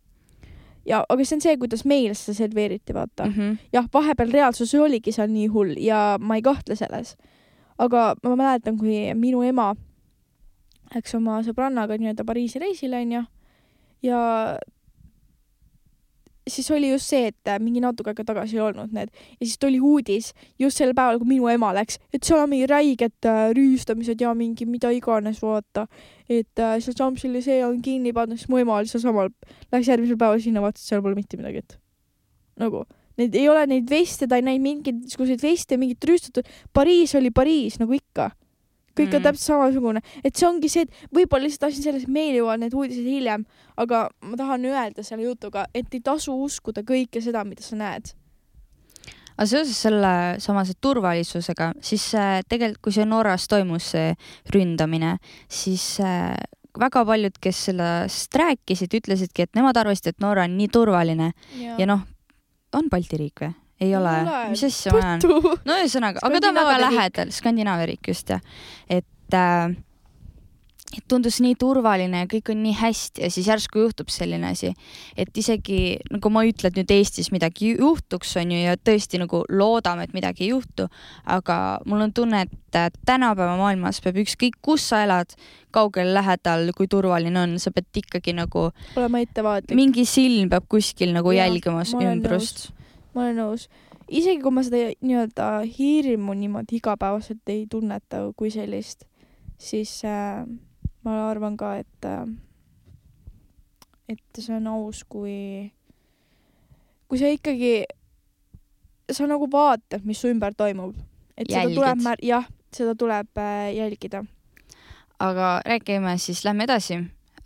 ja, 0.87 1.05
aga 1.09 1.25
see 1.25 1.37
on 1.37 1.45
see, 1.45 1.57
kuidas 1.61 1.85
meil 1.85 2.15
seda 2.19 2.37
serveeriti, 2.39 2.95
vaata 2.97 3.29
mm 3.29 3.37
-hmm.. 3.37 3.59
jah, 3.73 3.87
vahepeal 3.93 4.33
reaalsus 4.33 4.75
oligi 4.75 5.13
seal 5.13 5.31
nii 5.31 5.47
hull 5.47 5.77
ja 5.79 6.19
ma 6.21 6.41
ei 6.41 6.43
kahtle 6.43 6.77
selles. 6.77 7.17
aga 7.79 8.15
ma 8.23 8.37
mäletan, 8.37 8.79
kui 8.79 9.15
minu 9.15 9.43
ema 9.43 9.75
läks 10.95 11.15
oma 11.15 11.41
sõbrannaga 11.47 11.99
nii-öelda 11.99 12.25
Pariisi 12.27 12.59
reisile, 12.59 13.01
onju, 13.05 13.23
ja 14.03 14.21
siis 16.53 16.71
oli 16.75 16.91
just 16.91 17.11
see, 17.13 17.31
et 17.31 17.51
äh, 17.51 17.59
mingi 17.63 17.83
natuke 17.83 18.13
aega 18.13 18.25
tagasi 18.29 18.59
ei 18.59 18.65
olnud 18.65 18.95
need 18.97 19.11
ja 19.13 19.41
siis 19.41 19.59
tuli 19.63 19.81
uudis 19.81 20.31
just 20.61 20.81
sel 20.81 20.95
päeval, 20.97 21.21
kui 21.23 21.33
minu 21.35 21.49
ema 21.53 21.73
läks, 21.77 22.01
et 22.15 22.27
seal 22.27 22.43
on 22.43 22.51
mingi 22.53 22.69
räiged 22.71 23.29
äh, 23.31 23.43
rüüstamised 23.57 24.23
ja 24.23 24.35
mingi 24.37 24.67
mida 24.69 24.93
iganes, 24.95 25.43
vaata. 25.45 25.87
et 26.29 26.63
äh, 26.63 26.79
seal 26.83 26.97
Champs-Élysées 26.99 27.65
on 27.67 27.81
kinni 27.85 28.15
pandud, 28.17 28.41
siis 28.41 28.51
mu 28.53 28.61
ema 28.63 28.79
oli 28.81 28.91
sealsamal, 28.91 29.33
läks 29.73 29.93
järgmisel 29.93 30.19
päeval 30.21 30.43
sinna, 30.43 30.65
vaatas, 30.65 30.85
et 30.85 30.95
seal 30.95 31.05
pole 31.05 31.19
mitte 31.19 31.41
midagi, 31.41 31.65
et 31.65 31.79
nagu 32.61 32.85
need 33.21 33.35
ei 33.37 33.49
ole 33.53 33.67
neid 33.69 33.91
veste, 33.91 34.29
ta 34.29 34.39
ei 34.41 34.45
näinud 34.47 34.65
mingisuguseid 34.65 35.43
veste, 35.45 35.77
mingit 35.81 36.05
rüüstatud. 36.09 36.47
Pariis 36.73 37.13
oli 37.19 37.33
Pariis 37.35 37.77
nagu 37.81 37.93
ikka 37.93 38.31
kõik 38.99 39.15
on 39.15 39.21
mm. 39.21 39.27
täpselt 39.29 39.47
samasugune, 39.47 40.03
et 40.25 40.37
see 40.37 40.47
ongi 40.49 40.71
see, 40.73 40.87
et 40.87 41.11
võib-olla 41.15 41.47
lihtsalt 41.47 41.69
asi 41.71 41.85
selles, 41.85 42.07
et 42.07 42.13
meil 42.13 42.35
jõuavad 42.39 42.65
need 42.65 42.77
uudised 42.77 43.07
hiljem, 43.07 43.45
aga 43.81 44.07
ma 44.27 44.39
tahan 44.41 44.67
öelda 44.71 45.05
selle 45.07 45.29
jutuga, 45.29 45.67
et 45.75 45.95
ei 45.95 46.03
tasu 46.05 46.35
uskuda 46.45 46.85
kõike 46.87 47.23
seda, 47.25 47.45
mida 47.49 47.65
sa 47.65 47.79
näed. 47.81 48.15
aga 49.37 49.49
seoses 49.49 49.79
selle 49.87 50.15
samase 50.43 50.75
turvalisusega, 50.81 51.73
siis 51.81 52.11
äh, 52.19 52.41
tegelikult, 52.49 52.83
kui 52.85 52.97
see 52.99 53.09
Norras 53.09 53.49
toimus, 53.49 53.93
see 53.95 54.15
ründamine, 54.53 55.17
siis 55.49 55.95
äh, 56.05 56.35
väga 56.79 57.05
paljud, 57.07 57.39
kes 57.41 57.65
sellest 57.71 58.37
rääkisid, 58.37 58.95
ütlesidki, 59.01 59.47
et 59.47 59.57
nemad 59.59 59.79
arvasid, 59.81 60.13
et 60.13 60.23
Norra 60.23 60.45
on 60.45 60.59
nii 60.59 60.69
turvaline 60.73 61.33
ja, 61.59 61.79
ja 61.81 61.89
noh, 61.89 62.05
on 62.77 62.91
Balti 62.93 63.19
riik 63.21 63.47
või? 63.47 63.55
Ei 63.81 63.95
ole, 63.97 64.17
mis 64.53 64.65
asja 64.69 64.95
ma 64.95 65.05
ajan? 65.05 65.29
no 65.65 65.79
ühesõnaga, 65.81 66.25
aga 66.27 66.41
ta 66.43 66.51
on 66.53 66.59
väga 66.63 66.81
lähedal, 66.87 67.31
Skandinaavia 67.35 67.93
riik 67.93 68.13
just 68.13 68.33
jah, 68.35 68.43
et 68.89 69.37
äh, 69.37 69.79
et 70.91 71.05
tundus 71.11 71.39
nii 71.43 71.55
turvaline 71.61 72.25
ja 72.25 72.29
kõik 72.31 72.51
on 72.51 72.63
nii 72.65 72.75
hästi 72.81 73.23
ja 73.23 73.31
siis 73.31 73.47
järsku 73.47 73.85
juhtub 73.85 74.11
selline 74.11 74.51
asi, 74.51 74.73
et 75.19 75.37
isegi 75.39 76.01
nagu 76.11 76.33
ma 76.35 76.43
ütlen, 76.49 76.73
et 76.73 76.81
nüüd 76.81 76.95
Eestis 76.95 77.31
midagi 77.35 77.75
juhtuks, 77.77 78.33
on 78.41 78.55
ju, 78.55 78.59
ja 78.65 78.75
tõesti 78.75 79.21
nagu 79.23 79.45
loodame, 79.55 80.09
et 80.09 80.17
midagi 80.17 80.49
ei 80.49 80.51
juhtu, 80.51 80.89
aga 81.31 81.61
mul 81.87 82.09
on 82.09 82.15
tunne, 82.17 82.43
et 82.47 82.99
tänapäeva 83.07 83.55
maailmas 83.61 84.03
peab 84.03 84.19
ükskõik, 84.25 84.59
kus 84.63 84.89
sa 84.91 85.05
elad, 85.07 85.37
kaugel, 85.75 86.11
lähedal, 86.17 86.73
kui 86.75 86.91
turvaline 86.91 87.39
on, 87.39 87.57
sa 87.63 87.71
pead 87.75 88.03
ikkagi 88.03 88.35
nagu 88.35 88.69
olema 88.99 89.23
ettevaatlik. 89.23 89.79
mingi 89.79 90.07
silm 90.09 90.51
peab 90.51 90.67
kuskil 90.71 91.15
nagu 91.15 91.35
ja, 91.37 91.47
jälgima 91.47 91.87
ümbrust. 91.87 92.67
nõus 92.67 92.80
ma 93.15 93.25
olen 93.25 93.41
nõus. 93.41 93.69
isegi 94.09 94.43
kui 94.43 94.55
ma 94.55 94.63
seda 94.67 94.91
nii-öelda 95.01 95.49
hirmu 95.79 96.35
niimoodi 96.35 96.79
igapäevaselt 96.81 97.53
ei 97.53 97.67
tunneta 97.71 98.23
kui 98.37 98.51
sellist, 98.51 99.07
siis 99.59 100.01
äh, 100.05 100.45
ma 101.05 101.17
arvan 101.31 101.57
ka, 101.61 101.77
et 101.83 102.09
äh, 102.09 102.27
et 104.11 104.43
see 104.43 104.57
on 104.57 104.67
aus, 104.73 105.05
kui, 105.09 105.71
kui 107.09 107.21
sa 107.21 107.31
ikkagi, 107.31 107.85
sa 109.13 109.29
nagu 109.31 109.47
vaatad, 109.51 110.03
mis 110.07 110.21
su 110.21 110.31
ümber 110.33 110.57
toimub. 110.59 110.97
et 111.37 111.49
Jälgid. 111.49 111.75
seda 111.75 111.95
tuleb, 111.95 112.23
jah, 112.23 112.49
seda 112.75 112.95
tuleb 112.95 113.39
äh, 113.39 113.71
jälgida. 113.77 114.25
aga 115.19 115.61
räägime 115.67 116.19
siis, 116.19 116.45
lähme 116.45 116.65
edasi 116.65 116.95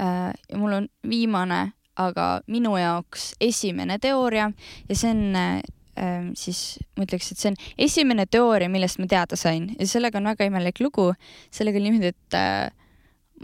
äh,. 0.00 0.32
mul 0.56 0.72
on 0.72 0.88
viimane 1.08 1.72
aga 2.01 2.40
minu 2.51 2.74
jaoks 2.78 3.32
esimene 3.40 3.99
teooria 4.03 4.51
ja 4.88 4.97
see 4.97 5.11
on 5.14 5.36
äh, 5.38 5.62
ähm, 6.01 6.32
siis 6.38 6.78
ma 6.97 7.07
ütleks, 7.07 7.30
et 7.32 7.40
see 7.40 7.53
on 7.53 7.59
esimene 7.86 8.26
teooria, 8.30 8.70
millest 8.72 9.01
ma 9.03 9.09
teada 9.11 9.38
sain. 9.38 9.70
Ja 9.78 9.86
sellega 9.88 10.18
on 10.20 10.30
väga 10.32 10.49
imelik 10.49 10.82
lugu. 10.82 11.12
sellega 11.55 11.78
oli 11.80 11.90
niimoodi, 11.90 12.12
et 12.14 12.38
äh, 12.38 12.70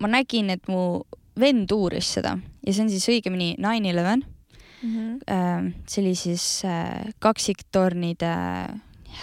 ma 0.00 0.10
nägin, 0.10 0.50
et 0.50 0.68
mu 0.68 1.02
vend 1.40 1.70
uuris 1.72 2.14
seda. 2.18 2.36
Ja 2.66 2.74
see 2.74 2.84
on 2.84 2.92
siis 2.92 3.08
õigemini 3.10 3.54
nine 3.58 3.92
eleven. 3.94 4.24
Mhm. 4.80 5.20
Ähm, 5.28 5.72
see 5.86 6.02
oli 6.04 6.14
siis 6.16 6.64
äh, 6.64 7.12
kaksiktornide 7.20 8.32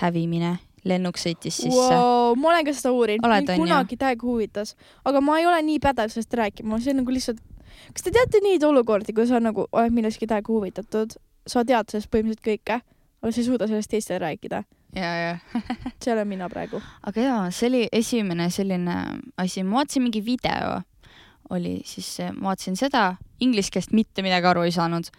hävimine, 0.01 0.57
lennuk 0.87 1.17
sõitis 1.17 1.57
sisse. 1.63 1.73
Wow, 1.73 2.35
ma 2.37 2.51
olen 2.51 2.67
ka 2.67 2.73
seda 2.77 2.91
uurinud, 2.93 3.25
mind 3.25 3.53
kunagi 3.57 3.97
täiega 3.99 4.27
huvitas, 4.27 4.75
aga 5.07 5.21
ma 5.23 5.39
ei 5.41 5.47
ole 5.49 5.61
nii 5.65 5.79
pädev 5.83 6.11
sellest 6.13 6.35
rääkima, 6.37 6.77
see 6.83 6.93
on 6.93 7.01
nagu 7.01 7.15
lihtsalt, 7.15 7.41
kas 7.93 8.05
te 8.05 8.13
teate 8.15 8.41
neid 8.43 8.63
olukordi, 8.63 9.13
kui 9.15 9.27
sa 9.29 9.41
nagu 9.43 9.67
oled 9.71 9.95
millestki 9.95 10.27
täiega 10.29 10.53
huvitatud, 10.53 11.17
sa 11.47 11.63
tead 11.67 11.91
sellest 11.91 12.11
põhimõtteliselt 12.13 12.45
kõike, 12.47 12.81
aga 13.21 13.31
sa 13.31 13.41
ei 13.41 13.47
suuda 13.47 13.69
sellest 13.69 13.91
teistele 13.91 14.19
rääkida. 14.25 14.63
ja, 14.95 15.13
ja 15.15 15.61
see 16.03 16.13
olen 16.13 16.27
mina 16.27 16.49
praegu. 16.49 16.81
aga 17.03 17.21
jaa, 17.21 17.41
see 17.51 17.69
oli 17.71 17.87
esimene 17.91 18.49
selline 18.53 18.97
asi, 19.37 19.63
ma 19.63 19.81
vaatasin 19.81 20.07
mingi 20.07 20.23
video, 20.25 20.81
oli 21.49 21.81
siis, 21.85 22.17
ma 22.35 22.51
vaatasin 22.51 22.77
seda, 22.79 23.09
inglise 23.39 23.71
keelest 23.71 23.93
mitte 23.95 24.25
midagi 24.25 24.49
aru 24.49 24.65
ei 24.67 24.73
saanud, 24.75 25.09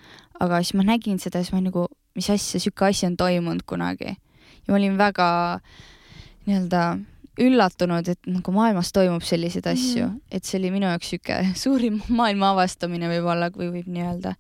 aga 0.41 0.63
siis 0.63 0.77
ma 0.79 0.87
nägin 0.87 1.21
seda 1.23 1.43
siis 1.43 1.55
ma 1.55 1.63
nagu, 1.65 1.89
mis 2.19 2.31
asja, 2.31 2.61
sihuke 2.61 2.89
asi 2.89 3.07
on 3.09 3.17
toimunud 3.17 3.65
kunagi. 3.67 4.17
ja 4.17 4.73
ma 4.73 4.81
olin 4.81 4.99
väga 4.99 5.29
nii-öelda 6.47 6.83
üllatunud, 7.39 8.09
et 8.09 8.31
nagu 8.31 8.53
maailmas 8.55 8.93
toimub 8.93 9.23
selliseid 9.23 9.67
asju 9.67 10.05
mm, 10.05 10.09
Mhm. 10.09 10.17
-hmm. 10.17 10.37
et 10.37 10.45
see 10.45 10.59
oli 10.59 10.71
minu 10.71 10.87
jaoks 10.87 11.11
sihuke 11.11 11.37
suurim 11.55 12.01
maailma 12.21 12.51
avastamine 12.51 13.09
võib-olla, 13.09 13.51
kui 13.51 13.71
võib 13.71 13.87
nii 13.87 14.03
öelda. 14.03 14.35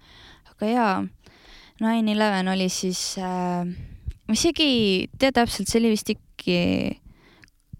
aga 0.50 0.66
jaa, 0.66 1.06
nine 1.80 2.12
eleven 2.12 2.48
oli 2.48 2.68
siis 2.68 3.18
äh, 3.18 3.66
ma 4.26 4.32
isegi 4.34 4.62
ei 4.62 5.08
tea 5.18 5.32
täpselt, 5.32 5.68
see 5.68 5.80
oli 5.80 5.94
vist 5.94 6.10
ikkagi 6.10 7.00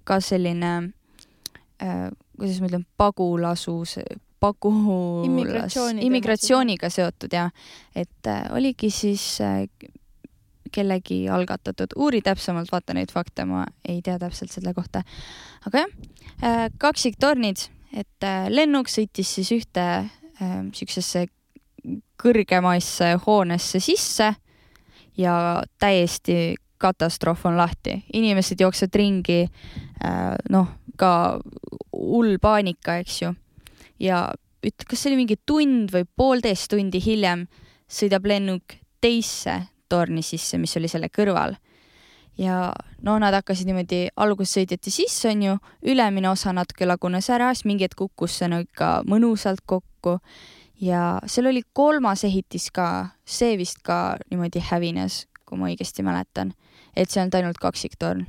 ka 0.05 0.21
selline 0.21 0.93
äh, 1.83 2.09
kuidas 2.39 2.61
ma 2.61 2.71
ütlen, 2.71 2.87
pagulasus, 2.97 3.99
pagulas, 4.41 5.27
Immigratsiooni 5.27 6.07
immigratsiooniga 6.07 6.91
seotud 6.91 7.33
ja 7.35 7.49
et 7.97 8.31
äh, 8.31 8.45
oligi 8.55 8.91
siis 8.95 9.41
äh, 9.43 9.67
kellegi 10.73 11.23
algatatud, 11.33 11.95
uuri 11.97 12.21
täpsemalt, 12.25 12.71
vaata 12.73 12.95
neid 12.97 13.13
fakte, 13.15 13.45
ma 13.49 13.65
ei 13.89 14.01
tea 14.05 14.19
täpselt 14.21 14.53
selle 14.53 14.75
kohta. 14.77 15.03
aga 15.67 15.85
jah 15.85 15.97
äh,, 16.43 16.69
kaksiktornid, 16.79 17.69
et 17.93 18.27
äh, 18.27 18.47
lennuk 18.51 18.91
sõitis 18.93 19.35
siis 19.39 19.53
ühte 19.57 19.87
äh, 20.05 20.61
siuksesse 20.75 21.27
kõrgemaisse 22.19 23.15
hoonesse 23.27 23.81
sisse 23.81 24.33
ja 25.19 25.35
täiesti 25.79 26.57
katastroof 26.79 27.47
on 27.47 27.57
lahti, 27.59 27.97
inimesed 28.15 28.61
jooksevad 28.61 28.95
ringi 28.99 29.39
noh, 30.51 30.69
ka 30.99 31.11
hull 31.95 32.37
paanika, 32.43 32.99
eks 33.03 33.23
ju. 33.23 33.33
ja 34.03 34.29
üt-, 34.65 34.87
kas 34.87 35.03
see 35.03 35.13
oli 35.13 35.23
mingi 35.23 35.39
tund 35.47 35.93
või 35.95 36.07
poolteist 36.07 36.71
tundi 36.73 37.01
hiljem 37.03 37.47
sõidab 37.89 38.27
lennuk 38.29 38.79
teisse 39.03 39.61
torni 39.89 40.23
sisse, 40.23 40.59
mis 40.59 40.77
oli 40.77 40.89
selle 40.89 41.09
kõrval. 41.09 41.57
ja 42.39 42.73
no 43.03 43.17
nad 43.19 43.35
hakkasid 43.35 43.67
niimoodi, 43.67 44.09
alguses 44.17 44.55
sõideti 44.55 44.93
sisse, 44.95 45.29
onju, 45.33 45.57
ülemine 45.83 46.31
osa 46.31 46.53
natuke 46.55 46.87
lagunes 46.87 47.31
ära, 47.31 47.51
siis 47.55 47.67
mingi 47.67 47.89
hetk 47.89 47.99
kukkus 47.99 48.39
see 48.39 48.49
no 48.49 48.61
ikka 48.63 49.03
mõnusalt 49.11 49.65
kokku 49.67 50.21
ja 50.81 51.19
seal 51.27 51.51
oli 51.51 51.63
kolmas 51.73 52.25
ehitis 52.25 52.71
ka, 52.75 53.11
see 53.27 53.57
vist 53.59 53.83
ka 53.87 54.17
niimoodi 54.31 54.63
hävines, 54.71 55.27
kui 55.49 55.59
ma 55.59 55.71
õigesti 55.71 56.05
mäletan, 56.07 56.53
et 56.97 57.11
see 57.11 57.23
on 57.23 57.33
ainult 57.35 57.59
kaksiktorn. 57.63 58.27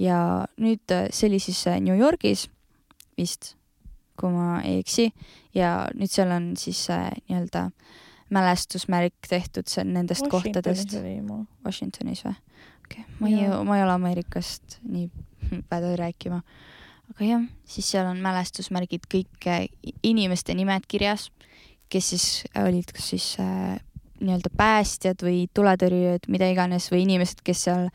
ja 0.00 0.46
nüüd 0.56 0.92
äh, 0.92 1.10
see 1.12 1.28
oli 1.28 1.38
siis 1.38 1.66
äh, 1.68 1.80
New 1.80 1.98
Yorgis 1.98 2.48
vist, 3.18 3.54
kui 4.16 4.30
ma 4.32 4.62
ei 4.64 4.78
eksi, 4.80 5.10
ja 5.54 5.90
nüüd 5.94 6.08
seal 6.08 6.32
on 6.32 6.54
siis 6.56 6.86
äh, 6.90 7.10
nii-öelda 7.28 7.70
mälestusmärk 8.30 9.28
tehtud 9.28 9.68
see 9.70 9.84
nendest 9.84 10.28
kohtadest. 10.30 10.94
Washingtonis 11.64 12.24
või? 12.26 12.36
okei 12.86 13.04
okay., 13.04 13.16
ma 13.18 13.28
ei 13.30 13.64
ma 13.66 13.78
ei 13.78 13.84
ole 13.84 13.96
Ameerikast 13.96 14.78
nii 14.82 15.08
pädev 15.70 15.96
rääkima. 15.98 16.42
aga 17.10 17.26
jah, 17.26 17.44
siis 17.66 17.90
seal 17.90 18.06
on 18.06 18.22
mälestusmärgid 18.22 19.06
kõik 19.10 19.50
inimeste 20.06 20.54
nimed 20.54 20.86
kirjas, 20.88 21.30
kes 21.90 22.12
siis 22.14 22.26
olid 22.58 22.92
kas 22.94 23.10
siis 23.14 23.32
äh, 23.42 23.78
nii-öelda 24.20 24.52
päästjad 24.56 25.24
või 25.24 25.48
tuletõrjujad, 25.54 26.28
mida 26.28 26.48
iganes 26.52 26.90
või 26.92 27.04
inimesed, 27.06 27.40
kes 27.44 27.66
seal 27.66 27.88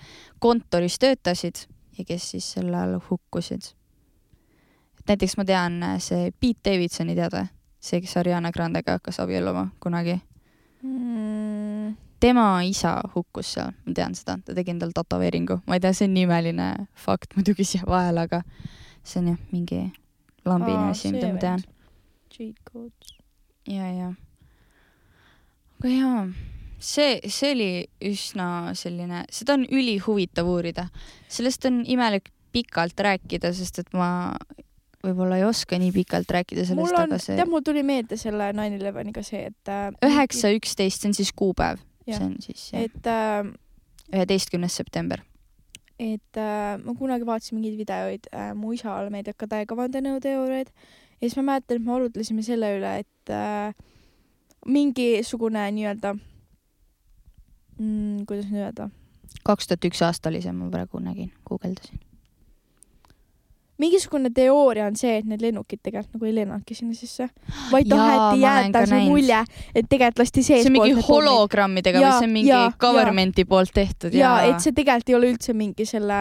kontoris 0.44 0.98
töötasid 1.00 1.66
ja 1.98 2.06
kes 2.08 2.32
siis 2.34 2.48
sel 2.58 2.74
ajal 2.74 3.00
hukkusid. 3.10 3.72
näiteks 5.08 5.38
ma 5.38 5.46
tean 5.46 5.84
äh, 5.84 6.00
see 6.02 6.32
Pete 6.40 6.72
Davidsoni 6.72 7.16
teada, 7.16 7.46
see, 7.86 8.02
kes 8.02 8.18
Ariana 8.18 8.50
Grandega 8.56 8.98
hakkas 8.98 9.22
abielluma 9.22 9.68
kunagi 9.84 10.20
Mm, 10.86 11.96
tema 12.22 12.62
isa 12.62 13.00
hukkus 13.16 13.56
seal, 13.56 13.72
ma 13.88 13.94
tean 13.98 14.14
seda, 14.14 14.36
ta 14.46 14.54
tegi 14.54 14.70
endale 14.76 14.94
tätoveeringu, 14.94 15.58
ma 15.66 15.78
ei 15.78 15.82
tea, 15.82 15.94
see 15.98 16.06
on 16.06 16.14
nii 16.14 16.26
imeline 16.28 16.68
fakt 17.06 17.34
muidugi 17.38 17.66
siia 17.66 17.88
vahele, 17.90 18.26
aga 18.28 18.44
see 19.02 19.22
on 19.24 19.32
jah 19.32 19.40
mingi 19.54 19.80
lambine 20.46 20.84
Aa, 20.84 20.92
asi, 20.94 21.10
mida 21.16 21.32
ma 21.34 21.42
tean. 21.42 21.64
cheat 22.30 22.60
codes. 22.70 23.16
ja, 23.72 23.88
ja. 23.90 24.12
aga 25.80 25.94
jaa, 25.96 26.22
see, 26.78 27.18
see 27.34 27.56
oli 27.56 27.72
üsna 28.12 28.50
selline, 28.78 29.24
seda 29.34 29.58
on 29.58 29.66
ülihuvitav 29.66 30.52
uurida, 30.52 30.92
sellest 31.40 31.66
on 31.72 31.82
imelik 31.90 32.30
pikalt 32.54 33.02
rääkida, 33.10 33.56
sest 33.58 33.82
et 33.82 33.90
ma 33.98 34.12
võib-olla 35.06 35.40
ei 35.40 35.46
oska 35.48 35.80
nii 35.82 35.92
pikalt 35.96 36.32
rääkida 36.38 36.66
sellest, 36.68 36.98
aga 37.00 37.20
see 37.22 37.38
tead, 37.38 37.50
mul 37.52 37.64
tuli 37.66 37.84
meelde 37.86 38.18
selle 38.20 38.52
nine 38.56 38.80
eleveniga 38.80 39.24
see, 39.26 39.46
et 39.52 39.72
äh, 39.72 39.88
üheksa, 40.06 40.52
üksteist, 40.58 41.04
see 41.04 41.12
on 41.12 41.16
siis 41.18 41.32
kuupäev, 41.36 41.82
see 42.08 42.20
on 42.24 42.36
siis 42.44 42.68
et 42.78 43.10
äh, 43.12 43.48
üheteistkümnes 44.14 44.76
september. 44.76 45.24
et 46.00 46.38
äh, 46.38 46.76
ma 46.84 46.96
kunagi 47.00 47.26
vaatasin 47.28 47.60
mingeid 47.60 47.80
videoid 47.80 48.30
äh, 48.34 48.52
mu 48.58 48.74
isal 48.76 49.10
meeldib 49.14 49.38
ka 49.40 49.48
täiega 49.48 49.78
vandenõuteooriaid. 49.80 50.74
Ja 51.16 51.30
siis 51.30 51.38
ma 51.40 51.46
mäletan, 51.54 51.80
et 51.80 51.86
me 51.86 51.94
arutlesime 51.96 52.44
selle 52.44 52.74
üle, 52.76 52.90
et 53.06 53.32
äh, 53.32 53.72
mingisugune 54.68 55.64
nii-öelda 55.78 56.12
mm,, 57.80 58.26
kuidas 58.28 58.50
nüüd 58.52 58.66
öelda, 58.66 58.90
kaks 59.48 59.70
tuhat 59.70 59.88
üks 59.88 60.02
aasta 60.04 60.32
oli 60.32 60.42
see, 60.44 60.52
ma 60.56 60.68
praegu 60.74 61.00
nägin, 61.00 61.32
guugeldasin. 61.48 62.02
Mingisugune 63.82 64.32
teooria 64.36 64.88
on 64.88 64.96
see, 65.00 65.18
et 65.20 65.28
need 65.28 65.44
lennukid 65.44 65.82
tegelikult 65.84 66.16
nagu 66.16 66.30
ei 66.30 66.36
lennanudki 66.38 66.78
sinna 66.78 66.96
sisse, 66.96 67.28
vaid 67.74 67.90
Jaa, 67.92 68.10
taheti 68.32 68.74
ka 68.76 68.84
see 68.90 69.06
mulje, 69.10 69.40
et 69.74 69.90
tegelikult 69.92 70.24
lasti 70.24 70.44
see 70.46 70.60
sees 70.62 70.70
on 70.70 70.78
mingi 70.78 71.08
hologrammidega 71.08 72.00
või 72.00 72.08
Jaa, 72.08 72.20
see 72.20 72.30
on 72.30 72.36
mingi 72.36 72.54
jaa, 72.54 72.68
government'i 72.80 73.48
poolt 73.50 73.74
tehtud 73.76 74.16
ja 74.16 74.36
et 74.48 74.62
see 74.64 74.76
tegelikult 74.76 75.12
ei 75.12 75.18
ole 75.18 75.32
üldse 75.34 75.56
mingi 75.58 75.88
selle, 75.90 76.20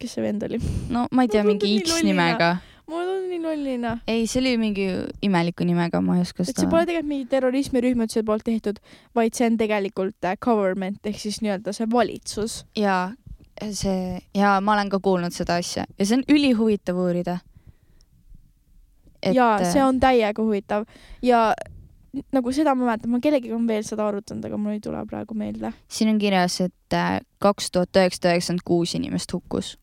kes 0.00 0.16
see 0.16 0.24
vend 0.24 0.46
oli? 0.48 0.60
no 0.94 1.08
ma 1.12 1.26
ei 1.26 1.34
tea, 1.34 1.44
mingi 1.46 1.74
X 1.82 2.00
nimega. 2.06 2.54
mul 2.88 3.04
on 3.04 3.26
nii 3.28 3.42
lollina. 3.42 3.98
ei, 4.08 4.24
see 4.30 4.40
oli 4.40 4.54
mingi 4.62 4.88
imeliku 5.28 5.66
nimega, 5.68 6.00
ma 6.04 6.16
ei 6.16 6.24
oska 6.24 6.46
et 6.46 6.56
see 6.56 6.70
pole 6.72 6.88
tegelikult 6.88 7.10
mingi 7.10 7.28
terrorismirühmatuse 7.34 8.24
poolt 8.24 8.48
tehtud, 8.48 8.80
vaid 9.16 9.36
see 9.36 9.50
on 9.52 9.60
tegelikult 9.60 10.30
äh, 10.30 10.40
government 10.40 11.04
ehk 11.04 11.20
siis 11.20 11.42
nii-öelda 11.44 11.76
see 11.76 11.90
valitsus. 11.92 12.62
ja 12.80 13.12
see 13.72 14.20
ja 14.34 14.60
ma 14.60 14.72
olen 14.72 14.90
ka 14.90 14.98
kuulnud 15.00 15.32
seda 15.32 15.58
asja 15.62 15.84
ja 15.98 16.06
see 16.06 16.18
on 16.18 16.24
ülihuvitav 16.28 16.98
uurida. 16.98 17.38
ja 19.32 19.58
see 19.62 19.84
on 19.84 20.00
täiega 20.00 20.42
huvitav 20.42 20.84
ja 21.22 21.52
nagu 22.34 22.52
seda 22.54 22.74
ma 22.74 22.88
mäletan, 22.88 23.10
ma 23.10 23.20
kellegagi 23.22 23.52
olen 23.52 23.68
veel 23.68 23.86
seda 23.86 24.06
arutanud, 24.08 24.44
aga 24.46 24.58
mul 24.60 24.76
ei 24.76 24.82
tule 24.82 25.00
praegu 25.10 25.36
meelde. 25.38 25.72
siin 25.88 26.12
on 26.12 26.18
kirjas, 26.18 26.60
et 26.64 26.96
äh, 26.96 27.18
kaks 27.42 27.70
tuhat 27.74 27.96
üheksasada 27.96 28.34
üheksakümmend 28.34 28.66
kuus 28.66 28.94
inimest 28.98 29.32
hukkus. 29.32 29.74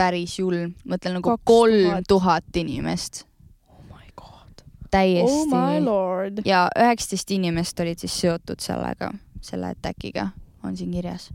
päris 0.00 0.38
julm, 0.38 0.74
mõtlen 0.88 1.18
nagu 1.18 1.34
2000. 1.36 1.44
kolm 1.44 2.04
tuhat 2.08 2.56
inimest, 2.56 3.24
oh 3.68 3.82
my 3.90 4.06
god. 4.16 4.64
täiesti 4.90 5.56
oh 5.90 6.44
ja 6.46 6.68
üheksateist 6.78 7.30
inimest 7.36 7.80
olid 7.80 7.98
siis 7.98 8.20
seotud 8.20 8.62
sellega, 8.62 9.12
selle 9.42 9.74
attack'iga, 9.74 10.30
on 10.64 10.76
siin 10.76 10.94
kirjas. 10.94 11.30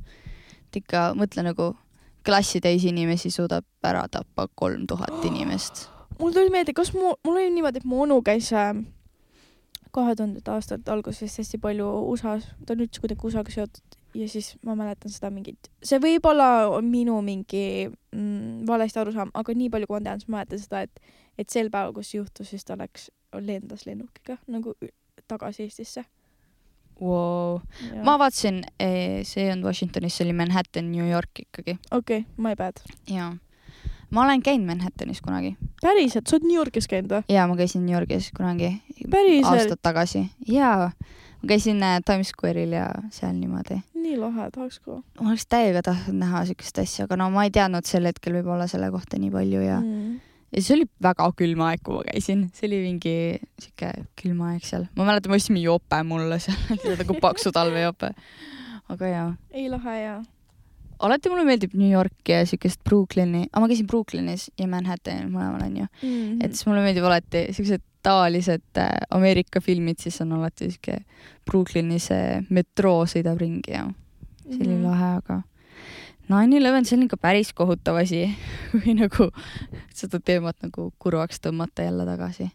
Et 0.75 0.83
ikka 0.83 1.07
mõtle 1.17 1.45
nagu 1.45 1.71
klassitäis 2.25 2.83
inimesi 2.85 3.31
suudab 3.31 3.65
ära 3.85 4.07
tappa 4.11 4.47
kolm 4.55 4.87
tuhat 4.87 5.25
inimest. 5.29 5.87
mul 6.19 6.33
tuli 6.33 6.51
meelde, 6.51 6.73
kas 6.73 6.93
mu, 6.93 7.15
mul 7.23 7.39
oli 7.39 7.53
niimoodi, 7.53 7.81
et 7.83 7.89
mu 7.89 8.03
onu 8.03 8.21
käis 8.25 8.51
kahe 9.95 10.15
tuhandete 10.15 10.51
aastate 10.51 10.91
alguses 10.91 11.37
hästi 11.39 11.59
palju 11.63 11.87
USA-s, 12.11 12.49
ta 12.65 12.75
on 12.75 12.83
üldse 12.83 13.03
kuidagi 13.03 13.27
USA-ga 13.29 13.53
seotud 13.53 13.99
ja 14.15 14.27
siis 14.29 14.55
ma 14.65 14.75
mäletan 14.75 15.11
seda 15.11 15.29
mingit, 15.31 15.69
see 15.83 15.99
võib-olla 16.03 16.67
on 16.71 16.87
minu 16.91 17.17
mingi 17.23 17.87
mm, 17.87 18.65
valesti 18.67 18.99
arusaam, 19.01 19.31
aga 19.35 19.55
nii 19.55 19.69
palju, 19.71 19.89
kui 19.89 19.97
ma 19.99 20.03
tean, 20.07 20.21
siis 20.21 20.31
ma 20.31 20.39
mäletan 20.39 20.61
seda, 20.61 20.83
et, 20.87 21.15
et 21.39 21.51
sel 21.51 21.71
päeval, 21.71 21.95
kus 21.97 22.13
juhtus, 22.15 22.51
siis 22.51 22.67
ta 22.67 22.77
läks, 22.79 23.09
lendas 23.35 23.85
lennukiga 23.87 24.37
nagu 24.51 24.75
tagasi 25.27 25.65
Eestisse. 25.65 26.05
wow.. 27.01 27.59
ma 28.03 28.17
vaatasin, 28.21 28.63
see 28.79 29.45
ei 29.45 29.51
olnud 29.53 29.69
Washingtonis, 29.69 30.17
see 30.17 30.27
oli 30.27 30.35
Manhattan, 30.37 30.91
New 30.91 31.09
York 31.09 31.45
ikkagi. 31.47 31.79
okei 31.91 32.23
okay,, 32.23 32.31
my 32.37 32.55
bad. 32.55 32.81
jaa. 33.11 33.33
ma 34.09 34.23
olen 34.23 34.43
käinud 34.45 34.67
Manhattanis 34.69 35.21
kunagi 35.21 35.55
päriselt, 35.81 36.27
sa 36.27 36.37
oled 36.37 36.47
New 36.47 36.59
Yorgis 36.59 36.89
käinud 36.91 37.11
või? 37.17 37.35
ja 37.35 37.47
ma 37.49 37.57
käisin 37.59 37.85
New 37.85 37.95
Yorgis 37.95 38.31
kunagi 38.35 38.75
aastad 39.43 39.81
tagasi 39.81 40.27
ja 40.47 40.91
ma 41.45 41.47
käisin 41.47 41.83
äh, 41.83 41.99
Times 42.05 42.31
Square'il 42.33 42.71
ja 42.73 42.87
seal 43.11 43.35
niimoodi. 43.37 43.81
nii 43.93 44.17
lahe, 44.21 44.49
tahaks 44.53 44.79
ka 44.79 45.01
ma 45.21 45.29
oleks 45.29 45.47
täiega 45.49 45.81
tahtnud 45.85 46.21
näha 46.21 46.45
siukest 46.49 46.79
asja, 46.81 47.05
aga 47.09 47.19
no 47.21 47.29
ma 47.33 47.45
ei 47.45 47.53
teadnud 47.53 47.85
sel 47.85 48.07
hetkel 48.09 48.39
võib-olla 48.39 48.69
selle 48.71 48.89
kohta 48.93 49.19
nii 49.21 49.33
palju 49.33 49.61
ja 49.65 49.81
mm.. 49.81 50.15
Ja 50.53 50.61
see 50.61 50.75
oli 50.77 50.85
väga 51.01 51.31
külm 51.39 51.61
aeg, 51.67 51.81
kui 51.83 51.95
ma 51.97 52.03
käisin, 52.11 52.45
see 52.53 52.67
oli 52.69 52.81
mingi 52.85 53.15
siuke 53.61 53.91
külm 54.21 54.41
aeg 54.51 54.63
seal. 54.67 54.85
ma 54.95 55.07
mäletan, 55.07 55.31
me 55.33 55.39
ostsime 55.41 55.63
jope 55.63 56.03
mulle 56.07 56.39
seal, 56.39 56.59
nagu 57.01 57.17
paksu 57.21 57.51
talvejope. 57.55 58.13
aga 58.89 59.07
jaa, 59.09 59.27
ei 59.51 59.65
lahe 59.69 59.95
ja. 60.03 60.15
alati 60.99 61.29
mulle 61.33 61.43
meeldib 61.47 61.73
New 61.73 61.89
York 61.91 62.29
ja 62.29 62.43
siukest 62.45 62.79
Brooklyni, 62.87 63.47
aga 63.51 63.63
ma 63.65 63.67
käisin 63.71 63.87
Brooklynis 63.89 64.47
ja 64.59 64.67
Manhattanil 64.71 65.27
mõlemal 65.33 65.65
onju, 65.67 65.87
Mm. 66.03 66.39
et 66.45 66.53
siis 66.55 66.65
mulle 66.69 66.83
meeldib 66.85 67.03
alati 67.09 67.47
siuksed 67.55 67.81
tavalised 68.05 68.77
äh, 68.77 68.91
Ameerika 69.09 69.59
filmid, 69.65 69.97
siis 69.99 70.21
on 70.21 70.31
alati 70.37 70.69
siuke 70.69 70.99
Brooklyni 71.49 71.97
see 71.99 72.43
metroo 72.53 73.03
sõidab 73.09 73.39
ringi 73.41 73.73
ja 73.73 73.87
see 74.45 74.61
oli 74.61 74.75
Mhm. 74.77 74.83
lahe, 74.85 75.09
aga 75.17 75.41
nine 76.29 76.57
eleven, 76.57 76.85
see 76.85 76.97
on 76.97 77.05
ikka 77.05 77.19
päris 77.21 77.51
kohutav 77.55 77.99
asi, 78.01 78.27
kui 78.71 78.95
nagu 78.97 79.29
seda 79.95 80.19
teemat 80.19 80.57
nagu 80.65 80.91
kurvaks 81.01 81.41
tõmmata 81.43 81.85
jälle 81.85 82.07
tagasi. 82.07 82.49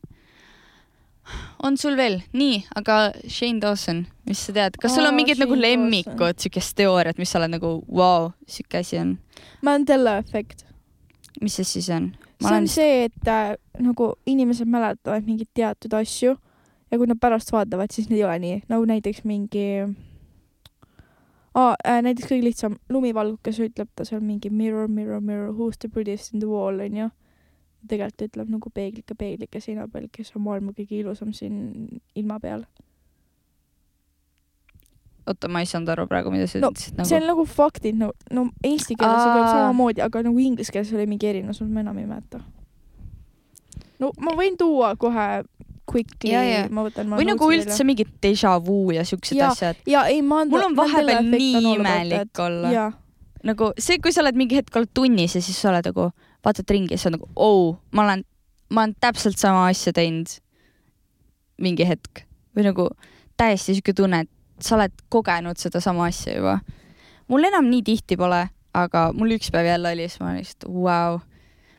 on 1.63 1.77
sul 1.79 1.97
veel, 1.97 2.21
nii, 2.33 2.65
aga 2.75 3.13
Shane 3.29 3.61
Dawson, 3.63 4.05
mis 4.27 4.41
sa 4.47 4.55
tead, 4.57 4.81
kas 4.83 4.97
sul 4.97 5.07
on 5.07 5.15
mingid 5.15 5.39
nagu 5.39 5.55
Shane 5.55 5.69
lemmikud, 5.69 6.41
siukest 6.43 6.75
teooriat, 6.81 7.21
mis 7.23 7.31
sa 7.31 7.39
oled 7.39 7.55
nagu 7.55 7.77
vau 7.87 8.01
wow,, 8.01 8.33
siuke 8.49 8.83
asi 8.83 8.99
on, 8.99 9.15
Mandela 9.63 10.19
efekt. 10.19 10.67
mis 11.41 11.55
see 11.55 11.65
siis 11.65 11.91
on? 11.95 12.13
see 12.41 12.57
on 12.57 12.69
see, 12.69 13.05
et 13.07 13.29
äh, 13.29 13.55
nagu 13.79 14.15
inimesed 14.27 14.69
mäletavad 14.69 15.27
mingeid 15.29 15.51
teatud 15.55 15.95
asju 16.01 16.35
ja 16.91 16.99
kui 16.99 17.07
nad 17.07 17.21
pärast 17.21 17.53
vaatavad, 17.53 17.93
siis 17.93 18.09
need 18.11 18.21
ei 18.21 18.27
ole 18.27 18.39
nii, 18.43 18.63
nagu 18.73 18.87
näiteks 18.89 19.23
mingi 19.29 19.67
ah,, 21.55 21.75
äh, 21.85 22.03
näiteks 22.03 22.29
kõige 22.31 22.45
lihtsam 22.47 22.77
lumivalgukas 22.89 23.59
ütleb 23.65 23.89
ta 23.97 24.05
seal 24.05 24.21
mingi 24.23 24.51
mirror, 24.51 24.89
mirror, 24.89 25.21
mirror, 25.21 25.51
who's 25.55 25.79
the 25.79 25.89
prettiest 25.89 26.35
in 26.35 26.41
the 26.41 26.47
wall 26.49 26.81
onju. 26.81 27.11
tegelikult 27.89 28.27
ütleb 28.29 28.51
nagu 28.53 28.71
peeglike, 28.71 29.15
peeglike 29.17 29.61
seina 29.61 29.87
peal, 29.89 30.07
kes 30.13 30.35
on 30.37 30.43
maailma 30.45 30.73
kõige 30.77 30.99
ilusam 31.01 31.33
siin 31.33 32.01
ilma 32.15 32.37
peal. 32.41 32.65
oota, 35.27 35.49
ma 35.49 35.61
ei 35.63 35.67
saanud 35.71 35.89
aru 35.95 36.07
praegu, 36.11 36.31
mida 36.31 36.47
sa 36.51 36.59
No, 36.61 36.71
ütlesid 36.71 37.05
see 37.05 37.17
on 37.17 37.23
nagu. 37.27 37.43
nagu 37.45 37.45
faktid, 37.47 37.97
no, 37.99 38.13
no 38.31 38.49
eesti 38.65 38.97
keeles 38.99 39.23
see 39.23 39.31
Aa. 39.43 39.53
samamoodi, 39.53 40.03
aga 40.03 40.23
nagu 40.27 40.39
inglise 40.39 40.73
keeles 40.73 40.93
oli 40.93 41.07
mingi 41.07 41.27
erinevus, 41.29 41.61
ma 41.63 41.81
enam 41.85 41.99
ei 41.99 42.07
mäleta. 42.07 42.41
no 43.99 44.13
ma 44.21 44.35
võin 44.37 44.57
tuua 44.59 44.95
kohe 44.97 45.45
quickly 45.91 46.33
Ja, 46.33 46.43
ja., 46.47 46.65
ma 46.71 46.85
võtan. 46.87 47.11
või 47.19 47.27
nagu 47.29 47.51
üldse 47.53 47.85
mingid 47.87 48.11
déjà 48.23 48.57
vu 48.65 48.91
ja 48.95 49.05
siuksed 49.07 49.41
asjad. 49.47 49.81
ja 49.91 50.07
ei, 50.11 50.23
ma. 50.23 50.45
mul 50.49 50.69
on 50.71 50.77
vahepeal 50.79 51.27
nii 51.27 51.63
imelik 51.75 52.43
olla. 52.43 52.91
nagu 53.47 53.73
see, 53.79 54.01
kui 54.03 54.15
sa 54.15 54.25
oled 54.25 54.39
mingi 54.39 54.61
hetk 54.61 54.77
oled 54.77 54.93
tunnis 54.95 55.37
ja 55.39 55.43
siis 55.45 55.59
sa 55.61 55.73
oled 55.73 55.91
nagu, 55.91 56.11
vaatad 56.45 56.71
ringi 56.71 56.97
ja 56.97 57.05
sa 57.05 57.13
nagu, 57.15 57.29
oo, 57.37 57.79
ma 57.97 58.07
olen, 58.07 58.25
ma 58.71 58.85
olen 58.85 58.97
täpselt 59.01 59.41
sama 59.41 59.67
asja 59.71 59.95
teinud 59.97 60.39
mingi 61.61 61.87
hetk 61.89 62.25
või 62.57 62.67
nagu 62.67 62.89
täiesti 63.41 63.77
siuke 63.77 63.95
tunne, 63.97 64.25
et 64.25 64.65
sa 64.65 64.77
oled 64.77 64.95
kogenud 65.13 65.61
sedasama 65.61 66.09
asja 66.11 66.37
juba. 66.37 66.61
mul 67.29 67.45
enam 67.49 67.71
nii 67.71 67.83
tihti 67.87 68.19
pole, 68.21 68.45
aga 68.77 69.11
mul 69.17 69.37
üks 69.37 69.51
päev 69.55 69.69
jälle 69.71 69.95
oli, 69.95 70.09
siis 70.09 70.21
ma 70.21 70.31
olin 70.31 70.43
lihtsalt 70.43 70.69
vau 70.69 70.77
wow.. 70.85 71.21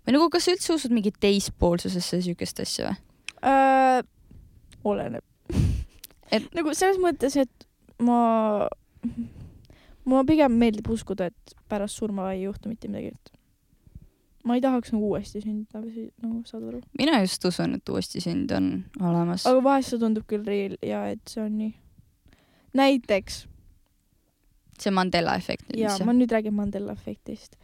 või 0.06 0.18
nagu, 0.18 0.30
kas 0.34 0.48
sa 0.48 0.56
üldse 0.56 0.74
usud 0.76 0.96
mingi 0.96 1.14
teispoolsusesse 1.14 2.22
ja 2.22 2.28
siukest 2.30 2.64
asja 2.66 2.90
või? 2.90 3.00
Äh, 3.44 4.04
oleneb. 4.84 5.26
Et- 6.32 6.48
nagu 6.56 6.74
selles 6.78 7.00
mõttes, 7.02 7.36
et 7.42 7.68
ma, 8.00 8.70
mulle 10.06 10.24
pigem 10.30 10.56
meeldib 10.62 10.88
uskuda, 10.94 11.28
et 11.32 11.56
pärast 11.70 12.00
surma 12.00 12.32
ei 12.34 12.46
juhtu 12.46 12.72
mitte 12.72 12.88
midagi, 12.88 13.12
et 13.12 13.32
ma 14.48 14.56
ei 14.58 14.64
tahaks 14.64 14.94
nagu 14.96 15.12
uuesti 15.12 15.42
sündida 15.44 15.82
või 15.84 16.08
nagu 16.24 16.42
saad 16.50 16.64
aru. 16.70 16.80
mina 16.98 17.20
just 17.22 17.46
usun, 17.46 17.76
et 17.78 17.90
uuesti 17.94 18.22
sünd 18.24 18.52
on 18.58 18.72
olemas. 19.00 19.46
aga 19.46 19.62
vahest 19.64 19.94
see 19.94 20.02
tundub 20.02 20.26
küll 20.30 20.48
real 20.48 20.78
ja 20.86 21.04
et 21.12 21.22
see 21.30 21.44
on 21.44 21.58
nii. 21.60 21.74
näiteks 22.80 23.44
see 24.82 24.94
Mandela 24.96 25.36
efekt 25.38 25.70
ja 25.78 25.94
ma 26.06 26.16
nüüd 26.18 26.32
räägin 26.34 26.56
Mandela 26.58 26.96
efektist, 26.98 27.60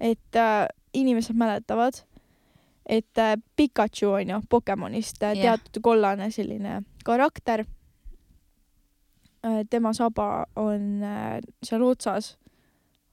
et 0.00 0.38
äh, 0.38 0.64
inimesed 0.94 1.36
mäletavad, 1.36 2.04
et 2.86 3.18
äh, 3.18 3.36
Pikachu 3.56 4.10
on 4.10 4.30
ju 4.30 4.40
Pokemonist 4.48 5.22
äh, 5.22 5.32
Jah. 5.32 5.42
teatud 5.42 5.82
kollane 5.82 6.30
selline 6.30 6.82
karakter 7.04 7.64
äh,. 9.44 9.64
tema 9.70 9.92
saba 9.92 10.46
on 10.56 11.02
äh, 11.02 11.40
seal 11.62 11.82
otsas 11.82 12.38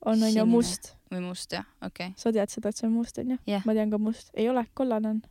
on 0.05 0.24
on 0.24 0.34
ju 0.36 0.45
must, 0.45 0.95
või 1.11 1.22
must 1.22 1.51
jah, 1.51 1.65
okei 1.82 2.07
okay.. 2.07 2.17
sa 2.17 2.32
tead 2.32 2.49
seda, 2.49 2.69
et 2.69 2.78
see 2.78 2.88
on 2.88 2.93
must 2.93 3.17
on 3.17 3.32
ju 3.32 3.38
Jah. 3.47 3.65
ma 3.65 3.74
tean 3.74 3.91
ka 3.91 3.97
must, 3.97 4.32
ei 4.34 4.49
ole, 4.49 4.65
kollane 4.74 5.09
on. 5.09 5.22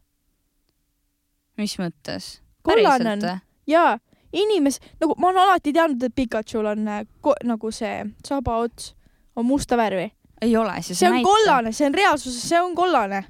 mis 1.59 1.78
mõttes? 1.78 2.41
kollane 2.62 3.12
on 3.12 3.26
jaa, 3.66 3.99
inimes-, 4.32 4.80
nagu 5.01 5.14
ma 5.18 5.28
olen 5.28 5.43
alati 5.43 5.72
teadnud, 5.72 6.03
et 6.03 6.14
Pikachul 6.14 6.66
on 6.66 6.88
äh, 6.88 7.05
ko- 7.20 7.36
nagu 7.45 7.70
see 7.70 8.07
sabaots 8.24 8.95
on 9.36 9.47
musta 9.47 9.76
värvi. 9.76 10.11
ei 10.41 10.57
ole, 10.57 10.82
siis 10.82 10.99
see 10.99 11.11
on 11.11 11.22
kollane, 11.22 11.72
see 11.72 11.86
on 11.86 11.95
reaalsuses, 11.95 12.49
see 12.49 12.61
on 12.61 12.74
kollane 12.74 13.24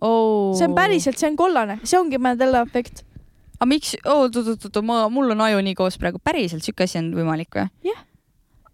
oh. 0.00 0.56
see 0.58 0.68
on 0.68 0.74
päriselt, 0.78 1.20
see 1.20 1.30
on 1.30 1.38
kollane, 1.40 1.80
see 1.84 2.00
ongi 2.00 2.20
Mandela 2.22 2.64
efekt. 2.66 3.04
aga 3.58 3.68
miks, 3.70 3.94
oot-oot-oot, 4.04 4.82
ma, 4.86 5.04
mul 5.12 5.36
on 5.36 5.46
aju 5.48 5.62
nii 5.64 5.76
koos 5.78 6.00
praegu, 6.00 6.22
päriselt 6.24 6.66
siuke 6.66 6.88
asi 6.88 7.00
on 7.02 7.14
võimalik 7.16 7.56
või? 7.56 7.94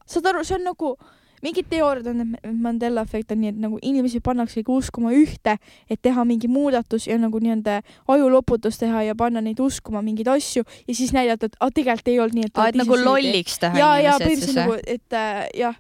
saad 0.07 0.33
aru, 0.33 0.45
see 0.47 0.59
on 0.61 0.69
nagu 0.71 0.97
mingid 1.45 1.69
teooriad 1.71 2.07
on, 2.11 2.23
et 2.25 2.53
Mandela 2.63 3.03
efekt 3.07 3.33
on 3.35 3.41
nii, 3.43 3.53
et 3.53 3.59
nagu 3.61 3.79
inimesi 3.85 4.21
pannaksegi 4.25 4.73
uskuma 4.73 5.13
ühte, 5.15 5.57
et 5.91 6.01
teha 6.03 6.25
mingi 6.27 6.49
muudatus 6.51 7.07
ja 7.11 7.19
nagu 7.21 7.41
nii-öelda 7.43 7.81
ajuloputus 8.15 8.81
teha 8.81 9.03
ja 9.09 9.17
panna 9.19 9.43
neid 9.45 9.61
uskuma 9.63 10.03
mingeid 10.07 10.31
asju 10.33 10.65
ja 10.65 10.95
siis 10.95 11.13
näidata, 11.17 11.51
et 11.51 11.75
tegelikult 11.77 12.13
ei 12.13 12.21
olnud 12.23 12.39
nii, 12.41 12.51
et 12.51 12.63
et 12.71 12.81
nagu 12.81 13.01
lolliks 13.03 13.59
teha 13.63 13.83
ja, 13.83 13.91
ja 14.09 14.17
põhimõtteliselt 14.23 14.63
nagu 14.63 14.79
et 14.87 15.19
äh, 15.19 15.43
jah, 15.67 15.77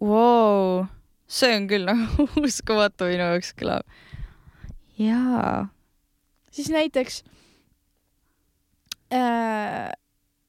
Wow. 0.00 0.86
see 1.26 1.56
on 1.56 1.66
küll 1.70 1.88
nagu 1.88 2.28
uskumatu 2.46 3.08
minu 3.10 3.32
jaoks 3.32 3.50
kõlab. 3.58 3.86
jaa. 4.98 5.68
siis 6.50 6.70
näiteks 6.70 7.22
äh, 9.12 9.90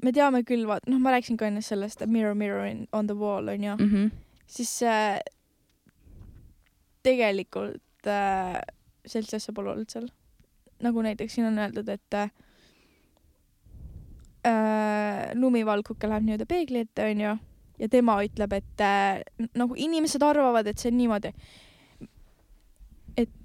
me 0.04 0.12
teame 0.16 0.44
küll, 0.48 0.66
vaat 0.68 0.88
noh, 0.88 1.00
ma 1.00 1.12
rääkisin 1.16 1.38
ka 1.38 1.48
enne 1.50 1.62
sellest 1.62 2.06
Mirror 2.08 2.36
Mirror 2.36 2.66
in, 2.70 2.88
on 2.94 3.08
the 3.08 3.16
wall 3.18 3.48
onju 3.50 3.76
mm, 3.76 3.86
Mhm. 3.86 4.12
siis 4.48 4.82
äh, 4.84 5.20
tegelikult 7.04 8.08
äh, 8.08 8.60
sellist 9.06 9.34
asja 9.34 9.54
pole 9.54 9.72
olnud 9.74 9.90
seal. 9.92 10.10
nagu 10.80 11.02
näiteks 11.04 11.34
siin 11.36 11.48
on 11.50 11.58
öeldud, 11.60 11.90
et 11.92 12.14
äh, 12.16 12.30
äh, 14.48 15.32
lumivalguke 15.36 16.08
läheb 16.08 16.24
nii-öelda 16.24 16.46
peegli 16.48 16.80
ette 16.86 17.04
onju 17.12 17.34
ja 17.80 17.90
tema 17.92 18.16
ütleb, 18.24 18.54
et 18.56 18.84
äh, 18.84 19.20
nagu 19.60 19.76
inimesed 19.76 20.24
arvavad, 20.24 20.68
et 20.68 20.80
see 20.80 20.92
on 20.92 20.98
niimoodi. 20.98 21.34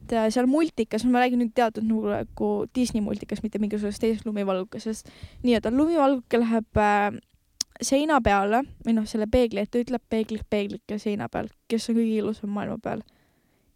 Et 0.04 0.12
äh, 0.12 0.30
seal 0.32 0.46
multikas, 0.50 1.04
ma 1.08 1.22
räägin 1.22 1.40
nüüd 1.40 1.54
teatud 1.56 1.86
nagu, 1.88 2.48
Disney 2.76 3.00
multikas, 3.04 3.42
mitte 3.42 3.58
mingisugusest 3.62 4.02
teisest 4.02 4.26
lumivalgukesest, 4.28 5.08
nii 5.42 5.56
et 5.56 5.68
lumivalguke 5.72 6.40
läheb 6.42 6.80
äh, 6.80 7.16
seina 7.82 8.20
peale 8.24 8.62
või 8.84 8.96
noh, 8.98 9.06
selle 9.08 9.26
peegli 9.30 9.62
ette 9.62 9.82
ütleb 9.82 10.02
peeglik, 10.10 10.44
peeglike 10.50 10.98
seina 11.00 11.28
peal, 11.32 11.48
kes 11.68 11.88
on 11.90 11.98
kõige 11.98 12.18
ilusam 12.20 12.52
maailma 12.54 12.78
peal. 12.82 13.02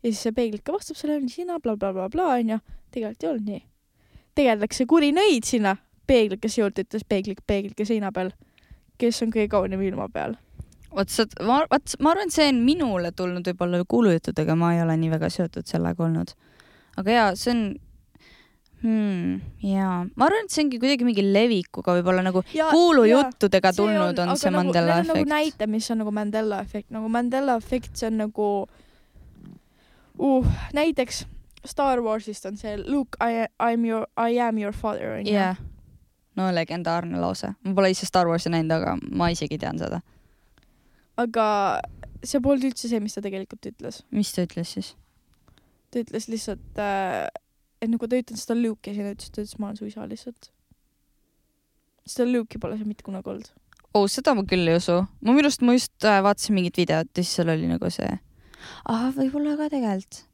ja 0.03 0.11
siis 0.11 0.23
see 0.23 0.33
peeglike 0.33 0.73
vastab 0.73 0.97
sellele, 0.97 1.29
sina 1.29 1.59
blablabla 1.59 2.09
bla,, 2.13 2.35
onju. 2.37 2.59
tegelikult 2.91 3.25
ei 3.25 3.31
olnud 3.31 3.49
nii. 3.49 4.73
see 4.73 4.87
kuri 4.87 5.13
nõid 5.13 5.45
sinna 5.45 5.77
peeglikese 6.07 6.61
juurde, 6.61 6.85
ütles 6.87 7.05
peeglik, 7.09 7.41
peeglike 7.47 7.85
seina 7.85 8.13
peal, 8.13 8.31
kes 8.99 9.23
on 9.23 9.33
kõige 9.33 9.49
kaunim 9.49 9.83
ilma 9.83 10.09
peal. 10.09 10.37
Vot 10.95 11.11
sa, 11.13 11.27
vot 11.41 11.99
ma 12.01 12.15
arvan, 12.15 12.31
et 12.31 12.35
see 12.35 12.49
on 12.53 12.63
minule 12.65 13.13
tulnud 13.17 13.47
võib-olla 13.51 13.83
kuulujuttudega, 13.89 14.57
ma 14.59 14.73
ei 14.77 14.83
ole 14.85 14.97
nii 15.01 15.13
väga 15.17 15.31
seotud 15.33 15.69
sellega 15.69 16.05
olnud. 16.05 16.33
aga 16.99 17.15
jaa, 17.15 17.29
see 17.39 17.55
on 17.55 17.63
hmm,, 18.83 19.39
jaa, 19.69 19.95
ma 20.15 20.29
arvan, 20.29 20.49
et 20.49 20.55
see 20.55 20.65
ongi 20.67 20.81
kuidagi 20.83 21.09
mingi 21.09 21.25
levikuga 21.27 21.97
võib-olla 21.99 22.27
nagu 22.27 22.45
kuulujuttudega 22.51 23.73
tulnud 23.77 24.19
on, 24.25 24.35
on 24.35 24.41
see 24.41 24.53
Mandela 24.55 25.01
nagu, 25.01 25.07
efekt 25.07 25.25
nagu. 25.25 25.33
näite, 25.35 25.71
mis 25.71 25.91
on 25.95 26.03
nagu 26.05 26.15
Mandela 26.15 26.61
efekt, 26.67 26.91
nagu 26.95 27.11
Mandela 27.13 27.59
efekt, 27.61 27.97
see 28.01 28.11
on 28.11 28.23
nagu 28.25 28.53
uh, 30.19 30.61
näiteks 30.77 31.27
Star 31.67 32.01
Warsist 32.01 32.47
on 32.47 32.57
see 32.57 32.79
Luke, 32.87 33.19
I, 33.21 33.49
I 33.61 33.75
am 33.75 33.85
your, 33.85 34.07
I 34.17 34.39
am 34.41 34.59
your 34.63 34.73
father 34.73 35.19
onju 35.19 35.35
no 36.39 36.55
legendaarne 36.55 37.21
lause. 37.21 37.51
ma 37.65 37.75
pole 37.75 37.91
ise 37.91 38.07
Star 38.07 38.29
Warsi 38.31 38.51
näinud, 38.53 38.73
aga 38.79 38.95
ma 39.11 39.31
isegi 39.35 39.59
tean 39.59 39.79
seda. 39.81 40.01
Aga 41.19 41.47
see 42.27 42.41
polnud 42.43 42.71
üldse 42.71 42.91
see, 42.91 43.01
mis 43.03 43.17
ta 43.17 43.23
tegelikult 43.25 43.71
ütles. 43.71 44.03
mis 44.15 44.33
ta 44.35 44.45
ütles 44.47 44.75
siis? 44.77 44.93
ta 45.93 46.03
ütles 46.03 46.29
lihtsalt 46.31 46.83
äh,, 46.83 47.27
et 47.83 47.91
nagu 47.91 48.11
ta 48.11 48.21
ütles 48.21 48.45
seda 48.45 48.59
Luke'i 48.59 48.97
ja 48.97 49.15
siis 49.15 49.33
ta 49.33 49.43
ütles, 49.43 49.57
ma 49.59 49.71
olen 49.71 49.81
su 49.81 49.89
isa 49.89 50.07
lihtsalt. 50.09 50.51
seda 52.07 52.29
Luke'i 52.31 52.63
pole 52.63 52.79
seal 52.79 52.91
mitte 52.91 53.07
kunagi 53.07 53.35
olnud. 53.35 53.51
oh, 53.95 54.07
seda 54.11 54.37
ma 54.39 54.47
küll 54.49 54.69
ei 54.69 54.79
usu. 54.81 55.01
ma 55.23 55.35
minu 55.35 55.49
arust, 55.49 55.65
ma 55.67 55.77
just 55.77 56.09
äh, 56.09 56.23
vaatasin 56.25 56.59
mingit 56.59 56.81
videot 56.81 57.13
ja 57.13 57.23
siis 57.25 57.37
seal 57.41 57.55
oli 57.55 57.71
nagu 57.71 57.93
see. 57.95 58.11
ah, 58.89 59.09
võib-olla 59.17 59.59
ka 59.61 59.71
tegelikult 59.75 60.25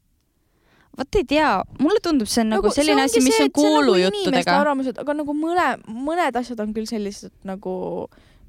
vot 0.95 1.17
ei 1.19 1.25
tea, 1.27 1.49
mulle 1.81 1.99
tundub, 2.03 2.29
see 2.31 2.45
on 2.45 2.53
nagu, 2.53 2.69
nagu 2.69 2.75
selline 2.75 3.03
asi, 3.03 3.19
mis 3.23 3.35
see, 3.35 3.49
on 3.49 3.55
kuulujuttudega. 3.57 4.45
Nagu 4.47 4.61
arvamused, 4.63 4.99
aga 5.01 5.15
nagu 5.17 5.35
mõne, 5.35 5.65
mõned 5.91 6.39
asjad 6.39 6.61
on 6.63 6.71
küll 6.75 6.87
sellised 6.87 7.33
nagu, 7.47 7.73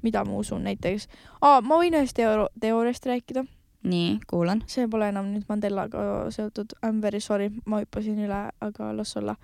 mida 0.03 0.23
ma 0.25 0.37
usun 0.37 0.63
näiteks. 0.67 1.07
ma 1.41 1.77
võin 1.77 1.95
ühest 1.97 2.15
teoor 2.17 2.47
teooriast 2.61 3.05
rääkida 3.05 3.45
nii, 3.87 4.19
kuulan. 4.27 4.63
see 4.67 4.87
pole 4.91 5.09
enam 5.11 5.31
nüüd 5.31 5.47
Mandelaga 5.49 6.01
seotud, 6.33 6.75
I 6.81 6.91
m 6.91 7.01
very 7.01 7.21
sorry, 7.23 7.49
ma 7.65 7.81
hüppasin 7.83 8.19
üle, 8.25 8.41
aga 8.61 8.91
las 8.95 9.15
olla 9.19 9.37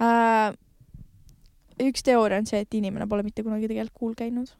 äh,. 0.00 0.54
üks 1.82 2.04
teooria 2.06 2.38
on 2.38 2.46
see, 2.46 2.62
et 2.62 2.74
inimene 2.78 3.08
pole 3.10 3.24
mitte 3.26 3.42
kunagi 3.42 3.68
tegelikult 3.70 3.98
kuul 3.98 4.14
käinud 4.18 4.52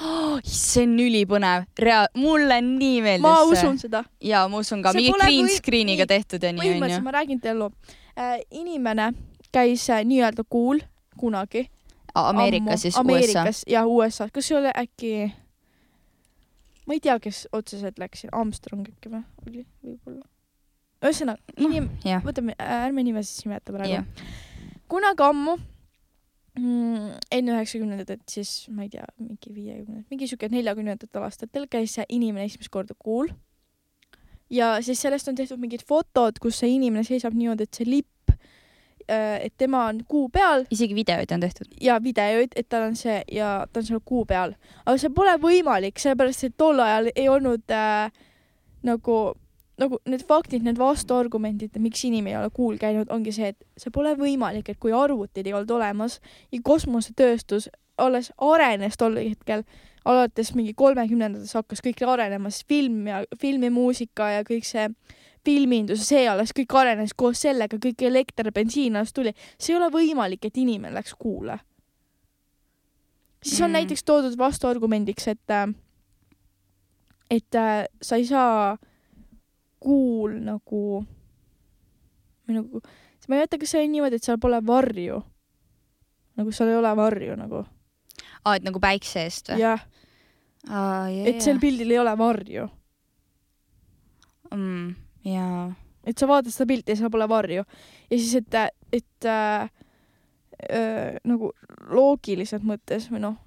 oh,. 0.00 0.38
see 0.44 0.86
on 0.86 0.96
ülipõnev, 1.04 1.68
rea-, 1.80 2.08
mulle 2.20 2.60
nii 2.64 3.02
meeldis 3.04 3.26
ma 3.26 3.36
see. 3.36 3.50
ma 3.50 3.58
usun 3.58 3.78
seda. 3.82 4.04
ja 4.20 4.46
ma 4.48 4.62
usun 4.62 4.82
ka, 4.84 4.94
mingi 4.96 5.14
green 5.18 5.46
või... 5.50 5.58
screen'iga 5.58 6.08
tehtud 6.10 6.42
ja 6.42 6.54
nii 6.54 6.74
onju. 6.78 7.04
ma 7.04 7.18
räägin 7.18 7.42
teile 7.42 7.64
loo 7.64 7.72
äh,. 8.16 8.40
inimene 8.50 9.12
käis 9.54 9.88
äh, 9.90 10.02
nii-öelda 10.04 10.42
kuul 10.50 10.82
kunagi. 11.16 11.68
Ameerikas 12.14 12.84
siis, 12.84 12.98
USA? 12.98 13.46
jah, 13.66 13.88
USA-s, 13.88 14.32
kas 14.32 14.46
see 14.46 14.58
oli 14.58 14.70
äkki 14.70 15.14
ma 16.86 16.96
ei 16.96 17.02
tea, 17.04 17.18
kes 17.22 17.44
otseselt 17.56 17.98
läks 18.00 18.26
Armstrong 18.32 18.88
äkki 18.88 19.12
või, 19.12 19.22
oli 19.48 19.66
võib-olla. 19.82 20.24
ühesõnaga 21.04 21.40
no,, 21.56 21.68
inim- 21.68 21.92
yeah., 22.06 22.24
võtame, 22.24 22.56
ärme 22.60 23.06
nimesid 23.06 23.48
nimeta 23.48 23.74
praegu 23.74 24.04
kunagi 24.92 25.24
ammu 25.24 25.56
mm, 26.58 27.08
enne 27.34 27.56
üheksakümnendat, 27.56 28.26
siis 28.30 28.68
ma 28.72 28.86
ei 28.86 28.92
tea, 28.92 29.06
mingi 29.18 29.54
viiekümnendat, 29.54 30.06
mingi 30.12 30.28
siuke 30.30 30.50
neljakümnendatel 30.52 31.26
aastatel 31.26 31.68
käis 31.72 31.96
see 31.96 32.06
inimene 32.18 32.46
esimest 32.50 32.72
korda 32.74 32.96
kuul. 32.98 33.32
ja 34.52 34.76
siis 34.84 35.00
sellest 35.02 35.28
on 35.30 35.38
tehtud 35.40 35.60
mingid 35.62 35.86
fotod, 35.88 36.38
kus 36.42 36.60
see 36.62 36.76
inimene 36.76 37.06
seisab 37.06 37.36
niimoodi, 37.36 37.68
et 37.68 37.80
see 37.80 37.88
lipp 37.88 38.13
et 39.08 39.54
tema 39.58 39.86
on 39.90 40.00
kuu 40.08 40.28
peal. 40.32 40.66
isegi 40.70 40.94
videoid 40.94 41.32
on 41.34 41.40
tehtud? 41.40 41.70
ja 41.80 41.98
videoid, 42.02 42.56
et 42.56 42.68
tal 42.68 42.88
on 42.88 42.96
see 42.96 43.22
ja 43.32 43.66
ta 43.72 43.80
on 43.80 43.88
seal 43.88 44.02
kuu 44.04 44.24
peal, 44.28 44.54
aga 44.84 44.98
see 45.00 45.12
pole 45.14 45.36
võimalik, 45.42 45.98
sellepärast 46.00 46.48
et 46.48 46.56
tol 46.56 46.80
ajal 46.80 47.10
ei 47.14 47.28
olnud 47.28 47.74
äh, 47.74 48.10
nagu, 48.84 49.18
nagu 49.80 50.00
need 50.08 50.26
faktid, 50.28 50.64
need 50.66 50.78
vastuargumendid, 50.80 51.76
miks 51.82 52.04
inimene 52.08 52.34
ei 52.34 52.40
ole 52.42 52.52
kuul 52.54 52.78
käinud, 52.80 53.10
ongi 53.14 53.32
see, 53.34 53.54
et 53.54 53.80
see 53.80 53.94
pole 53.94 54.14
võimalik, 54.18 54.68
et 54.70 54.80
kui 54.80 54.94
arvutid 54.94 55.46
ei 55.46 55.56
olnud 55.56 55.74
olemas 55.78 56.20
ja 56.52 56.60
kosmosetööstus 56.64 57.70
alles 57.98 58.32
arenes 58.42 58.96
tol 58.98 59.18
hetkel, 59.20 59.64
alates 60.04 60.52
mingi 60.54 60.74
kolmekümnendates 60.76 61.54
hakkas 61.56 61.82
kõik 61.84 62.02
arenema, 62.06 62.50
siis 62.52 62.66
film 62.68 63.06
ja 63.08 63.22
filmimuusika 63.40 64.30
ja 64.38 64.46
kõik 64.46 64.66
see 64.68 64.88
filmindus, 65.44 66.06
see 66.08 66.24
alles 66.28 66.52
kõik 66.56 66.74
arenes 66.80 67.14
koos 67.16 67.42
sellega, 67.44 67.78
kõik 67.80 68.02
elekter, 68.08 68.50
bensiin 68.54 68.96
alles 68.96 69.12
tuli. 69.12 69.34
see 69.58 69.74
ei 69.74 69.78
ole 69.78 69.90
võimalik, 69.92 70.44
et 70.46 70.56
inimene 70.56 70.94
läks 70.94 71.14
kuule. 71.18 71.58
siis 73.42 73.60
on 73.60 73.70
mm. 73.70 73.78
näiteks 73.78 74.04
toodud 74.04 74.38
vastuargumendiks, 74.38 75.28
et, 75.28 75.50
äh, 75.50 75.68
et 77.30 77.54
äh, 77.54 77.84
sa 78.02 78.16
ei 78.16 78.26
saa 78.26 78.76
kuul 79.80 80.38
nagu, 80.40 81.04
või 82.48 82.56
nagu, 82.60 82.80
ma 83.28 83.36
ei 83.36 83.38
mäleta, 83.38 83.58
kas 83.58 83.74
see 83.74 83.82
oli 83.82 83.92
niimoodi, 83.92 84.16
et 84.16 84.24
seal 84.24 84.40
pole 84.40 84.60
varju. 84.66 85.22
nagu 86.36 86.52
seal 86.52 86.72
ei 86.72 86.76
ole 86.76 86.96
varju 86.96 87.36
nagu. 87.36 87.64
aa, 88.44 88.56
et 88.56 88.64
nagu 88.64 88.80
päikse 88.80 89.28
eest 89.28 89.52
või? 89.52 89.60
jah. 89.60 89.86
et 91.28 91.42
sel 91.44 91.60
pildil 91.60 91.90
ei 91.90 91.98
ole 92.00 92.16
varju 92.18 92.68
mm 94.54 95.03
jaa. 95.24 95.72
et 96.04 96.18
sa 96.18 96.28
vaatad 96.28 96.52
seda 96.52 96.68
pilti 96.68 96.94
ja 96.94 97.00
seal 97.00 97.12
pole 97.12 97.28
varju 97.28 97.64
ja 97.64 98.18
siis, 98.18 98.34
et, 98.40 98.58
et 98.92 99.28
äh, 99.28 99.68
äh, 100.70 101.20
nagu 101.24 101.52
loogiliselt 101.90 102.64
mõttes 102.66 103.08
või 103.12 103.24
noh, 103.24 103.38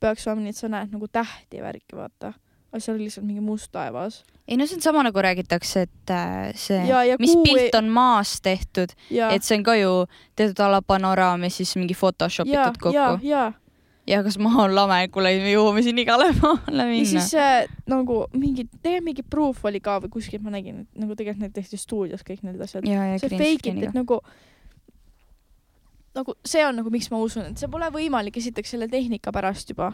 peaks 0.00 0.26
olema 0.28 0.46
nii, 0.46 0.54
et 0.54 0.60
sa 0.60 0.70
näed 0.72 0.94
nagu 0.94 1.08
tähti 1.12 1.62
värki, 1.62 1.96
vaata. 1.96 2.34
aga 2.70 2.80
seal 2.80 2.94
oli 2.96 3.08
lihtsalt 3.08 3.26
mingi 3.26 3.42
must 3.44 3.72
taevas. 3.72 4.22
ei 4.48 4.56
no 4.56 4.66
see 4.66 4.78
on 4.78 4.84
sama 4.84 5.02
nagu 5.06 5.22
räägitakse, 5.22 5.86
et 5.88 6.14
äh, 6.14 6.50
see, 6.54 6.82
mis 7.18 7.36
pilt 7.44 7.74
on 7.78 7.90
maas 7.92 8.38
tehtud, 8.40 8.94
et 9.10 9.46
see 9.46 9.58
on 9.58 9.66
ka 9.66 9.76
ju 9.78 9.94
tehtud 10.36 10.64
a 10.64 10.70
la 10.76 10.82
panoraam 10.82 11.44
ja 11.44 11.50
siis 11.50 11.76
mingi 11.76 11.94
Photoshop 11.94 12.48
itud 12.48 12.80
kokku. 12.80 12.96
ja, 12.96 13.12
ja, 13.22 13.52
ja 14.10 14.20
kas 14.26 14.38
maa 14.42 14.64
on 14.64 14.74
lame, 14.74 15.00
kuule, 15.14 15.32
me 15.42 15.54
jõuame 15.54 15.82
siin 15.86 15.98
igale 16.02 16.30
maale 16.40 16.86
minna. 16.88 16.98
ja 16.98 17.08
siis 17.12 17.32
äh, 17.38 17.64
nagu 17.90 18.22
mingi, 18.34 18.66
tegelikult 18.82 19.08
mingi 19.10 19.26
proof 19.36 19.64
oli 19.70 19.82
ka 19.84 19.98
või 20.04 20.12
kuskilt 20.18 20.44
ma 20.46 20.54
nägin, 20.54 20.84
et 20.84 21.02
nagu 21.02 21.16
tegelikult 21.16 21.46
need 21.46 21.56
tehti 21.56 21.80
stuudios 21.80 22.24
kõik 22.26 22.44
need 22.46 22.60
asjad. 22.60 22.86
see 22.86 23.34
fake 23.36 23.72
it, 23.72 23.84
et 23.88 23.96
nagu, 23.96 24.20
nagu 26.18 26.38
see 26.46 26.64
on 26.66 26.80
nagu, 26.82 26.92
miks 26.92 27.10
ma 27.12 27.22
usun, 27.22 27.52
et 27.52 27.60
see 27.60 27.70
pole 27.70 27.90
võimalik, 27.94 28.40
esiteks 28.42 28.76
selle 28.76 28.90
tehnika 28.90 29.34
pärast 29.34 29.70
juba 29.72 29.92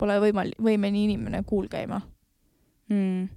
pole 0.00 0.18
võimalik, 0.22 0.58
võimeline 0.62 1.06
inimene 1.06 1.44
kuul 1.46 1.70
käima 1.70 2.02
mm 2.90 3.30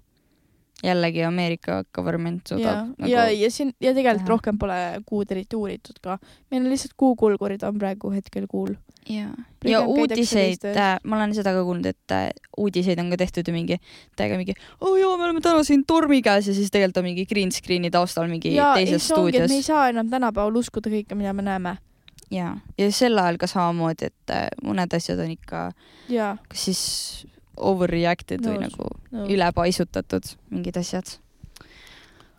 jällegi 0.84 1.24
Ameerika 1.24 1.84
government 1.94 2.48
suudab. 2.48 2.66
ja 2.66 2.86
nagu..., 2.98 3.12
ja, 3.12 3.30
ja 3.32 3.52
siin 3.52 3.74
ja 3.82 3.94
tegelikult 3.94 4.26
teha. 4.26 4.34
rohkem 4.34 4.58
pole 4.60 4.80
kuud 5.06 5.32
eriti 5.32 5.56
uuritud 5.56 6.00
ka. 6.04 6.18
meil 6.52 6.64
on 6.64 6.70
lihtsalt 6.70 6.96
kuukulgurid 6.98 7.64
on 7.64 7.80
praegu 7.80 8.12
hetkel 8.12 8.48
kuul. 8.52 8.76
Ja, 9.10 9.30
ja 9.66 9.82
uudiseid, 9.86 10.66
äh, 10.72 10.96
ma 11.04 11.20
olen 11.20 11.36
seda 11.38 11.54
ka 11.56 11.64
kuulnud, 11.66 11.88
et 11.90 12.14
äh, 12.16 12.30
uudiseid 12.58 13.00
on 13.02 13.12
ka 13.14 13.20
tehtud 13.22 13.48
ju 13.48 13.56
mingi, 13.56 13.80
täiega 14.18 14.40
mingi, 14.40 14.56
oo 14.82 14.94
oh, 14.94 15.00
jaa, 15.00 15.16
me 15.18 15.28
oleme 15.28 15.44
täna 15.46 15.64
siin 15.68 15.86
tormi 15.88 16.22
käes 16.26 16.50
ja 16.50 16.56
siis 16.58 16.72
tegelikult 16.74 17.02
on 17.04 17.10
mingi 17.10 17.26
green 17.30 17.54
screen'i 17.54 17.92
taustal 17.94 18.30
mingi 18.32 18.56
ja, 18.56 18.74
teises 18.78 19.08
stuudios. 19.10 19.50
me 19.52 19.62
ei 19.62 19.68
saa 19.68 19.90
enam 19.94 20.10
tänapäeval 20.12 20.62
uskuda 20.62 20.94
kõike, 20.94 21.18
mida 21.18 21.34
me 21.38 21.46
näeme 21.46 21.78
ja, 22.34 22.56
ja 22.78 22.90
sel 22.94 23.18
ajal 23.22 23.40
ka 23.42 23.50
samamoodi, 23.50 24.10
et 24.12 24.34
äh, 24.34 24.48
mõned 24.66 24.98
asjad 24.98 25.22
on 25.22 25.34
ikka, 25.36 25.68
kas 26.10 26.66
siis 26.70 26.82
overreacted 27.56 28.44
no, 28.44 28.52
või 28.52 28.66
nagu 28.66 28.90
no. 29.12 29.28
ülepaisutatud 29.32 30.34
mingid 30.52 30.78
asjad. 30.80 31.18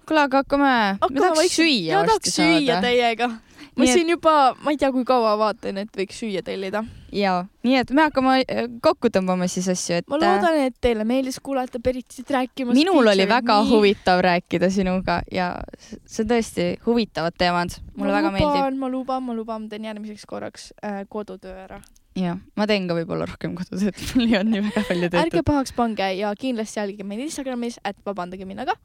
kuule, 0.06 0.26
aga 0.26 0.42
hakkame, 0.42 0.72
hakkame, 1.00 1.14
me 1.14 1.22
tahaks 1.22 1.40
võiks... 1.40 1.58
süüa 1.60 2.02
varsti 2.02 2.34
saada. 2.34 2.58
süüa 2.58 2.80
teiega. 2.84 3.30
Ma 3.74 3.84
nii 3.84 3.92
siin 3.92 4.06
et... 4.06 4.14
juba, 4.14 4.34
ma 4.62 4.74
ei 4.74 4.78
tea, 4.80 4.92
kui 4.94 5.04
kaua 5.08 5.34
vaatan, 5.40 5.80
et 5.82 5.98
võiks 5.98 6.20
süüa 6.22 6.42
tellida. 6.46 6.84
ja, 7.14 7.34
nii 7.66 7.78
et 7.80 7.92
me 7.96 8.06
hakkame 8.06 8.38
äh, 8.44 8.62
kokku 8.84 9.10
tõmbama 9.14 9.48
siis 9.50 9.68
asju, 9.72 10.00
et. 10.00 10.08
ma 10.12 10.20
loodan, 10.22 10.60
et 10.68 10.78
teile 10.80 11.06
meeldis 11.08 11.40
kuulata 11.42 11.80
Peritit 11.82 12.30
rääkimas. 12.30 12.78
minul 12.78 13.12
oli 13.12 13.28
väga 13.28 13.60
nii... 13.62 13.70
huvitav 13.72 14.22
rääkida 14.26 14.70
sinuga 14.70 15.20
ja 15.32 15.52
see 15.78 16.24
on 16.24 16.32
tõesti 16.32 16.70
huvitavad 16.86 17.36
teemad. 17.38 17.78
mulle 17.96 18.12
ma 18.12 18.18
väga 18.20 18.32
luban, 18.32 18.56
meeldib. 18.56 18.80
ma 18.80 18.90
luban, 18.92 19.22
ma 19.28 19.38
luban, 19.38 19.62
ma 19.66 19.72
teen 19.74 19.90
järgmiseks 19.90 20.26
korraks 20.28 20.72
äh, 20.84 21.04
kodutöö 21.08 21.56
ära 21.66 21.82
jah, 22.16 22.38
ma 22.56 22.66
teen 22.68 22.88
ka 22.88 22.96
võib-olla 22.96 23.28
rohkem 23.28 23.54
kodutööd, 23.58 23.96
mul 24.16 24.26
ei 24.30 24.38
olnud 24.40 24.56
nii 24.56 24.64
väga 24.70 24.84
palju 24.88 25.08
tehtud. 25.08 25.22
ärge 25.24 25.44
pahaks 25.46 25.76
pange 25.76 26.10
ja 26.18 26.32
kindlasti 26.38 26.80
jälgige 26.80 27.06
meid 27.08 27.22
Instagramis, 27.26 27.78
et 27.84 27.98
vabandage 28.06 28.48
minna 28.48 28.66
ka. 28.68 28.76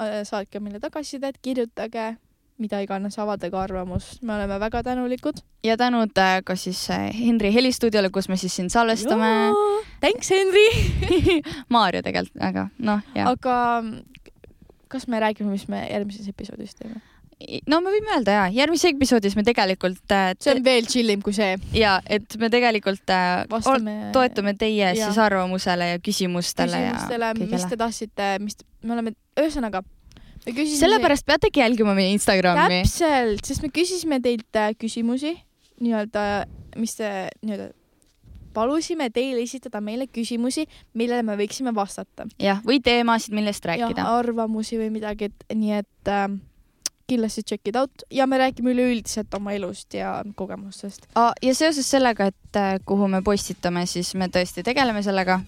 Äh, 0.00 0.22
saatke 0.24 0.60
meile 0.64 0.80
tagasisidet, 0.80 1.38
kirjutage, 1.44 2.14
mida 2.62 2.80
iganes, 2.84 3.18
avaldage 3.20 3.58
arvamust, 3.58 4.22
me 4.22 4.36
oleme 4.36 4.58
väga 4.62 4.82
tänulikud. 4.86 5.42
ja 5.66 5.76
tänud 5.76 6.18
äh, 6.18 6.40
ka 6.44 6.56
siis 6.56 6.84
äh, 6.90 7.10
Henri 7.18 7.52
helistuudiole, 7.54 8.10
kus 8.10 8.28
me 8.28 8.36
siis 8.40 8.56
siin 8.56 8.70
salvestame. 8.70 9.30
Thanks, 10.00 10.30
Henri 10.30 10.66
Maarja 11.74 12.02
tegelikult, 12.02 12.42
aga 12.42 12.68
noh, 12.78 13.02
jah. 13.14 13.32
aga 13.34 13.56
kas 14.92 15.08
me 15.08 15.20
räägime, 15.20 15.50
mis 15.50 15.68
me 15.68 15.86
järgmises 15.88 16.28
episoodis 16.28 16.76
teeme? 16.76 17.00
no 17.66 17.80
me 17.82 17.92
võime 17.94 18.12
öelda 18.16 18.34
ja, 18.36 18.42
järgmises 18.54 18.92
episoodis 18.92 19.34
me 19.38 19.44
tegelikult 19.46 20.14
äh,. 20.14 20.32
see 20.42 20.54
on 20.54 20.62
veel 20.64 20.86
chillim 20.90 21.22
kui 21.24 21.34
see. 21.36 21.56
ja, 21.76 21.96
et 22.06 22.36
me 22.40 22.50
tegelikult 22.52 23.10
äh, 23.12 23.44
Vastame... 23.50 23.96
toetume 24.14 24.54
teie 24.58 24.92
ja. 24.92 24.92
siis 24.98 25.18
arvamusele 25.22 25.92
ja 25.94 26.02
küsimustele. 26.02 26.84
küsimustele, 26.84 27.32
mis 27.40 27.66
te 27.70 27.80
tahtsite, 27.80 28.30
mis 28.44 28.58
me 28.82 28.96
oleme, 28.96 29.16
ühesõnaga. 29.38 29.82
Küsisime... 30.42 30.80
sellepärast 30.80 31.26
peategi 31.26 31.62
jälgima 31.62 31.94
meie 31.94 32.12
Instagrami. 32.16 32.82
täpselt, 32.82 33.44
sest 33.46 33.62
me 33.62 33.70
küsisime 33.74 34.18
teilt 34.24 34.58
äh, 34.58 34.72
küsimusi 34.78 35.36
nii-öelda, 35.82 36.26
mis 36.78 36.96
te 36.98 37.08
nii-öelda 37.42 37.70
palusime 38.52 39.08
teil 39.10 39.40
esitada 39.42 39.80
meile 39.80 40.06
küsimusi, 40.12 40.66
millele 40.98 41.24
me 41.26 41.36
võiksime 41.40 41.74
vastata. 41.74 42.26
jah, 42.42 42.62
või 42.66 42.80
teemasid, 42.84 43.34
millest 43.34 43.64
rääkida. 43.64 44.06
arvamusi 44.18 44.78
või 44.80 44.90
midagi, 44.98 45.30
et 45.30 45.54
nii 45.56 45.78
et 45.78 46.12
äh, 46.12 46.28
kindlasti 47.08 47.42
check 47.42 47.68
it 47.68 47.76
out 47.76 48.04
ja 48.10 48.26
me 48.26 48.38
räägime 48.40 48.74
üleüldiselt 48.74 49.34
oma 49.34 49.52
elust 49.56 49.94
ja 49.94 50.20
kogemustest. 50.36 51.08
ja 51.16 51.54
seoses 51.54 51.90
sellega, 51.90 52.30
et 52.32 52.60
äh, 52.60 52.76
kuhu 52.84 53.08
me 53.08 53.22
postitame, 53.22 53.86
siis 53.86 54.14
me 54.14 54.28
tõesti 54.28 54.64
tegeleme 54.64 55.02
sellega. 55.02 55.40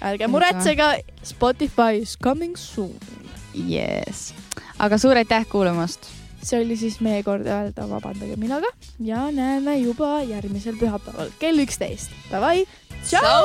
ärge 0.00 0.28
muretsege, 0.28 0.92
Spotify 1.24 2.00
is 2.02 2.16
coming 2.16 2.56
soon. 2.56 3.19
Yes, 3.54 4.30
aga 4.78 4.98
suur 4.98 5.18
aitäh 5.18 5.46
kuulamast. 5.50 6.06
see 6.42 6.60
oli 6.62 6.76
siis 6.76 7.00
meie 7.04 7.22
kord 7.22 7.44
öelda 7.44 7.84
Vabandage 7.90 8.36
minuga 8.40 8.70
ja 9.04 9.26
näeme 9.30 9.76
juba 9.78 10.22
järgmisel 10.24 10.78
pühapäeval 10.80 11.34
kell 11.38 11.60
üksteist. 11.66 12.14
Davai, 12.30 12.64
tšau! 13.04 13.44